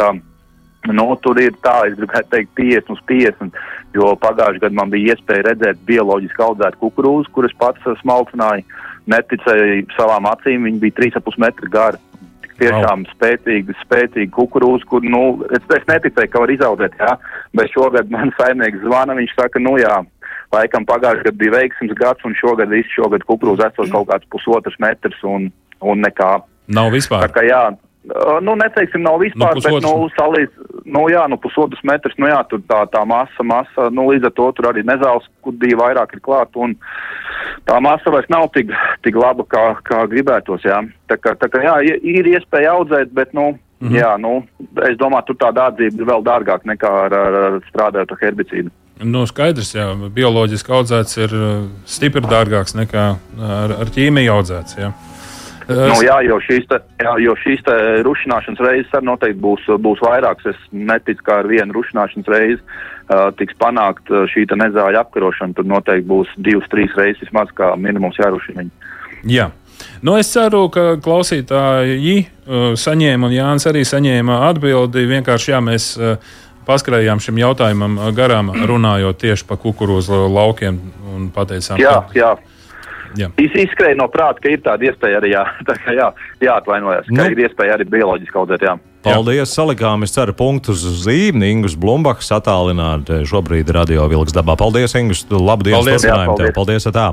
Nu, 0.95 1.11
tur 1.19 1.37
ir 1.43 1.51
tā, 1.59 1.75
es 1.89 1.97
gribētu 1.99 2.31
teikt, 2.31 2.53
50 2.55 2.93
uz 2.95 3.01
50, 3.11 3.57
jo 3.97 4.13
pagājušajā 4.23 4.63
gadā 4.63 4.77
man 4.79 4.93
bija 4.93 5.13
iespēja 5.13 5.49
redzēt 5.49 5.81
bioloģiski 5.89 6.45
audzētu 6.45 6.79
kukurūzu, 6.85 7.33
kuras 7.35 7.55
pats 7.59 7.99
smalcināju. 7.99 8.63
Neticēju 9.11 9.89
savām 9.97 10.29
acīm, 10.29 10.69
viņi 10.69 10.79
bija 10.85 10.95
3,5 11.01 11.41
metri 11.43 11.71
gari 11.73 11.99
tiešām 12.59 13.03
wow. 13.05 13.15
spēcīga, 13.15 13.75
spēcīga 13.83 14.31
kukurūza, 14.35 14.87
kur, 14.91 15.05
nu, 15.05 15.23
es, 15.55 15.65
es 15.75 15.89
neticēju, 15.89 16.31
ka 16.31 16.43
var 16.43 16.53
izaudzēt, 16.53 16.95
jā, 16.99 17.15
bet 17.57 17.73
šogad 17.73 18.11
man 18.15 18.33
saimnieks 18.39 18.83
zvana, 18.85 19.17
viņš 19.19 19.35
saka, 19.37 19.61
nu 19.63 19.77
jā, 19.81 19.97
laikam 20.55 20.87
pagājušajā 20.89 21.29
gadā 21.29 21.41
bija 21.41 21.55
veiksms 21.57 21.97
gads, 21.99 22.25
un 22.27 22.37
šogad 22.39 22.71
viss 22.73 22.95
šogad 22.95 23.25
kukurūza 23.29 23.69
esot 23.71 23.91
kaut 23.93 24.09
kāds 24.11 24.29
pusotrs 24.33 24.79
metrs 24.81 25.19
un, 25.27 25.51
un 25.81 26.01
nekā. 26.05 26.31
Nav 26.69 26.91
vispār. 26.93 27.25
Tā 27.27 27.39
kā 27.39 27.45
jā, 27.47 27.63
Nu, 28.41 28.55
neteiksim, 28.57 29.03
nav 29.05 29.19
vispār, 29.21 29.57
nu, 29.57 29.63
bet, 29.65 29.85
nu, 29.85 30.09
salīdz, 30.15 30.67
nu, 30.89 31.05
jā, 31.11 31.23
nu, 31.29 31.37
pusotras 31.41 31.81
metrus, 31.85 32.15
nu, 32.17 32.29
jā, 32.31 32.39
tur 32.49 32.63
tā, 32.69 32.81
tā 32.93 33.03
masa, 33.05 33.45
masa, 33.45 33.89
nu, 33.93 34.07
līdz 34.09 34.29
ar 34.29 34.35
to 34.37 34.49
tur 34.57 34.69
arī 34.71 34.83
nezāles, 34.87 35.27
kur 35.45 35.53
bija 35.61 35.77
vairāk 35.79 36.15
ir 36.17 36.23
klāt, 36.25 36.57
un 36.57 36.73
tā 37.69 37.77
masa 37.83 38.13
vairs 38.13 38.29
nav 38.33 38.49
tik, 38.55 38.73
tik 39.05 39.19
laba, 39.19 39.45
kā, 39.45 39.65
kā 39.85 40.03
gribētos, 40.09 40.65
jā. 40.65 40.81
Tā 41.11 41.19
kā, 41.21 41.35
tā 41.37 41.51
kā, 41.53 41.63
jā, 41.67 41.79
ir 41.99 42.33
iespēja 42.33 42.77
audzēt, 42.79 43.13
bet, 43.13 43.35
nu, 43.37 43.53
-hmm. 43.79 43.95
jā, 43.95 44.11
nu, 44.19 44.43
es 44.87 44.97
domāju, 44.99 45.29
tur 45.29 45.39
tā 45.39 45.51
dārdzība 45.55 46.01
ir 46.01 46.09
vēl 46.11 46.25
dārgāk 46.25 46.65
nekā 46.67 46.93
ar, 47.05 47.15
ar, 47.15 47.39
ar 47.49 47.59
strādājot 47.69 48.13
ar 48.15 48.21
herbicīdu. 48.23 48.73
Nu, 48.99 49.23
skaidrs, 49.29 49.71
jā, 49.77 49.87
bioloģiski 50.15 50.73
audzēts 50.75 51.19
ir 51.21 51.35
stipri 51.87 52.25
dārgāks 52.25 52.75
nekā 52.75 53.05
ar, 53.39 53.75
ar 53.85 53.93
ķīmiju 53.95 54.33
audzēts, 54.35 54.75
jā. 54.81 54.91
Nu, 55.69 55.99
jā, 56.01 56.17
jo 56.25 56.39
šīs, 56.41 56.65
te, 56.69 56.79
jā, 57.03 57.13
jo 57.21 57.35
šīs 57.37 57.61
te 57.67 57.75
rušināšanas 58.05 58.61
reizes 58.65 58.95
arī 58.97 59.09
noteikti 59.09 59.41
būs, 59.43 59.67
būs 59.85 60.01
vairākas. 60.01 60.55
Es 60.55 60.63
neticu, 60.73 61.21
ka 61.27 61.39
ar 61.43 61.49
vienu 61.51 61.77
rušināšanas 61.77 62.31
reizi 62.33 62.59
uh, 62.59 63.29
tiks 63.37 63.57
panākt 63.61 64.09
šī 64.33 64.47
nezāļa 64.49 65.05
apkarošana. 65.05 65.53
Tur 65.57 65.69
noteikti 65.69 66.09
būs 66.09 66.33
divas, 66.41 66.67
trīs 66.73 66.95
reizes 66.97 67.27
vismaz 67.27 67.53
kā 67.57 67.75
minimums 67.77 68.17
jārušina 68.21 68.63
viņi. 68.65 68.93
Jā. 69.29 69.49
Nu, 70.03 70.17
es 70.19 70.27
ceru, 70.33 70.65
ka 70.73 70.97
klausītāji 71.03 72.19
uh, 72.19 72.71
saņēma, 72.79 73.29
un 73.29 73.35
Jānis 73.35 73.69
arī 73.69 73.85
saņēma 73.87 74.43
atbildi. 74.49 75.05
Vienkārši 75.13 75.53
jā, 75.53 75.61
mēs 75.63 75.91
uh, 75.99 76.17
paskrējām 76.69 77.21
šim 77.23 77.39
jautājumam 77.41 77.97
garām, 78.15 78.51
runājot 78.69 79.21
tieši 79.23 79.47
par 79.49 79.59
kukurūzu 79.63 80.27
laukiem 80.33 80.79
un 81.13 81.29
pateicām, 81.35 81.81
jā, 81.81 81.95
ka, 82.09 82.17
jā. 82.17 82.31
Jā. 83.17 83.31
Izskrēja 83.41 83.97
no 83.97 84.09
prāta, 84.11 84.43
ka 84.43 84.51
ir 84.53 84.61
tāda 84.65 84.89
iespēja 84.89 85.21
arī 85.21 85.33
jā, 85.33 85.43
tā 85.69 85.77
kā 85.81 85.95
jā, 85.97 86.11
jāatvainojas, 86.45 87.09
ka 87.09 87.21
nu. 87.21 87.27
ir 87.33 87.43
iespēja 87.47 87.79
arī 87.79 87.89
bioloģiski 87.89 88.41
audzēt. 88.41 88.65
Jā. 88.67 88.77
Paldies, 88.99 89.53
salikām. 89.55 90.03
Es 90.03 90.11
ceru, 90.11 90.33
punktus 90.35 90.81
uz 90.83 91.05
zīmju. 91.05 91.45
Ingus 91.47 91.75
Blumbachs 91.79 92.33
attālināt 92.35 93.07
šobrīd 93.29 93.71
radio 93.71 94.03
vilks 94.11 94.35
dabā. 94.35 94.57
Paldies, 94.59 94.91
Ingus. 94.99 95.21
Labdien, 95.31 95.77
paldies, 95.77 96.03
jā, 96.03 96.17
paldies. 96.27 96.49
Tev. 96.49 96.55
Paldies, 96.57 96.87
tā. 96.91 97.05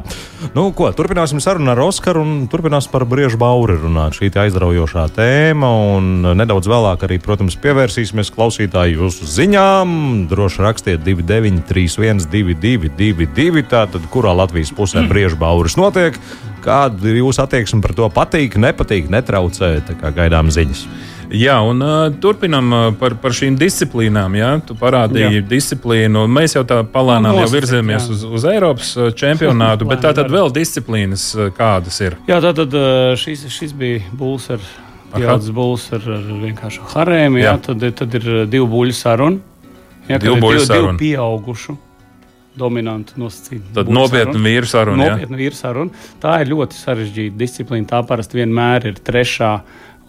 Nu, 0.57 0.65
ko, 0.75 0.91
turpināsim 0.97 1.39
sarunu 1.43 1.71
ar 1.71 1.83
Oskaru 1.85 2.25
un 2.27 2.35
turpināsim 2.51 2.91
par 2.91 3.07
briežu 3.07 3.39
bauri 3.39 3.79
runāt. 3.79 4.19
Šī 4.19 4.33
aizraujošā 4.35 5.07
tēma 5.15 5.71
un 5.95 6.11
nedaudz 6.35 6.67
vēlāk 6.71 7.07
arī, 7.07 7.21
protams, 7.23 7.55
pievērsīsimies 7.63 8.35
klausītāju 8.35 9.05
jūsu 9.05 9.31
ziņām. 9.37 9.97
Droši 10.33 10.67
rakstiet 10.67 11.07
2931 11.07 12.27
222, 12.35 13.67
tātad 13.71 14.11
kurā 14.11 14.35
Latvijas 14.35 14.75
pusē 14.75 15.05
mm. 15.05 15.13
briežu 15.13 15.39
bauris 15.39 15.79
notiek. 15.79 16.19
Kāda 16.67 17.13
ir 17.13 17.21
jūsu 17.21 17.45
attieksme 17.45 17.79
par 17.79 17.95
to? 17.95 18.11
Patīk, 18.11 18.59
nepatīk, 18.59 19.07
netraucē, 19.13 19.77
tā 19.87 19.95
kā 20.01 20.11
gaidām 20.17 20.51
ziņas. 20.51 20.89
Jā, 21.35 21.57
un 21.67 21.83
uh, 21.83 22.07
turpinam 22.23 22.73
uh, 22.73 22.87
par, 22.99 23.17
par 23.23 23.35
šīm 23.35 23.57
disciplīnām. 23.59 24.37
Jā, 24.39 24.51
tu 24.67 24.77
parādīji 24.79 25.41
jā. 25.41 25.45
disciplīnu, 25.51 26.27
mēs 26.31 26.57
jau 26.59 26.63
tā 26.69 26.83
palēnām 26.93 27.41
jau 27.41 27.49
virzāmies 27.53 28.09
uz, 28.13 28.25
uz 28.39 28.47
Eiropas 28.51 28.93
čempionātu, 29.19 29.89
bet 29.91 30.05
tā 30.05 30.13
tad 30.17 30.31
vēl 30.33 30.53
disciplīnas 30.55 31.29
kādas 31.57 31.99
ir? 32.05 32.19
Jā, 32.31 32.39
tā 32.45 32.55
tad 32.57 32.77
šis, 33.23 33.47
šis 33.53 33.75
bija 33.77 34.05
būs 34.17 34.51
ar. 34.57 34.69
Pieaudzis 35.17 35.55
būs 35.55 35.85
ar, 35.97 36.03
ar 36.13 36.25
vienkāršu 36.43 36.91
harēmu, 36.93 37.39
jā, 37.41 37.55
jā. 37.55 37.59
Tad, 37.69 37.85
tad 37.97 38.17
ir 38.19 38.27
divu 38.53 38.67
buļbuļsu 38.69 38.99
sarunu. 38.99 39.39
Jā, 40.11 40.19
divu 40.21 40.35
buļbuļsu 40.43 40.67
sarunu. 40.67 40.97
Divu 40.99 41.01
pieaugušu 41.01 41.77
dominantu 42.57 43.21
nosacījumu. 43.21 43.73
Tad 43.77 43.91
nopietna 43.93 44.41
vīru 44.43 44.69
saruna. 44.69 45.11
Nopietna 45.11 45.41
vīru 45.41 45.57
saruna. 45.57 46.05
Tā 46.23 46.39
ir 46.43 46.53
ļoti 46.53 46.79
sarežģīta 46.79 47.41
disciplīna. 47.41 47.89
Tā 47.91 48.01
parasti 48.09 48.41
vienmēr 48.41 48.91
ir 48.93 49.01
trešā 49.05 49.53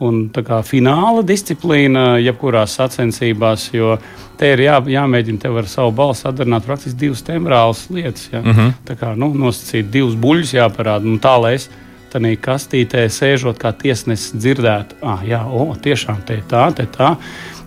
un 0.03 0.27
kā 0.29 0.59
fināla 0.65 1.23
disciplīna 1.25 2.17
jebkurās 2.21 2.75
sacensībās, 2.77 3.69
jo 3.73 3.95
te 4.37 4.51
ir 4.53 4.61
jā, 4.67 4.77
jāmēģina 4.93 5.41
tev 5.41 5.57
ar 5.57 5.69
savu 5.71 5.91
balsi 5.97 6.27
atdarināt 6.29 6.67
praktiski 6.67 6.99
divas 7.07 7.25
temporālas 7.25 7.87
lietas. 7.89 8.29
Ja? 8.31 8.39
Uh 8.39 8.57
-huh. 8.57 8.73
Tā 8.85 8.95
kā 8.95 9.15
nu, 9.15 9.33
nosacīt 9.33 9.89
divus 9.89 10.15
buļļus 10.15 10.53
jāparāda, 10.53 11.05
un 11.05 11.19
tā 11.19 11.41
lai 11.41 11.53
es 11.55 11.69
tādā 12.13 12.35
kastītē 12.37 13.07
sēžot 13.09 13.57
kā 13.57 13.73
tiesnesis 13.73 14.33
dzirdētu, 14.35 14.95
ah, 15.01 15.23
jā, 15.27 15.45
o, 15.45 15.75
tiešām 15.75 16.21
te 16.25 16.33
ir 16.33 16.43
tā, 16.49 16.73
te 16.73 16.85
tā. 16.85 17.15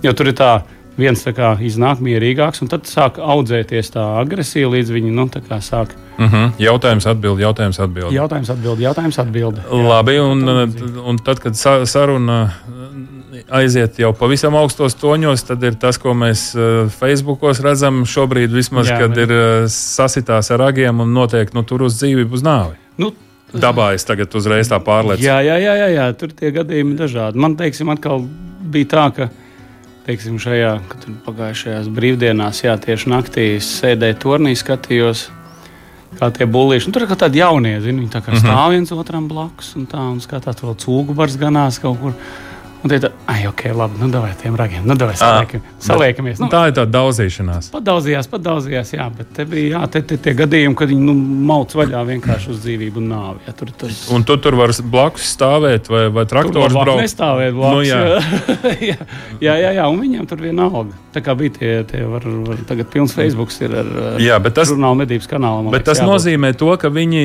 Jo 0.03 0.13
tur 0.13 0.27
ir 0.27 0.35
tā, 0.35 0.63
viens 0.99 1.23
kā 1.25 1.53
iznāk 1.63 2.01
mierīgāks, 2.05 2.63
un 2.63 2.71
tad 2.73 2.89
sāk 2.91 3.21
audzēties 3.23 3.93
tā 3.95 4.05
agresija, 4.21 4.69
līdz 4.69 4.93
viņi 4.97 5.13
nu, 5.15 5.29
sāk. 5.61 5.95
Uh 6.19 6.33
-huh. 6.33 6.51
Jautājums 6.59 7.07
atbild, 7.07 7.41
jautājums 7.41 7.81
atbild. 7.81 8.13
Jautājums 8.13 8.51
atbild, 8.51 8.79
jautājums 8.79 9.19
atbild. 9.19 9.61
Labi, 9.71 10.19
un, 10.19 10.49
un 11.07 11.17
tad, 11.17 11.39
kad 11.41 11.57
sa- 11.57 11.87
saruna 11.87 12.51
aiziet 13.51 13.99
jau 13.99 14.13
pavisam 14.13 14.55
augstos 14.55 14.95
toņos, 14.95 15.47
tad 15.47 15.63
ir 15.63 15.75
tas, 15.75 15.99
ko 15.99 16.15
mēs 16.15 16.55
uh, 16.55 16.91
Facebookos 16.91 17.61
redzam 17.61 18.05
šobrīd, 18.05 18.53
vismaz, 18.53 18.91
Jā, 18.91 18.99
kad 18.99 19.17
ir 19.17 19.33
sasitās 19.67 20.51
ar 20.51 20.59
ragiem 20.59 21.01
un 21.01 21.13
notiek 21.15 21.55
nu, 21.55 21.63
tur 21.63 21.83
uz 21.83 21.99
dzīvību, 22.03 22.33
uz 22.33 22.43
nāvi. 22.43 22.79
Nu, 22.99 23.13
Dabā 23.51 23.95
es 23.95 24.05
tagad 24.07 24.35
uzreiz 24.39 24.69
tā 24.71 24.79
pārlieku. 24.79 25.23
Jā, 25.25 25.41
jā, 25.43 25.57
jā, 25.59 25.75
jā, 25.75 25.89
jā, 25.97 26.07
tur 26.15 26.31
tie 26.37 26.53
gadījumi 26.55 26.95
dažādi. 26.99 27.41
Man, 27.43 27.57
teiksim, 27.59 27.91
atkal 27.91 28.23
bija 28.71 28.87
tā, 28.93 29.07
ka 29.17 29.29
teiksim, 30.11 30.41
šajā 30.43 30.73
pagājušajās 31.27 31.91
brīvdienās, 31.95 32.65
jā, 32.65 32.75
tieši 32.83 33.13
naktī 33.13 33.47
sēdēju 33.63 34.19
turnī, 34.25 34.57
skatījos. 34.59 35.29
Kā 36.19 36.27
tie 36.35 36.43
buļbuļsakti. 36.51 36.91
Nu, 36.91 36.95
Tur 36.97 37.05
ir 37.05 37.11
kaut 37.13 37.21
kādi 37.23 37.39
jaunie, 37.39 37.77
zini, 37.79 38.03
viņi 38.03 38.11
tā 38.11 38.19
kā 38.27 38.35
stāv 38.35 38.73
viens 38.73 38.91
otram 38.91 39.29
blakus 39.31 39.69
un 39.79 39.85
tā, 39.87 40.03
un 40.11 40.17
skatās 40.19 40.59
vēl 40.59 40.75
cūku 40.83 41.15
bars 41.15 41.37
ganās 41.39 41.79
kaut 41.79 42.01
kur. 42.01 42.17
Un 42.81 42.89
tā, 42.89 43.11
ah, 43.29 43.41
ok, 43.51 43.67
labi, 43.77 43.99
nu, 44.01 44.07
davai 44.09 44.31
tiem 44.41 44.55
ragiem, 44.57 44.85
nu, 44.89 44.95
davai 44.97 45.13
saliekam, 45.21 45.61
saliekamies. 45.85 46.39
Nu, 46.41 46.49
Tā 46.49 46.63
ir 46.71 46.77
tā 46.79 46.87
daudzīšanās. 46.89 47.69
Padaudzījās, 47.75 48.29
padaudzījās, 48.33 48.93
jā, 48.97 49.05
bet 49.19 49.35
te 49.37 49.45
bija 49.49 49.75
jā, 49.75 49.83
te, 49.93 50.01
te, 50.09 50.17
tie 50.25 50.33
gadījumi, 50.39 50.77
kad 50.79 50.89
viņi 50.89 51.05
nu, 51.05 51.15
mauc 51.51 51.75
vaļā 51.77 52.01
vienkārši 52.09 52.55
uz 52.55 52.63
dzīvību 52.65 53.03
un 53.03 53.11
nāvi. 53.13 53.45
Jā, 53.45 53.55
tur 53.59 53.73
tas 53.83 54.01
Un 54.17 54.25
tu 54.25 54.39
tur 54.41 54.57
vari 54.57 54.73
blakus 54.95 55.29
stāvēt 55.35 55.91
vai, 55.93 56.07
vai 56.15 56.25
traktors 56.31 56.73
var 56.73 56.89
braukt. 56.89 57.03
nestāvēt 57.05 57.53
blakus. 57.59 57.77
Nu, 57.77 57.85
jā. 57.85 58.01
jā. 58.91 58.97
jā, 59.45 59.59
jā, 59.67 59.75
jā, 59.77 59.89
un 59.93 60.01
viņiem 60.01 60.25
tur 60.31 60.41
vienalga. 60.41 60.97
Tā 61.13 61.21
kā 61.27 61.35
bija 61.37 61.53
tie, 61.59 61.71
tie 61.91 62.05
var, 62.09 62.25
var, 62.49 62.65
tagad 62.69 62.89
pilns 62.93 63.13
Facebook 63.17 63.53
ir 63.61 63.77
ar 63.83 63.93
Jā, 64.23 64.39
bet 64.41 64.55
tas, 64.57 64.71
žurnāla 64.71 65.03
medības 65.03 65.29
kanālu. 65.29 65.67
man 65.67 65.75
bet 65.75 65.83
liekas, 65.83 65.91
tas 65.91 66.01
jābūt. 66.01 66.13
nozīmē 66.15 66.53
to, 66.57 66.71
ka 66.81 66.89
viņi, 66.95 67.23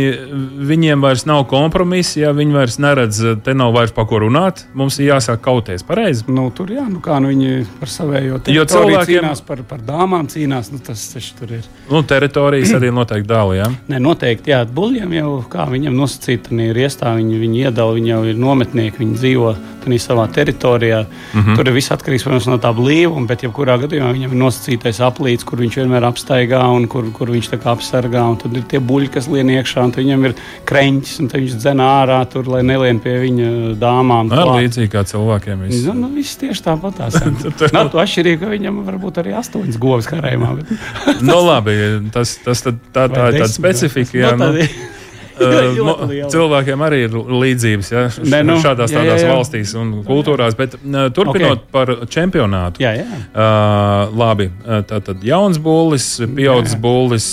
viņiem 0.73 1.05
vairs 1.05 1.27
nav 1.29 1.45
kompromisa, 1.51 2.17
ja 2.23 2.33
viņi 2.35 2.57
vairs 2.57 2.79
neredz, 2.81 3.21
te 3.45 3.53
nav 3.55 3.75
vairs 3.77 3.93
pa 3.95 4.07
ko 4.09 4.23
runāt. 4.25 4.65
Mums 4.73 4.97
ir 4.99 5.11
jāsāk 5.13 5.44
kauties 5.45 5.85
pareizi. 5.85 6.25
Nu, 6.27 6.47
tur 6.55 6.73
jā, 6.73 6.85
nu 6.89 7.01
kā 7.03 7.19
nu 7.23 7.31
viņi 7.31 7.65
par 7.79 7.91
savējo 7.91 8.33
Jo 8.35 8.39
teritoriju 8.47 8.71
cilvēkiem- 8.73 9.21
cīnās, 9.21 9.43
par, 9.45 9.61
par 9.69 9.83
dāmām 9.85 10.29
cīnās. 10.31 10.71
Nu, 10.73 10.81
tas 10.83 11.05
taču 11.13 11.37
tur 11.39 11.55
ir. 11.59 11.69
Nu, 11.91 12.01
teritorijas 12.03 12.73
arī 12.77 12.91
noteikti 12.95 13.29
dāli. 13.29 13.59
Ja? 13.61 13.69
Nē, 13.91 14.01
noteikti, 14.01 14.53
jā, 14.53 14.63
buļļiem 14.65 15.15
jau 15.19 15.31
kā 15.49 15.69
viņam 15.69 15.95
nosacīta, 16.01 16.51
ir 16.65 16.81
iestā, 16.85 17.15
viņi, 17.19 17.39
viņi 17.45 17.63
iedala, 17.67 17.95
viņi 17.97 18.13
jau 18.13 18.21
ir 18.31 18.41
nometnieki, 18.41 19.03
viņi 19.03 19.21
dzīvo 19.21 19.55
savā 19.85 20.27
teritorijā. 20.33 21.05
Mm 21.33 21.41
-hmm. 21.41 21.55
Tur 21.55 21.67
ir 21.67 21.73
viss 21.73 21.91
atkarīgs 21.91 22.23
protams, 22.23 22.47
no 22.47 22.57
tā 22.57 22.73
blīvuma, 22.73 23.27
bet 23.27 23.43
jebkurā 23.43 23.77
gadījumā 23.77 24.13
viņam 24.13 24.31
ir 24.31 24.39
nosacītais 24.41 24.99
aplīts, 24.99 25.45
kur 25.45 25.59
viņš 25.59 25.75
vienmēr 25.77 26.03
apstaigā 26.09 26.63
un 26.75 26.87
kur, 26.87 27.11
kur 27.11 27.27
viņš 27.29 27.49
tā 27.51 27.57
kā 27.57 27.75
apsargā. 27.75 28.25
Tad 28.41 28.57
ir 28.57 28.63
tie 28.63 28.79
buļļi, 28.79 29.09
kas 29.09 29.27
lien 29.27 29.47
iekšā, 29.47 29.83
un 29.83 29.91
viņam 29.91 30.25
ir 30.25 30.33
kreņķis, 30.65 31.19
un 31.19 31.27
viņš 31.27 31.55
dzen 31.55 31.77
ārā, 31.77 32.25
tur, 32.29 32.47
lai 32.47 32.63
nelien 32.63 32.99
pie 32.99 33.19
viņa 33.19 33.77
dāmām. 33.77 34.31
Ar 34.31 34.43
klāt. 34.43 34.61
līdzīgi 34.61 34.89
kā 34.89 35.03
cilvēkiem. 35.35 35.61
viss. 35.65 35.85
Nu, 35.85 35.93
nu, 35.93 36.09
viss 36.15 36.37
tieši 36.39 36.63
tāpat. 36.65 36.99
Nav 37.75 37.91
to 37.93 38.01
atšķirību, 38.01 38.41
ka 38.41 38.51
viņam 38.51 38.81
varbūt 38.87 39.21
arī 39.23 39.35
astoņas 39.39 39.79
govs 39.81 40.09
karējumā. 40.09 40.51
Bet... 40.59 40.73
nu, 41.21 41.37
labi, 41.45 41.77
tas, 42.13 42.37
tas 42.43 42.63
tad, 42.65 42.79
tā, 42.91 43.07
tā 43.11 43.29
ir 43.31 43.41
tāda 43.41 43.51
specifika. 43.53 44.17
Jā, 44.17 44.35
Nu, 44.35 44.51
nu, 44.51 44.94
Uh, 45.35 46.11
cilvēkiem 46.31 46.83
arī 46.85 47.01
ir 47.07 47.15
līdzības 47.15 47.91
ja, 47.91 48.03
Nē, 48.23 48.41
nu, 48.47 48.55
šādās 48.63 48.93
jā, 48.93 49.03
jā, 49.03 49.17
jā. 49.19 49.31
valstīs 49.33 49.73
un 49.79 49.91
kultūrās. 50.07 50.55
Bet, 50.57 50.77
uh, 50.79 51.07
turpinot 51.15 51.59
okay. 51.59 51.71
par 51.75 51.91
čempionātu, 52.11 52.83
Jā, 52.83 52.93
jā. 53.01 53.19
uh, 53.33 54.15
labi, 54.15 54.49
tā 54.89 55.01
tad 55.03 55.23
jauns 55.25 55.59
būlis, 55.61 56.07
pieaudzis 56.37 56.79
būlis, 56.81 57.27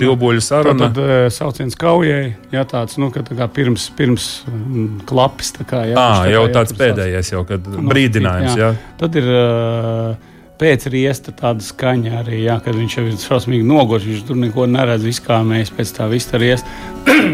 Divu 0.00 0.18
buļļu 0.18 0.44
saruna. 0.44 0.88
Tad 0.88 1.00
uh, 1.02 1.14
sauciens 1.34 1.78
kaujai, 1.78 2.34
jā, 2.54 2.66
tāds, 2.70 2.98
nu, 3.00 3.10
tā 3.14 3.48
pirms, 3.54 3.88
pirms 3.98 4.28
um, 4.50 5.00
klapis. 5.08 5.54
Tā 5.54 5.66
kā, 5.68 5.84
jā, 5.90 5.94
À, 5.94 6.24
tā 6.24 6.34
jau 6.34 6.44
kā, 6.44 6.50
jā, 6.50 6.54
tāds 6.58 6.78
pēdējais, 6.78 7.32
jau, 7.36 7.44
kad 7.48 7.66
Nu, 7.74 7.88
brīdinājums. 7.90 8.58
jā. 8.58 8.72
Jā. 8.74 8.94
Tad 9.00 9.16
ir 9.20 9.28
uh, 9.30 10.33
pēc 10.60 10.88
riesta 10.92 11.34
tāda 11.36 11.64
skaņa 11.64 12.18
arī, 12.22 12.40
jā, 12.46 12.58
kad 12.64 12.78
viņš 12.78 12.96
jau 12.98 13.04
ir 13.08 13.20
šausmīgi 13.20 13.66
noguris. 13.68 14.08
Viņš 14.08 14.24
tur 14.28 14.40
neko 14.40 14.66
neredz, 14.70 15.06
viss 15.06 15.24
kā 15.24 15.42
mēs 15.46 15.74
pēc 15.74 15.94
tā 15.98 16.08
vista 16.12 16.40
riesta. 16.40 16.68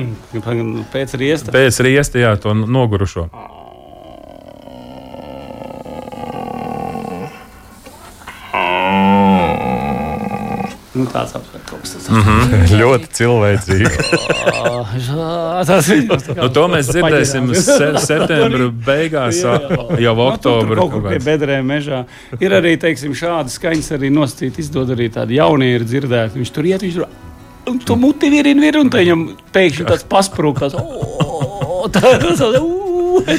pēc 0.94 1.16
riesta. 1.20 1.54
Pēc 1.54 1.82
riesta, 1.86 2.22
jā, 2.22 2.36
to 2.40 2.56
nogurušo. 2.60 3.28
Nu, 10.90 11.04
tāds 11.06 11.30
kaut 11.36 11.84
kas 11.84 11.92
tāds. 11.94 12.72
Ļoti 12.74 13.10
cilvēcīgi. 13.14 13.90
Tas 15.68 15.90
ir 15.94 16.02
Nu, 16.40 16.48
to 16.50 16.64
mēs 16.72 16.90
dzirdēsim 16.90 17.46
se 17.54 17.92
septembra 18.02 18.66
beigās, 18.88 19.38
jau 19.44 20.16
Nu, 20.16 20.26
oktobra. 20.26 20.80
Kaut 20.82 20.96
kur 20.96 21.06
pie 21.06 21.20
bedrēm 21.22 21.70
mežā. 21.70 22.02
Ir 22.42 22.58
arī 22.58 22.74
teiksim, 22.82 23.14
šādas 23.14 23.60
skaņas, 23.60 23.92
arī 24.00 24.10
nosacīt, 24.14 24.58
izdod 24.64 24.90
arī 24.96 25.12
tādi 25.14 25.38
jaunie 25.38 25.76
ir 25.76 25.86
dzirdēti. 25.86 26.40
Viņš 26.42 26.54
tur 26.58 26.70
iet, 26.72 26.86
viņš 26.86 26.98
tur 26.98 27.10
un 27.70 27.78
tu 27.78 27.96
muti 27.96 28.30
virina, 28.32 28.60
virina, 28.66 28.82
un 28.82 28.90
viņam 28.90 29.26
pēkšņi 29.54 29.88
tāds 29.92 30.06
pasprūkās. 30.10 30.74
Tas 31.94 32.42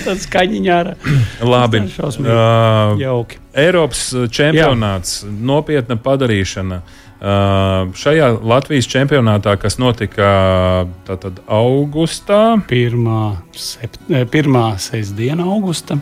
tāds 0.05 0.25
skaņiņā 0.27 0.79
ar 0.81 0.91
Labi. 1.45 1.83
Uh, 1.83 2.97
jauki. 3.01 3.39
Eiropas 3.57 4.09
čempionāts, 4.31 5.21
nopietna 5.27 5.97
padarīšana. 5.99 6.81
Uh, 7.21 7.91
šajā 7.93 8.31
Latvijas 8.41 8.87
čempionātā, 8.89 9.53
kas 9.61 9.75
notika 9.77 10.29
tātad, 11.05 11.37
augustā, 11.45 12.55
Pirmā, 12.65 13.35
sept, 13.53 13.99
eh, 14.09 14.23
pirmā 14.25 14.71
sestdiena 14.81 15.45
augusta 15.45 15.99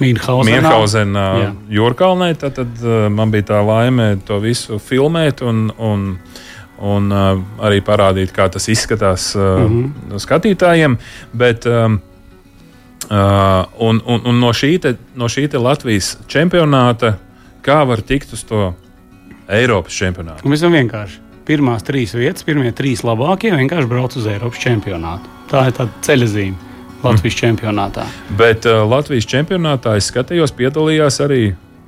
Mīnhausenā. 0.00 1.26
Jā. 1.38 1.52
Jūrkalnē, 1.78 2.32
tad, 2.40 2.58
uh, 2.58 3.06
man 3.14 3.30
bija 3.30 3.52
tā 3.52 3.62
laime 3.62 4.16
to 4.26 4.40
visu 4.42 4.80
filmēt 4.82 5.44
un, 5.46 5.68
un, 5.78 6.04
un 6.82 7.14
uh, 7.14 7.38
arī 7.62 7.78
parādīt, 7.86 8.34
kā 8.34 8.48
tas 8.50 8.66
izskatās 8.66 9.36
uh, 9.38 9.62
mm. 9.62 9.86
-hmm. 9.86 10.18
skatītājiem. 10.26 10.98
Bet, 11.32 11.70
um, 11.70 12.00
uh, 13.10 13.66
un, 13.82 14.00
un, 14.06 14.24
un 14.26 14.40
no, 14.40 14.52
šī 14.56 14.76
te, 14.82 14.96
no 15.14 15.28
šī 15.30 15.48
Latvijas 15.58 16.16
čempionāta, 16.30 17.16
kā 17.66 17.82
var 17.88 18.02
tikt 18.02 18.32
uz 18.36 18.44
to 18.46 18.72
Eiropas 19.48 19.94
čempionātu? 19.94 20.46
Un 20.46 20.54
Visam 20.54 20.74
vienkārši. 20.74 21.22
Pirmās 21.46 21.84
trīs 21.86 22.10
vietas, 22.18 22.42
pirmie 22.42 22.72
trīs 22.74 23.04
labākie 23.06 23.52
vienkārši 23.54 23.90
brauc 23.90 24.16
uz 24.18 24.26
Eiropas 24.26 24.58
čempionātu. 24.62 25.30
Tā 25.50 25.68
ir 25.68 25.76
tāda 25.76 26.02
ceļzīme 26.02 26.74
Latvijas 27.04 27.36
mm. 27.36 27.40
čempionātā. 27.42 28.06
Bet 28.38 28.66
uh, 28.66 28.82
Latvijas 28.88 29.28
čempionātā 29.30 29.94
es 30.00 30.10
skatījos, 30.10 30.54
piedalījās 30.58 31.20
arī 31.22 31.42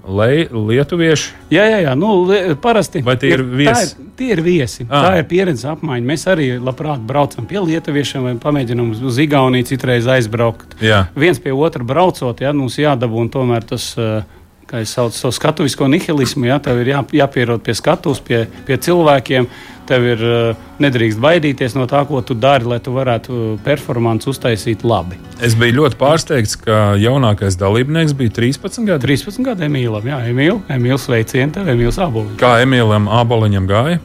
Lei, 0.09 0.47
lietuvieši. 0.49 1.35
Jā, 1.53 1.64
jā, 1.68 1.79
jā. 1.85 1.92
Nu, 1.99 2.25
li- 2.25 2.55
parasti 2.57 3.03
Vai 3.05 3.16
tie 3.21 3.35
ir 3.37 3.42
viesi? 3.44 3.75
Tā 3.75 3.83
ir, 4.01 4.07
tie 4.16 4.29
ir 4.33 4.40
viesi. 4.42 4.87
Ah. 4.88 5.03
Tā 5.05 5.11
ir 5.21 5.27
pieredzes 5.29 5.66
apmaiņa. 5.68 6.07
Mēs 6.09 6.25
arī 6.33 6.47
labprāt 6.57 7.03
braucam 7.05 7.44
pie 7.47 7.61
lietuviešiem 7.61 8.25
vai 8.25 8.33
pamēģinām 8.40 8.94
uz, 8.97 9.18
Igauniju 9.21 9.68
citreiz 9.68 10.07
aizbraukt. 10.09 10.79
Jā. 10.81 11.07
Viens 11.14 11.38
pie 11.38 11.53
otra 11.53 11.85
braucot, 11.85 12.40
ja, 12.40 12.53
mums 12.57 12.79
jādabūna 12.81 13.31
tomēr 13.31 13.64
tas. 13.68 13.94
eh, 13.99 14.23
Kā 14.68 14.83
es 14.85 14.90
saucu 14.92 15.16
to 15.23 15.31
skatuvisko 15.33 15.87
nihilismu, 15.88 16.44
ja 16.44 16.59
tev 16.61 16.77
ir 16.83 16.90
jā, 16.92 16.99
jāpierod 17.25 17.62
pie 17.64 17.73
skatuves, 17.73 18.21
pie, 18.21 18.42
pie 18.66 18.77
cilvēkiem. 18.77 19.47
Tev 19.88 20.05
ir 20.05 20.24
uh, 20.24 20.66
nedrīkst 20.83 21.20
baidīties 21.22 21.77
no 21.79 21.87
tā, 21.88 22.03
ko 22.09 22.20
tu 22.20 22.37
dari, 22.37 22.68
lai 22.68 22.77
tu 22.85 22.92
varētu 22.92 23.57
performanci 23.64 24.29
uztaisīt 24.33 24.85
labi. 24.85 25.16
Es 25.44 25.57
biju 25.59 25.79
ļoti 25.81 25.98
pārsteigts, 26.01 26.59
ka 26.61 26.98
jaunākais 27.01 27.57
dalībnieks 27.61 28.12
bija 28.18 28.35
13 28.40 28.85
gadi. 28.88 29.07
13 29.07 29.46
gadu 29.46 29.64
Emīlam, 29.68 30.05
Jā, 30.09 30.20
Emīl, 30.29 30.61
Emīls 30.72 31.09
veicien 31.09 31.55
tev, 31.55 31.70
Emīls 31.72 32.01
Aboliņš. 32.05 32.37
Kā 32.40 32.59
Emīlam 32.64 33.09
Aboliņam 33.09 33.68
gāja? 33.70 34.03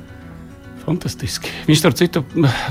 Fantastiski. 0.83 1.51
Viņš 1.67 1.81
tur 1.85 1.93
citu, 1.95 2.21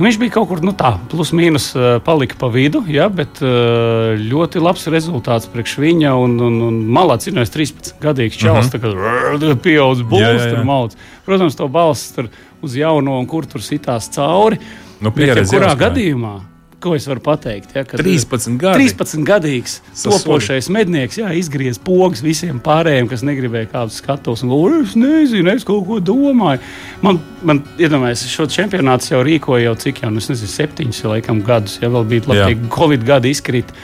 viņš 0.02 0.18
bija 0.20 0.34
kaut 0.34 0.50
kur 0.50 0.60
nu, 0.64 0.74
tā, 0.76 0.92
plus 1.08 1.32
mīnus 1.36 1.70
eh, 1.72 1.96
palika 2.04 2.36
pa 2.40 2.50
vidu, 2.52 2.82
ja, 2.92 3.06
bet 3.08 3.40
eh, 3.40 4.20
ļoti 4.20 4.60
labs 4.60 4.84
rezultāts 4.92 5.48
priekš 5.52 5.78
viņa. 5.80 6.12
Un, 6.20 6.36
un, 6.44 6.60
un 6.68 6.78
malā 6.92 7.16
cīnījās 7.22 7.54
13 7.54 7.96
gadīgs 8.02 8.36
čels, 8.36 8.68
uh 8.68 8.68
-huh. 8.68 8.72
tā 8.74 8.82
kā 8.82 9.56
pieaudzis 9.64 10.04
Jā, 10.12 10.32
jā, 10.32 10.44
jā. 10.44 10.54
tur 10.56 10.64
maudz. 10.68 10.96
Protams, 11.24 11.56
to 11.56 11.68
balsts 11.68 12.12
tur 12.16 12.28
uz 12.62 12.76
jauno 12.76 13.18
un 13.18 13.26
kur 13.26 13.46
tur 13.46 13.64
sitās 13.64 14.10
cauri. 14.12 14.60
Nu, 15.00 15.10
Bet, 15.10 15.28
ja 15.28 15.34
kurā 15.34 15.72
jāuzkrāj. 15.72 15.78
gadījumā, 15.80 16.34
ko 16.82 16.94
es 16.98 17.06
varu 17.08 17.22
pateikt? 17.24 17.72
Ja, 17.76 17.84
kad, 17.88 18.02
13 18.02 18.58
gadi. 18.60 18.88
13 18.90 19.24
gadīgs 19.26 19.78
topošais 20.02 20.68
mednieks, 20.74 21.18
jā, 21.20 21.30
izgriez 21.38 21.78
pogas 21.82 22.22
visiem 22.24 22.60
pārējiem, 22.62 23.08
kas 23.10 23.24
negribēja 23.26 23.70
kādu 23.72 23.94
skatos. 23.94 24.42
Un, 24.44 24.52
"O, 24.56 24.60
es 24.82 24.96
nezinu, 24.98 25.54
es 25.54 25.64
kaut 25.68 25.86
ko 25.86 26.00
domāju. 26.00 26.60
Man, 27.02 27.20
man 27.42 27.62
iedomājieties, 27.78 28.34
šo 28.34 28.48
čempionātu 28.50 29.14
jau 29.14 29.22
rīkoja 29.26 29.70
jau 29.70 29.74
cik 29.86 30.02
jau, 30.04 30.10
nu, 30.10 30.20
nezinu, 30.20 30.52
septiņus 30.58 31.04
laikam, 31.14 31.42
gadus. 31.46 31.78
Ja 31.82 31.88
vēl 31.88 32.08
bija 32.08 32.28
labi, 32.32 32.58
Covid 32.70 33.04
gadi 33.06 33.30
izkrīt. 33.30 33.74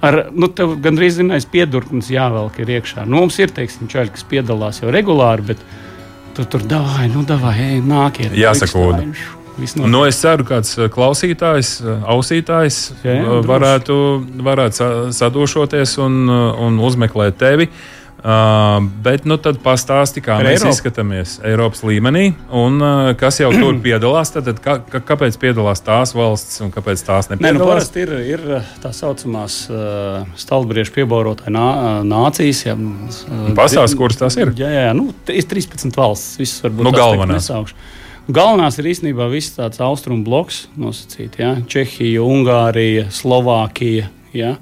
Ar, 0.00 0.28
nu, 0.30 0.46
tev 0.48 0.76
gandrīz 0.82 1.18
zinājis, 1.18 1.48
piedurknis 1.50 2.10
jāvelk 2.14 2.60
ir 2.62 2.66
iekšā. 2.78 3.06
Nu, 3.06 3.24
mums 3.24 3.38
ir, 3.42 3.50
teiksim, 3.50 3.90
čaļi, 3.90 4.14
kas 4.14 4.22
piedalās 4.30 4.78
jau 4.82 4.92
regulāri, 4.94 5.42
bet 5.50 5.64
tu 6.36 6.44
tur 6.44 6.62
davai, 6.62 7.08
nu, 7.10 7.24
davai, 7.26 7.56
ej, 7.72 7.80
nākiet. 7.82 8.36
Jāsakoda. 8.38 9.02
Viss 9.02 9.18
notiek. 9.18 9.37
Nu, 9.90 10.04
es 10.06 10.20
ceru, 10.22 10.44
ka 10.46 10.58
kāds 10.58 10.74
eh, 10.78 10.88
klausītājs, 10.94 11.70
eh, 11.82 12.02
ausītājs 12.14 12.80
eh, 13.02 13.20
droši. 13.24 13.46
varētu, 13.48 13.96
varētu 14.48 14.78
sa- 14.78 15.12
sadošoties 15.24 15.96
un, 16.04 16.28
un 16.30 16.78
uzmeklēt 16.78 17.38
tevi. 17.40 17.68
Uh, 18.18 18.80
bet 19.04 19.22
nu, 19.30 19.36
tad 19.38 19.60
pastāsti, 19.62 20.18
kā 20.18 20.40
Par 20.40 20.46
mēs 20.48 20.56
Eiropu? 20.64 20.72
izskatāmies 20.74 21.36
Eiropas 21.46 21.84
līmenī 21.86 22.32
un 22.50 22.80
uh, 22.82 23.12
kas 23.14 23.36
jau 23.38 23.52
tur 23.54 23.76
piedalās. 23.86 24.32
Tad, 24.34 24.48
tad, 24.48 24.58
kā, 24.64 24.74
kā- 24.90 25.00
kāpēc 25.06 25.36
piedalās 25.38 25.78
tās 25.86 26.16
valsts 26.18 26.58
un 26.66 26.72
kāpēc 26.74 27.04
tās 27.06 27.30
Nē, 27.30 27.36
nu, 27.36 27.44
nepiedalās? 27.46 27.68
parasti 27.70 28.02
ir, 28.02 28.10
ir 28.32 28.42
tā 28.82 28.90
saucamās 28.90 29.60
uh, 29.70 30.26
stalbriežu 30.34 30.96
piebaurotāju 30.98 31.54
nā, 31.54 31.68
nācijas. 32.10 32.64
Jā, 32.66 32.74
uh, 32.74 33.54
Pastāsti, 33.54 34.00
kuras 34.02 34.18
tās 34.18 34.34
ir? 34.42 34.50
Jā, 34.58 34.72
jā, 34.74 34.90
nu, 34.98 35.12
ir 35.30 35.46
13 35.54 35.94
valstis. 36.02 36.34
Visas 36.42 36.66
varbūt 36.66 36.90
Nu, 36.90 36.96
galvenās. 36.98 37.38
nesaukšu. 37.46 37.78
Galvenās 38.28 38.76
ir 38.76 38.90
īstenībā 38.90 39.24
viss 39.32 39.54
tāds 39.56 39.80
austrumu 39.80 40.20
bloks 40.26 40.66
nosacīts. 40.76 41.40
Ja? 41.40 41.54
Čehija, 41.64 42.20
Ungārija, 42.20 43.06
Slovākija. 43.14 44.10
Ja? 44.36 44.56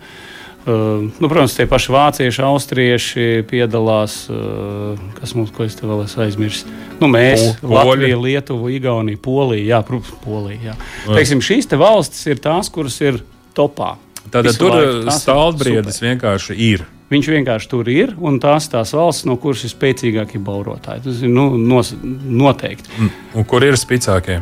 Uh, 0.66 1.10
nu, 1.18 1.26
protams, 1.30 1.54
tie 1.58 1.66
paši 1.70 1.92
vācieši, 1.94 2.42
austrieši 2.46 3.26
piedalās. 3.50 4.24
Uh, 4.30 4.94
kas 5.18 5.34
mums, 5.38 5.50
ko 5.54 5.66
es 5.66 5.78
te 5.78 5.86
vēl 5.86 6.04
esmu 6.06 6.24
aizmirsis? 6.24 6.66
Nu, 6.98 7.10
mēs, 7.10 7.58
Po-. 7.60 7.74
Latvija, 7.74 8.18
Lietuva, 8.18 8.70
Igaunija, 8.74 9.22
Polija. 9.22 9.66
Jā, 9.76 9.84
protams, 9.86 10.14
Polija. 10.22 10.72
Jā. 10.72 10.78
Teiksim, 11.10 11.42
šīs 11.42 11.70
te 11.70 11.78
valstis 11.78 12.26
ir 12.30 12.42
tās, 12.42 12.70
kuras 12.74 12.98
ir 13.02 13.22
topā. 13.54 13.96
Tātad 14.26 14.50
Visu 14.50 14.62
tur 14.62 15.10
stāvbriedis 15.14 15.98
super. 15.98 16.08
vienkārši 16.10 16.58
ir. 16.70 16.86
Viņš 17.06 17.28
vienkārši 17.30 17.68
tur 17.70 17.86
ir, 17.86 18.16
un 18.18 18.40
tās 18.42 18.66
tās 18.72 18.90
valsts, 18.96 19.26
no 19.28 19.36
kuras 19.38 19.62
ir 19.62 19.70
spēcīgākie 19.70 20.40
baurotāji. 20.42 21.04
Tas 21.04 21.20
ir 21.22 21.30
nu, 21.30 21.52
nos, 21.54 21.92
noteikti. 22.02 22.90
Un 23.36 23.46
kur 23.46 23.62
ir 23.62 23.78
spēcīgākie? 23.78 24.40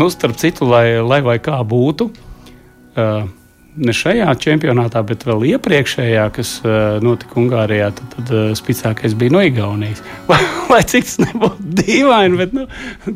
Nu, 0.00 0.08
starp 0.12 0.38
citu, 0.40 0.68
lai, 0.68 0.96
lai 1.04 1.36
kā 1.44 1.58
būtu, 1.64 2.08
uh, 2.08 3.28
ne 3.76 3.92
šajā 3.94 4.28
čempionātā, 4.40 5.02
bet 5.06 5.24
vēl 5.26 5.44
iepriekšējā, 5.52 6.24
kas 6.36 6.52
uh, 6.64 6.96
notika 7.04 7.38
Ungārijā, 7.40 7.90
tad, 7.96 8.14
tad 8.14 8.32
uh, 8.32 8.48
spēcīgākais 8.56 9.16
bija 9.18 9.34
no 9.36 9.42
Igaunijas. 9.44 10.02
Lai, 10.30 10.40
lai 10.70 10.80
cik 10.88 11.06
tas 11.06 11.18
nebūtu 11.22 11.68
dīvaini, 11.80 12.38
bet 12.40 12.56
nu, 12.56 12.66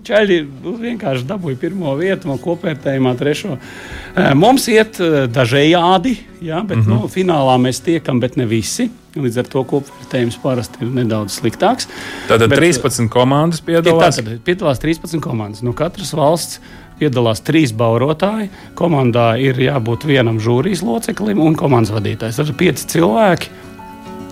Čaļi 0.07 0.38
nu, 0.46 0.77
vienkārši 0.81 1.27
dabūja 1.29 1.59
pirmo 1.61 1.96
vietu, 1.99 2.31
no 2.31 2.38
kopvērtējumā 2.42 3.14
trešo. 3.18 3.57
Uh, 3.57 4.33
mums 4.38 4.68
iet 4.70 5.01
dažējādi, 5.33 6.16
jā, 6.44 6.62
bet 6.62 6.83
mm 6.83 6.87
-hmm. 6.87 7.03
nu, 7.03 7.11
finālā 7.11 7.57
mēs 7.61 7.83
tiekam, 7.85 8.20
bet 8.20 8.37
ne 8.40 8.46
visi. 8.51 8.90
Līdz 9.11 9.40
ar 9.42 9.49
to 9.51 9.64
kopvērtējums 9.66 10.37
parasti 10.38 10.85
ir 10.85 10.92
nedaudz 10.94 11.40
sliktāks. 11.40 11.88
Tātad 12.29 12.53
Bet, 12.53 12.61
13 12.61 13.09
komandas 13.11 13.61
piedalās. 13.61 14.20
Tātad 14.20 14.38
piedalās 14.46 14.79
13 14.79 15.18
komandas. 15.25 15.64
No 15.66 15.73
katras 15.75 16.12
valsts 16.14 16.61
piedalās 17.00 17.40
trīs 17.46 17.72
baurotāji. 17.76 18.50
Komandā 18.78 19.32
ir 19.40 19.58
jābūt 19.64 20.04
vienam 20.08 20.38
žūrijas 20.42 20.84
loceklim 20.86 21.40
un 21.42 21.56
komandas 21.58 21.90
vadītājs. 21.96 22.38
Tas 22.38 22.52
ir 22.52 22.56
pieci 22.60 22.86
cilvēki. 22.94 23.50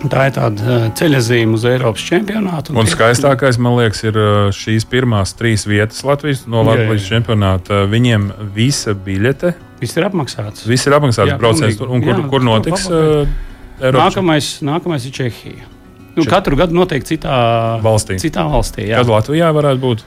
Tā 0.09 0.29
ir 0.29 0.35
tāda 0.37 0.63
eh, 0.63 0.83
ceļazīme 0.95 1.57
uz 1.57 1.65
Eiropas 1.67 2.05
čempionātu. 2.07 2.71
Un 2.71 2.87
tie- 2.87 2.93
skaistākais, 2.93 3.57
man 3.59 3.75
liekas, 3.75 3.99
ir 4.07 4.15
uh, 4.15 4.47
šīs 4.55 4.85
pirmās 4.87 5.33
trīs 5.35 5.65
vietas 5.67 6.05
Latvijas, 6.07 6.45
no 6.47 6.61
Jā, 6.63 6.69
Latvijas 6.69 7.03
jā. 7.03 7.09
čempionāta. 7.17 7.81
Viņiem 7.91 8.29
visa 8.55 8.93
biļete, 8.95 9.51
Viss 9.81 9.97
ir 9.99 10.07
apmaksāts. 10.07 10.63
viss 10.67 10.87
ir 10.87 10.95
apmaksāts 10.95 11.33
Jā, 11.33 11.35
pilnīgi. 11.39 11.77
tur. 11.81 11.91
Un 11.91 12.01
kur, 12.05 12.13
Jā, 12.15 12.29
kur 12.31 12.39
to 12.39 12.47
notiks? 12.47 12.87
Uh, 12.87 13.27
Eiropas 13.81 14.15
Nākamais, 14.15 14.47
nākamais 14.67 15.05
ir 15.07 15.11
Čehija. 15.19 15.67
Nu, 16.15 16.23
Čeh- 16.23 16.31
katru 16.31 16.55
gadu 16.59 16.75
notiek 16.79 17.03
citā 17.07 17.35
Valstī. 17.83 18.15
Citā 18.23 18.43
valstī 18.47 18.87
jā. 18.89 18.97
Kad 19.03 19.07
Latvijā 19.07 19.51
varētu 19.55 19.79
būt? 19.83 20.01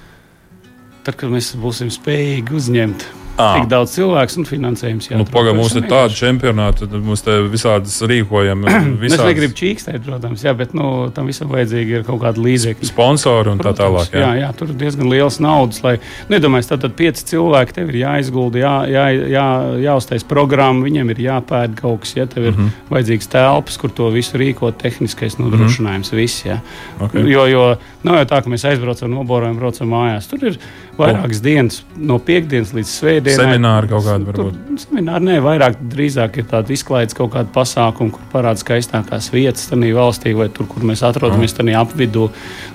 Tad, 1.02 1.16
kad 1.18 1.30
mēs 1.30 1.54
būsim 1.58 1.90
spējīgi 1.90 2.54
uzņemt 2.54 3.08
Ā. 3.40 3.46
tik 3.56 3.68
daudz 3.70 3.94
cilvēku 3.96 4.36
un 4.38 4.44
finansējums, 4.44 5.06
jā, 5.08 5.16
Nu, 5.16 5.24
Pagaidām, 5.24 5.56
mums 5.56 5.72
ir 5.74 5.86
tāda 5.88 6.12
čempionāta, 6.12 6.84
tad 6.84 7.00
mums 7.00 7.22
te 7.24 7.30
visādas 7.48 7.94
rīkojam. 8.04 8.60
Es 8.68 9.00
Visādas 9.00 9.24
negribu 9.30 9.54
čīkstēt, 9.56 10.02
protams, 10.04 10.42
jā, 10.44 10.52
bet 10.54 10.74
nu, 10.76 11.08
tam 11.16 11.26
visam 11.26 11.48
vajadzīgi 11.48 11.96
ir 11.96 12.04
kaut 12.04 12.20
kāda 12.20 12.38
līdzekļa. 12.44 12.86
sponsori 12.90 13.48
un 13.54 13.58
tā 13.58 13.72
tālāk. 13.78 14.12
Jā. 14.12 14.20
Jā, 14.20 14.34
jā, 14.42 14.50
tur 14.58 14.68
ir 14.68 14.76
diezgan 14.82 15.08
liels 15.08 15.40
naudas. 15.40 15.80
Lai, 15.82 15.94
nedomājies, 16.28 16.68
tad, 16.68 16.82
tad 16.84 16.92
pieci 16.94 17.24
cilvēki 17.32 17.72
tev 17.72 17.88
ir 17.88 17.98
jāizgulda, 18.02 18.60
jā, 18.60 18.74
jā, 18.92 19.06
jā, 19.32 19.46
jāuztais 19.88 20.28
programma, 20.28 20.84
viņiem 20.84 21.10
ir 21.16 21.24
jāpēta 21.24 21.80
kaut 21.80 22.04
kas, 22.04 22.14
ja 22.20 22.26
tev 22.28 22.44
ir 22.44 22.52
mm 22.52 22.60
Mhm. 22.62 22.68
-hmm. 22.68 22.92
vajadzīgs 22.92 23.28
telpas, 23.32 23.76
kur 23.80 23.90
to 23.90 24.10
visu 24.12 24.36
rīkot, 24.38 24.76
tehniskais 24.76 25.38
nodrošinājums, 25.40 26.12
mm 26.12 26.16
-hmm. 26.18 26.20
viss. 26.20 26.44
Jā. 26.44 26.60
Okay. 27.00 27.24
Jo, 27.32 27.46
jo 27.46 27.76
nav 28.04 28.16
jau 28.20 28.24
tā, 28.28 28.42
ka 28.44 28.50
mēs 28.50 28.68
aizbraucam, 28.68 29.10
noborojam, 29.10 29.56
braucam 29.56 29.88
mājās. 29.88 30.28
Tur 30.28 30.44
ir 30.44 30.58
vairākas 30.98 31.40
oh. 31.40 31.44
dienas, 31.44 31.78
no 31.96 32.18
piekdienas 32.22 32.74
līdz 32.76 32.90
svētdienai. 32.92 33.38
Semināri 33.38 33.90
kaut 33.90 34.04
kādi 34.06 34.28
Tur 34.28 34.38
varbūt. 34.50 34.84
semināri 34.84 35.28
nē, 35.30 35.38
vairāk 35.44 35.80
drīzāk 35.94 36.38
ir 36.42 36.46
tāda 36.50 36.74
izklaides 36.74 37.16
kaut 37.16 37.32
kāda 37.34 37.48
pasākuma, 37.54 38.12
kur 38.12 38.28
parāda 38.34 38.60
skaistākās 38.60 39.30
vietas 39.32 39.70
tajā 39.70 39.96
valstī, 39.96 40.36
vai 40.36 40.50
tur, 40.52 40.68
kur 40.70 40.84
mēs 40.88 41.04
atrodamies, 41.08 41.56
tajā 41.56 41.80
apvidū, 41.80 42.28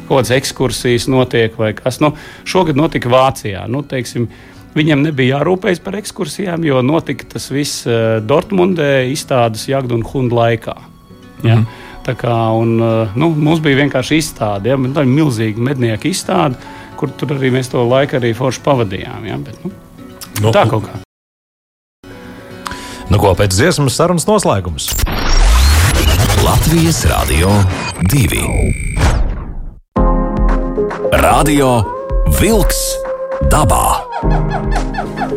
kaut 0.08 0.16
kādas 0.16 0.36
ekskursijas 0.40 1.08
notiek 1.14 1.58
vai 1.62 1.74
kas. 1.78 2.02
Nu, 2.04 2.16
šogad 2.48 2.80
notika 2.80 3.12
Vācijā. 3.14 3.68
Nu, 3.72 3.86
teiksim, 3.86 4.30
Viņam 4.78 5.02
nebija 5.02 5.40
jārūpējas 5.40 5.80
par 5.82 5.96
ekskursijām, 5.98 6.62
jo 6.68 6.84
notika 6.86 7.26
tas 7.32 7.48
viss 7.50 7.88
uh, 7.88 8.20
Dortmundē, 8.22 9.08
izstādes 9.10 9.64
Jagdu 9.72 9.96
un 9.98 10.04
Hundu 10.06 10.38
laikā. 10.38 10.76
Ja? 11.44 11.56
Mm 11.56 11.64
-hmm. 11.64 11.86
Tā 12.06 12.14
kā, 12.16 12.36
un, 12.56 12.82
uh, 12.82 13.16
nu, 13.16 13.30
mums 13.30 13.60
bija 13.60 13.82
vienkārši 13.82 14.20
izstāde, 14.22 14.70
ja? 14.70 14.78
tā 14.78 15.02
ir 15.02 15.10
milzīga 15.12 15.60
mednieku 15.60 16.08
izstāde, 16.08 16.56
kur 16.98 17.14
tur 17.18 17.36
arī 17.38 17.54
mēs 17.54 17.70
to 17.74 17.84
laiku 17.88 18.18
arī 18.20 18.34
forši 18.38 18.64
pavadījām. 18.66 19.28
Ja? 19.30 19.38
Bet, 19.42 19.62
nu, 19.66 19.74
Nu, 20.42 20.52
tā 20.54 20.68
kaut 20.70 20.86
kā. 20.86 21.00
Nu, 23.10 23.18
ko 23.22 23.32
pēc 23.38 23.56
dziesmas 23.56 23.96
sarunas 23.98 24.28
noslēgums? 24.30 24.92
Latvijas 26.46 27.02
Rādio 27.10 27.50
2. 28.12 28.44
Radio 31.24 31.72
Wolks 32.38 32.84
dabā. 33.50 34.07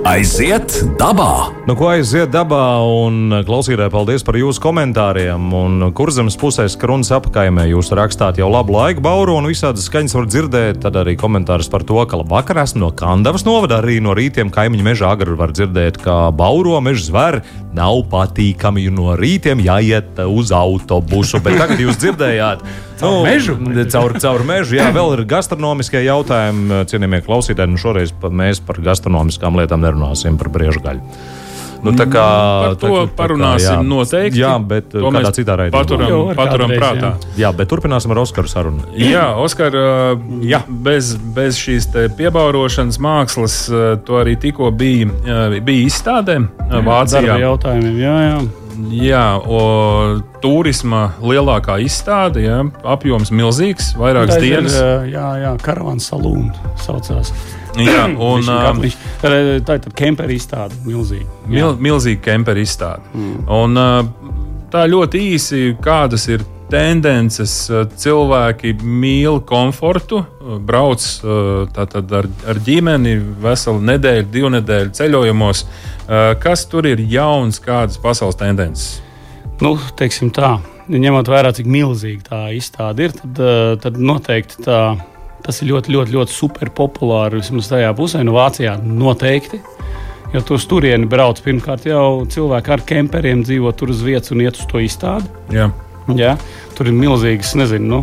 Aiziet 0.09 0.73
dabā! 0.97 1.51
Nu, 1.69 1.75
ko 1.77 1.91
aiziet 1.93 2.31
dabā, 2.33 2.81
un 2.81 3.43
klausītāji, 3.45 3.93
paldies 3.93 4.25
par 4.25 4.39
jūsu 4.41 4.63
komentāriem. 4.65 5.51
Un 5.55 5.85
kurzemes 5.97 6.39
pusē 6.41 6.65
skrunas 6.73 7.13
apkaimē 7.13 7.67
jūs 7.69 7.93
rakstāt 7.95 8.41
jau 8.41 8.49
labu 8.51 8.75
laiku, 8.79 9.05
bauru, 9.05 9.37
un 9.37 9.51
visādas 9.51 9.85
skaņas 9.91 10.17
var 10.17 10.29
dzirdēt. 10.31 10.81
Tad 10.87 10.97
arī 11.03 11.15
komentārus 11.21 11.69
par 11.73 11.85
to, 11.85 12.01
ka 12.09 12.23
vakar 12.31 12.63
esmu 12.65 12.87
no 12.87 12.91
Kandavas 12.97 13.45
novada, 13.45 13.83
arī 13.83 13.99
no 14.01 14.17
rītiem 14.17 14.53
kaimiņu 14.55 14.89
meža 14.89 15.13
agri 15.13 15.37
var 15.37 15.53
dzirdēt, 15.53 16.01
ka 16.01 16.17
bauro 16.33 16.81
meža 16.81 17.05
zver 17.11 17.41
nav 17.77 18.03
patīkami, 18.11 18.85
jo 18.87 18.95
no 18.95 19.17
rītiem 19.19 19.63
jāiet 19.65 20.19
uz 20.27 20.53
autobusu. 20.55 21.41
Bet 21.45 21.59
tagad 21.61 21.83
jūs 21.83 22.01
dzirdējāt. 22.03 22.65
Caur 23.01 23.23
mežu? 23.25 23.57
Caur, 23.93 24.17
caur 24.21 24.45
mežu, 24.49 24.77
jā, 24.77 24.91
vēl 24.95 25.15
ir 25.17 25.25
gastronomiskie 25.31 26.03
jautājumi. 26.05 26.83
Cienījamie 26.91 27.23
klausītāji, 27.27 27.73
nu 27.73 27.81
šoreiz 27.81 28.13
mēs 28.29 28.61
par 28.65 28.83
gastronomiskām 28.85 29.57
lietām 29.61 29.85
nerunāsim 29.85 30.41
par 30.41 30.53
briežu 30.53 30.83
gaļu. 30.85 31.05
Nu, 31.83 31.93
tā 31.97 32.05
kā, 32.11 32.25
Par 32.65 32.75
to 32.77 32.87
tā, 32.87 32.93
tā 32.93 33.07
kā, 33.09 33.15
parunāsim 33.17 33.79
jā. 33.79 33.83
noteikti. 33.89 34.41
Jā, 34.43 34.53
bet 34.61 34.91
To 34.93 35.11
kādā 35.15 35.31
citā 35.37 35.57
raidījumā. 35.57 35.79
Paturam, 35.79 36.09
Jau 36.11 36.21
var 36.29 36.39
paturam 36.41 36.71
kādreiz, 36.71 36.81
prātā. 36.83 37.11
jā. 37.17 37.41
Jā, 37.45 37.53
bet 37.57 37.71
turpināsim 37.73 38.13
ar 38.15 38.21
Oskaru 38.25 38.49
sarunu. 38.53 38.85
Jā, 39.01 39.27
Oskar, 39.41 39.73
Jā. 40.45 40.63
Bez, 40.69 41.15
bez 41.37 41.57
šīs 41.61 41.89
te 41.93 42.07
piebaurošanas 42.19 42.99
mākslas, 43.01 43.59
to 44.05 44.21
arī 44.21 44.37
tikko 44.41 44.71
bija, 44.71 45.09
bija 45.65 45.87
izstādē 45.89 46.39
Vācijā. 46.85 47.23
Darba 47.27 47.39
jautājumiem, 47.47 48.01
jā, 48.01 48.17
jā. 48.29 48.41
Jā, 48.91 49.25
o, 49.45 50.21
turisma 50.41 51.11
lielākā 51.21 51.77
izstāde, 51.85 52.47
jā, 52.47 52.61
apjoms 52.89 53.29
milzīgs, 53.35 53.91
vairākas 53.99 54.39
ir, 54.39 54.45
dienas. 54.47 54.77
ā, 54.81 54.93
Jā, 55.11 55.27
jā, 55.43 55.51
karavāns 55.61 56.07
salūna 56.09 56.55
saucās. 56.81 57.33
Jā, 57.79 58.07
un 58.31 58.43
um, 58.43 58.49
katliņš. 58.49 58.97
Tā 59.21 59.31
ir 59.35 59.61
tā 59.67 59.77
ir 59.79 59.85
tāda 59.85 59.97
kempera 60.03 60.35
izstāde, 60.35 60.79
milzīga. 60.87 61.29
Mil, 61.51 61.77
milzīga 61.79 62.25
kempera 62.31 62.63
izstāde. 62.63 63.05
Mm. 63.15 63.45
Un, 63.61 63.79
uh, 63.81 64.41
tā 64.73 64.87
ļoti 64.91 65.27
īsi, 65.35 65.63
kādas 65.83 66.27
ir 66.31 66.47
tendences. 66.71 67.53
Cilvēki 68.01 68.77
mīl 68.83 69.41
komfortu, 69.47 70.23
brauc 70.67 71.05
tātad 71.75 72.15
ar, 72.15 72.29
ar 72.49 72.61
ģimeni 72.67 73.17
veselu 73.43 73.83
nedēļu, 73.91 74.27
divu 74.33 74.53
nedēļu 74.57 74.95
ceļojumos. 74.99 75.65
Kas 76.43 76.67
tur 76.71 76.89
ir 76.91 77.03
jauns, 77.11 77.61
kādas 77.63 78.01
pasaules 78.03 78.39
tendences? 78.41 79.01
Nu, 79.61 79.75
teiksim 79.99 80.31
tā, 80.35 80.55
ņemot 80.91 81.29
vērā, 81.29 81.53
cik 81.57 81.69
milzīga 81.71 82.29
tā 82.31 82.43
izstāde 82.57 83.09
ir, 83.09 83.17
tad, 83.19 83.43
tad 83.83 83.99
noteikti 84.01 84.63
tā, 84.65 84.81
tas 85.45 85.61
ir 85.63 85.71
ļoti, 85.73 85.95
ļoti, 85.95 86.15
ļoti 86.17 86.35
super 86.35 86.71
populāri. 86.77 87.41
Vismaz 87.41 87.71
tajā 87.73 87.91
pusē, 87.97 88.25
no 88.27 88.37
Vācijā 88.37 88.77
noteikti. 88.85 89.61
Jo 90.31 90.45
tu 90.47 90.55
uz 90.55 90.65
turieni 90.71 91.09
brauc 91.11 91.41
pirmkārt 91.43 91.89
jau 91.89 92.23
cilvēki 92.31 92.75
ar 92.75 92.83
kemperiem 92.87 93.43
dzīvo 93.43 93.73
tur 93.75 93.91
uz 93.91 94.03
vietas 94.07 94.31
un 94.31 94.45
iet 94.45 94.61
uz 94.61 94.69
to 94.71 94.83
izstādi. 94.83 95.27
Jā. 95.55 95.71
Jā, 96.17 96.35
tur 96.79 96.89
ir 96.91 96.97
milzīgs, 96.97 97.53
nezinu, 97.59 97.87
nu, 97.87 97.99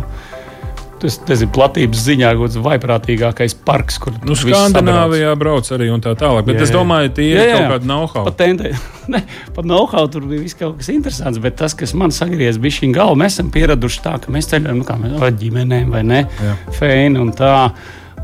tas 1.02 1.18
nezinu, 1.28 1.50
platības 1.54 2.02
ziņā 2.06 2.32
kaut 2.36 2.48
kāds 2.48 2.58
vaiprātīgākais 2.64 3.56
parks, 3.66 3.98
kur 4.02 4.16
nu, 4.26 4.36
Skandināvijā 4.38 5.34
brauc 5.38 5.68
arī 5.74 5.90
un 5.94 6.02
tā 6.04 6.14
tālāk. 6.18 6.46
Bet 6.48 6.58
jā, 6.58 6.64
jā. 6.64 6.68
es 6.68 6.74
domāju, 6.74 7.12
tie 7.18 7.28
ir 7.34 7.52
kaut 7.52 7.72
kādi 7.74 7.90
know-how. 7.90 8.24
Pat, 8.28 8.38
tendē, 8.40 8.72
ne, 9.14 9.22
pat 9.56 9.68
know-how 9.68 10.10
tur 10.12 10.26
bija 10.30 10.44
viss 10.46 10.58
kaut 10.58 10.80
kas 10.80 10.90
interesants, 10.94 11.42
bet 11.44 11.58
tas, 11.60 11.76
kas 11.78 11.94
man 11.98 12.14
sagriez 12.14 12.60
bija 12.62 12.80
šī 12.80 12.90
galva, 12.96 13.20
mēs 13.24 13.38
esam 13.38 13.52
pieraduši 13.54 14.04
tā, 14.04 14.18
ka 14.24 14.34
mēs 14.34 14.50
ceļojam 14.50 14.82
nu, 14.82 14.88
kā 14.88 14.98
mēs 15.00 15.16
ar 15.22 15.38
ģimenēm 15.44 15.94
vai 15.94 16.04
ne, 16.06 16.20
fēni 16.80 17.22
un 17.22 17.32
tā 17.36 17.54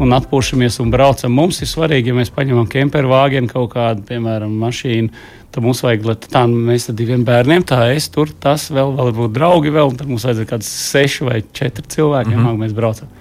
un 0.03 0.14
atpūšamies 0.16 0.81
un 0.83 0.91
braucam. 0.91 1.33
Mums 1.35 1.61
ir 1.62 1.70
svarīgi, 1.70 2.11
ja 2.11 2.18
mēs 2.18 2.33
paņemam 2.35 2.66
kemperu 2.70 3.12
vāģenu 3.12 3.51
kaut 3.51 3.72
kādu, 3.77 4.05
piemēram, 4.09 4.55
mašīnu. 4.64 5.25
Tad 5.55 5.62
mums 5.62 5.84
vajag, 5.84 6.07
lai 6.09 6.14
tā 6.18 6.40
mēs 6.50 6.88
ar 6.90 6.96
diviem 6.98 7.22
bērniem, 7.26 7.62
tā 7.62 7.84
es 7.94 8.09
tur, 8.11 8.32
tas 8.42 8.66
vēl, 8.74 8.88
vēl 8.96 9.12
varbūt 9.12 9.34
draugi 9.36 9.70
vēl, 9.70 9.92
un 9.92 9.98
tad 10.00 10.09
mums 10.11 10.24
vajadzēja 10.26 10.50
kāds 10.50 10.70
seši 10.90 11.28
vai 11.28 11.36
četri 11.55 11.84
cilvēki, 11.94 12.32
mm 12.32 12.40
-hmm. 12.42 12.57
mēs 12.64 12.74
braucam. 12.74 13.12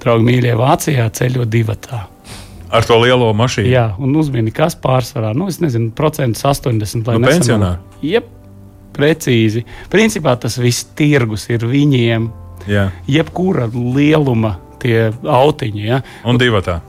Draugi 0.00 0.24
mīļie 0.24 0.54
Vācijā 0.56 1.04
ceļo 1.12 1.44
divatā. 1.44 2.06
Ar 2.74 2.84
to 2.88 2.96
lielo 3.02 3.28
mašīnu. 3.36 3.68
Jā, 3.68 3.84
un 3.98 4.16
uzmini, 4.16 4.50
kas 4.50 4.76
pārsvarā, 4.80 5.34
nu, 5.36 5.48
es 5.52 5.60
nezinu, 5.60 5.90
procentus 5.90 6.44
80. 6.44 7.06
Lai 7.06 7.18
nu, 7.18 7.28
pensionāri. 7.28 7.78
Jep, 8.02 8.32
precīzi. 8.96 9.64
Principā 9.92 10.36
tas 10.40 10.56
viss 10.58 10.88
tirgus 10.96 11.48
ir 11.50 11.66
viņiem. 11.68 12.30
Jā. 12.70 12.88
Jebkura 13.06 13.68
lieluma 13.74 14.56
tie 14.80 15.12
autiņi. 15.22 15.84
Ja? 15.84 16.00
Un 16.24 16.40
divatā. 16.40 16.80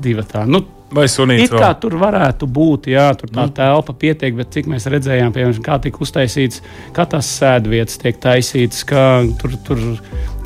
divatā. 0.00 0.46
Nu, 0.46 0.62
Vai 0.94 1.06
sunīts? 1.10 1.48
It 1.48 1.54
kā 1.54 1.70
vēl? 1.72 1.78
tur 1.82 1.96
varētu 1.98 2.46
būt, 2.46 2.88
jā, 2.92 3.08
tur 3.18 3.30
tā 3.32 3.46
mm. 3.48 3.54
telpa 3.56 3.94
pietiek, 3.98 4.34
bet 4.38 4.52
cik 4.54 4.68
mēs 4.70 4.86
redzējām, 4.92 5.32
piemēram, 5.34 5.62
kā 5.64 5.78
tika 5.82 6.02
uztaisīts, 6.04 6.62
kā 6.94 7.06
tās 7.10 7.30
sēdvietas 7.40 7.98
tiek 8.02 8.20
taisītas, 8.22 8.84
kā 8.88 9.04
tur, 9.40 9.56
tur, 9.66 9.82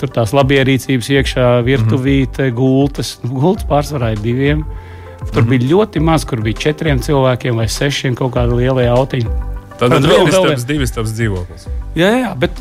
tur 0.01 0.15
tās 0.15 0.33
labierīcības 0.37 1.11
iekšā, 1.19 1.51
virtuvīte, 1.67 2.49
mm 2.49 2.57
gultas. 2.59 3.19
Nu, 3.23 3.35
gultas 3.37 3.69
pārsvarā 3.69 4.15
ir 4.17 4.25
diviem. 4.25 4.65
Tur 5.35 5.43
mm 5.43 5.53
bija 5.53 5.69
ļoti 5.75 6.03
maz, 6.03 6.25
kur 6.29 6.41
bija 6.45 6.65
četriem 6.69 7.03
cilvēkiem 7.05 7.61
vai 7.61 7.69
sešiem 7.69 8.17
kaut 8.19 8.33
kāda 8.39 8.57
liela 8.57 8.89
autiņa. 8.97 9.37
Tad 9.79 9.95
vēl 9.95 10.27
bija 10.27 10.43
divas, 10.43 10.67
divas 10.67 11.15
dzīvoklis. 11.15 11.69
Jā, 11.99 12.11
jā, 12.25 12.33
bet 12.39 12.57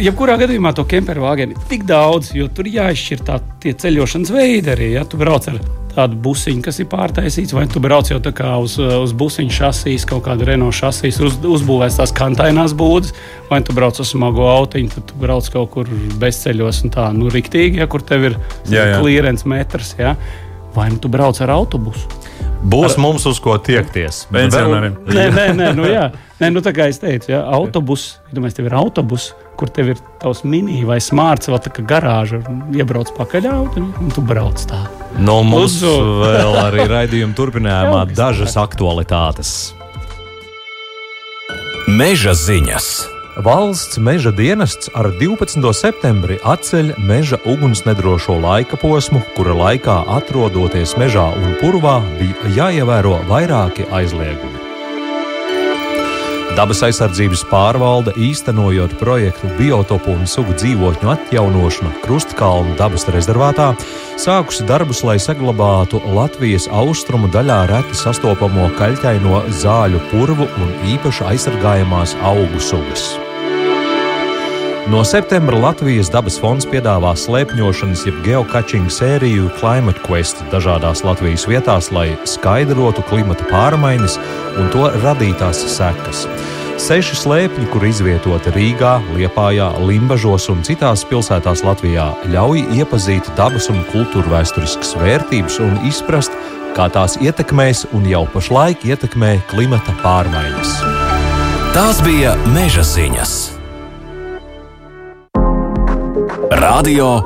jebkurā 0.00 0.38
gadījumā 0.40 0.72
to 0.76 0.84
kemperu 0.88 1.26
vāģeni 1.26 1.56
ir 1.56 1.68
tik 1.70 1.86
daudz, 1.88 2.32
jo 2.36 2.48
tur 2.54 2.68
jāizšķir 2.70 3.22
tā, 3.26 3.38
tie 3.62 3.74
ceļošanas 3.78 4.32
veidi 4.32 4.72
arī. 4.74 4.92
Ja 4.96 5.04
tu 5.08 5.20
brauc 5.20 5.48
ar 5.50 5.58
tādu 5.92 6.16
busiņu, 6.24 6.62
kas 6.64 6.80
ir 6.80 6.88
pārtaisīts, 6.92 7.52
vai 7.52 7.66
tu 7.68 7.82
brauc 7.84 8.08
jau 8.08 8.18
tā 8.22 8.32
kā 8.36 8.54
uz, 8.62 8.78
uz 8.78 9.12
busiņu 9.16 9.52
šasīs, 9.52 10.06
kaut 10.08 10.24
kāda 10.24 10.48
Renault 10.48 10.76
šasīs, 10.78 11.20
uz, 11.24 11.36
uzbūvēts 11.44 11.98
tās 12.00 12.14
kantainās 12.16 12.72
būdas, 12.78 13.12
vai 13.50 13.60
tu 13.66 13.76
brauc 13.76 14.00
uz 14.00 14.14
smago 14.14 14.48
autiņu, 14.54 14.94
tad 14.94 15.10
tu 15.10 15.20
brauc 15.20 15.50
kaut 15.52 15.74
kur 15.74 15.92
bezceļos 16.22 16.86
un 16.86 16.96
tā, 16.96 17.10
nu, 17.16 17.28
riktīgi, 17.32 17.82
ja 17.82 17.90
kur 17.92 18.04
tev 18.08 18.30
ir 18.30 18.40
klīrens 18.70 19.44
metrs, 19.48 19.94
ja? 20.00 20.16
vai 20.72 20.88
nu 20.88 20.96
tu 20.96 21.12
brauc 21.12 21.36
ar 21.44 21.52
autobusu. 21.52 22.08
Būs 22.62 22.94
ar... 22.94 23.00
mums 23.02 23.26
uz 23.28 23.40
ko 23.42 23.58
tiekties. 23.60 24.24
Pensionāriem. 24.32 24.94
Nē, 25.10 25.26
nē, 25.34 25.46
nē, 25.58 25.70
nu 25.76 25.88
jā. 25.90 26.06
Nē, 26.40 26.48
nu 26.54 26.62
tā 26.64 26.72
kā 26.74 26.88
es 26.90 27.00
teicu, 27.02 27.32
ja, 27.34 27.42
autobus, 27.54 28.14
iedomājieties, 28.30 28.56
tev 28.56 28.70
ir 28.70 28.76
autobus, 28.78 29.28
kur 29.62 29.70
tev 29.70 29.92
ir 29.92 30.00
tavs 30.18 30.42
mini 30.42 30.80
vai 30.82 30.98
smārts, 30.98 31.46
vai 31.52 31.60
tā 31.62 31.70
kā 31.70 31.84
garāža, 31.86 32.40
iebrauc 32.74 33.12
pakaļ 33.14 33.46
auto 33.52 33.84
un 33.86 34.10
tu 34.10 34.24
brauc 34.26 34.58
tā. 34.66 34.80
No 35.22 35.38
mums 35.46 35.76
Uzu. 35.78 35.92
vēl 36.24 36.58
arī 36.64 36.88
raidījuma 36.96 37.38
turpinājumā 37.38 38.02
dažas 38.10 38.58
aktualitātes. 38.58 39.52
Meža 41.86 42.34
ziņas. 42.34 42.88
Valsts 43.42 43.96
meža 44.02 44.32
dienests 44.34 44.90
ar 44.98 45.08
12. 45.20 45.62
septembri 45.78 46.36
atceļ 46.44 46.92
meža 47.06 47.38
ugunsnedrošo 47.48 48.36
laika 48.42 48.76
posmu, 48.82 49.22
kura 49.36 49.54
laikā 49.56 50.02
atrodoties 50.18 50.98
mežā 51.00 51.30
un 51.38 51.54
purvā 51.62 52.00
bija 52.18 52.56
jāievēro 52.58 53.22
vairāki 53.30 53.88
aizliegumi. 53.94 54.61
Dabas 56.52 56.82
aizsardzības 56.84 57.46
pārvalde 57.48 58.12
īstenojot 58.20 58.98
projektu 59.00 59.48
biotopu 59.56 60.12
un 60.12 60.26
sugu 60.28 60.52
dzīvotņu 60.60 61.08
atjaunošanu 61.14 61.94
Krustkalnu 62.02 62.76
dabas 62.76 63.08
rezervātā, 63.14 63.70
sākusi 64.20 64.68
darbus, 64.68 65.00
lai 65.08 65.16
saglabātu 65.22 66.02
Latvijas 66.12 66.68
austrumu 66.68 67.32
daļā 67.32 67.62
reti 67.72 67.96
sastopamo 67.96 68.68
kaļķaino 68.76 69.46
zāļu 69.64 70.04
purvu 70.12 70.52
un 70.60 70.78
īpaši 70.92 71.30
aizsargājamās 71.32 72.18
augu 72.20 72.60
sugas. 72.60 73.14
No 74.90 75.04
septembra 75.04 75.58
Latvijas 75.58 76.08
dabas 76.10 76.34
fonds 76.42 76.66
piedāvā 76.66 77.12
slēpņošanas, 77.14 78.00
jeb 78.08 78.16
geokačinga 78.26 78.90
sēriju 78.90 79.52
Climate 79.60 80.02
Quest 80.02 80.42
dažādās 80.50 81.04
Latvijas 81.06 81.44
vietās, 81.46 81.92
lai 81.94 82.16
skaidrotu 82.26 83.04
klimata 83.06 83.46
pārmaiņas 83.46 84.18
un 84.58 84.72
to 84.74 84.88
radītās 85.04 85.62
sekas. 85.70 86.24
Seši 86.82 87.14
slēpņi, 87.20 87.68
kur 87.70 87.86
izvietoti 87.86 88.50
Rīgā, 88.56 88.96
Liepājā, 89.14 89.70
Limbažos 89.86 90.48
un 90.50 90.66
citās 90.66 91.06
pilsētās 91.06 91.62
Latvijā, 91.62 92.08
ļauj 92.34 92.66
iepazīt 92.82 93.30
dabas 93.38 93.70
un 93.70 93.84
kultūra 93.94 94.34
vēsturiskas 94.40 94.96
vērtības 94.98 95.62
un 95.62 95.78
izprast, 95.86 96.34
kā 96.74 96.90
tās 96.90 97.20
ietekmēs 97.22 97.86
un 97.94 98.10
jau 98.10 98.26
pašlaik 98.34 98.82
ietekmē 98.90 99.36
klimata 99.54 99.94
pārmaiņas. 100.02 100.76
Tās 101.72 102.02
bija 102.02 102.34
meža 102.50 102.82
ziņas. 102.82 103.61
Radio 106.62 107.16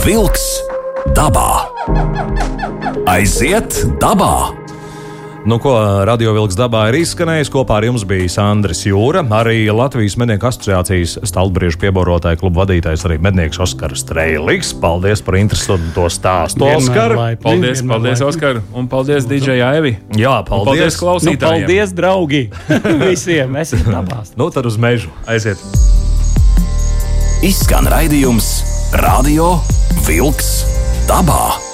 Wolks 0.00 0.44
dabā. 1.12 1.66
Aiziet 3.04 3.74
dabā! 4.00 4.54
Nu, 5.44 5.58
ko 5.60 5.74
Radio 6.08 6.32
Vilks 6.32 6.56
dabā 6.56 6.86
ir 6.88 6.96
izskanējis, 7.02 7.50
kopā 7.52 7.82
ar 7.82 7.86
jums 7.90 8.06
bija 8.08 8.30
Sandrs 8.32 8.80
Jūra, 8.88 9.20
arī 9.36 9.66
Latvijas 9.68 10.16
mednieku 10.16 10.48
asociācijas 10.48 11.18
stalbriežu 11.28 11.82
pieborotāja 11.82 12.40
kluba 12.40 12.62
vadītājs, 12.62 13.04
arī 13.04 13.18
mednieks 13.28 13.60
Oskars 13.60 14.06
Streiliks. 14.06 14.72
Paldies 14.80 15.20
par 15.26 15.36
interesantu 15.36 16.08
stāstu, 16.08 16.64
Oskar! 16.72 17.12
Paldies, 17.44 17.84
paldies, 17.84 18.24
Oskar! 18.24 18.62
Un 18.72 18.88
paldies, 18.88 19.28
DJ 19.28 19.60
Aivi! 19.68 19.98
Jā, 20.16 20.38
paldies, 20.48 20.72
paldies 20.72 20.98
klausītājiem! 21.02 21.44
Nu, 21.44 21.68
paldies, 21.68 21.92
draugi! 21.92 22.42
Visiem! 23.04 23.60
Esiet 23.60 23.84
dabās! 23.84 24.32
nu, 24.40 24.48
tad 24.48 24.72
uz 24.72 24.80
mežu! 24.80 25.12
Aiziet! 25.28 25.60
Izskan 27.44 27.86
raidījums 27.86 28.77
Radio 28.92 29.60
Vilks 30.06 30.64
dabā! 31.04 31.67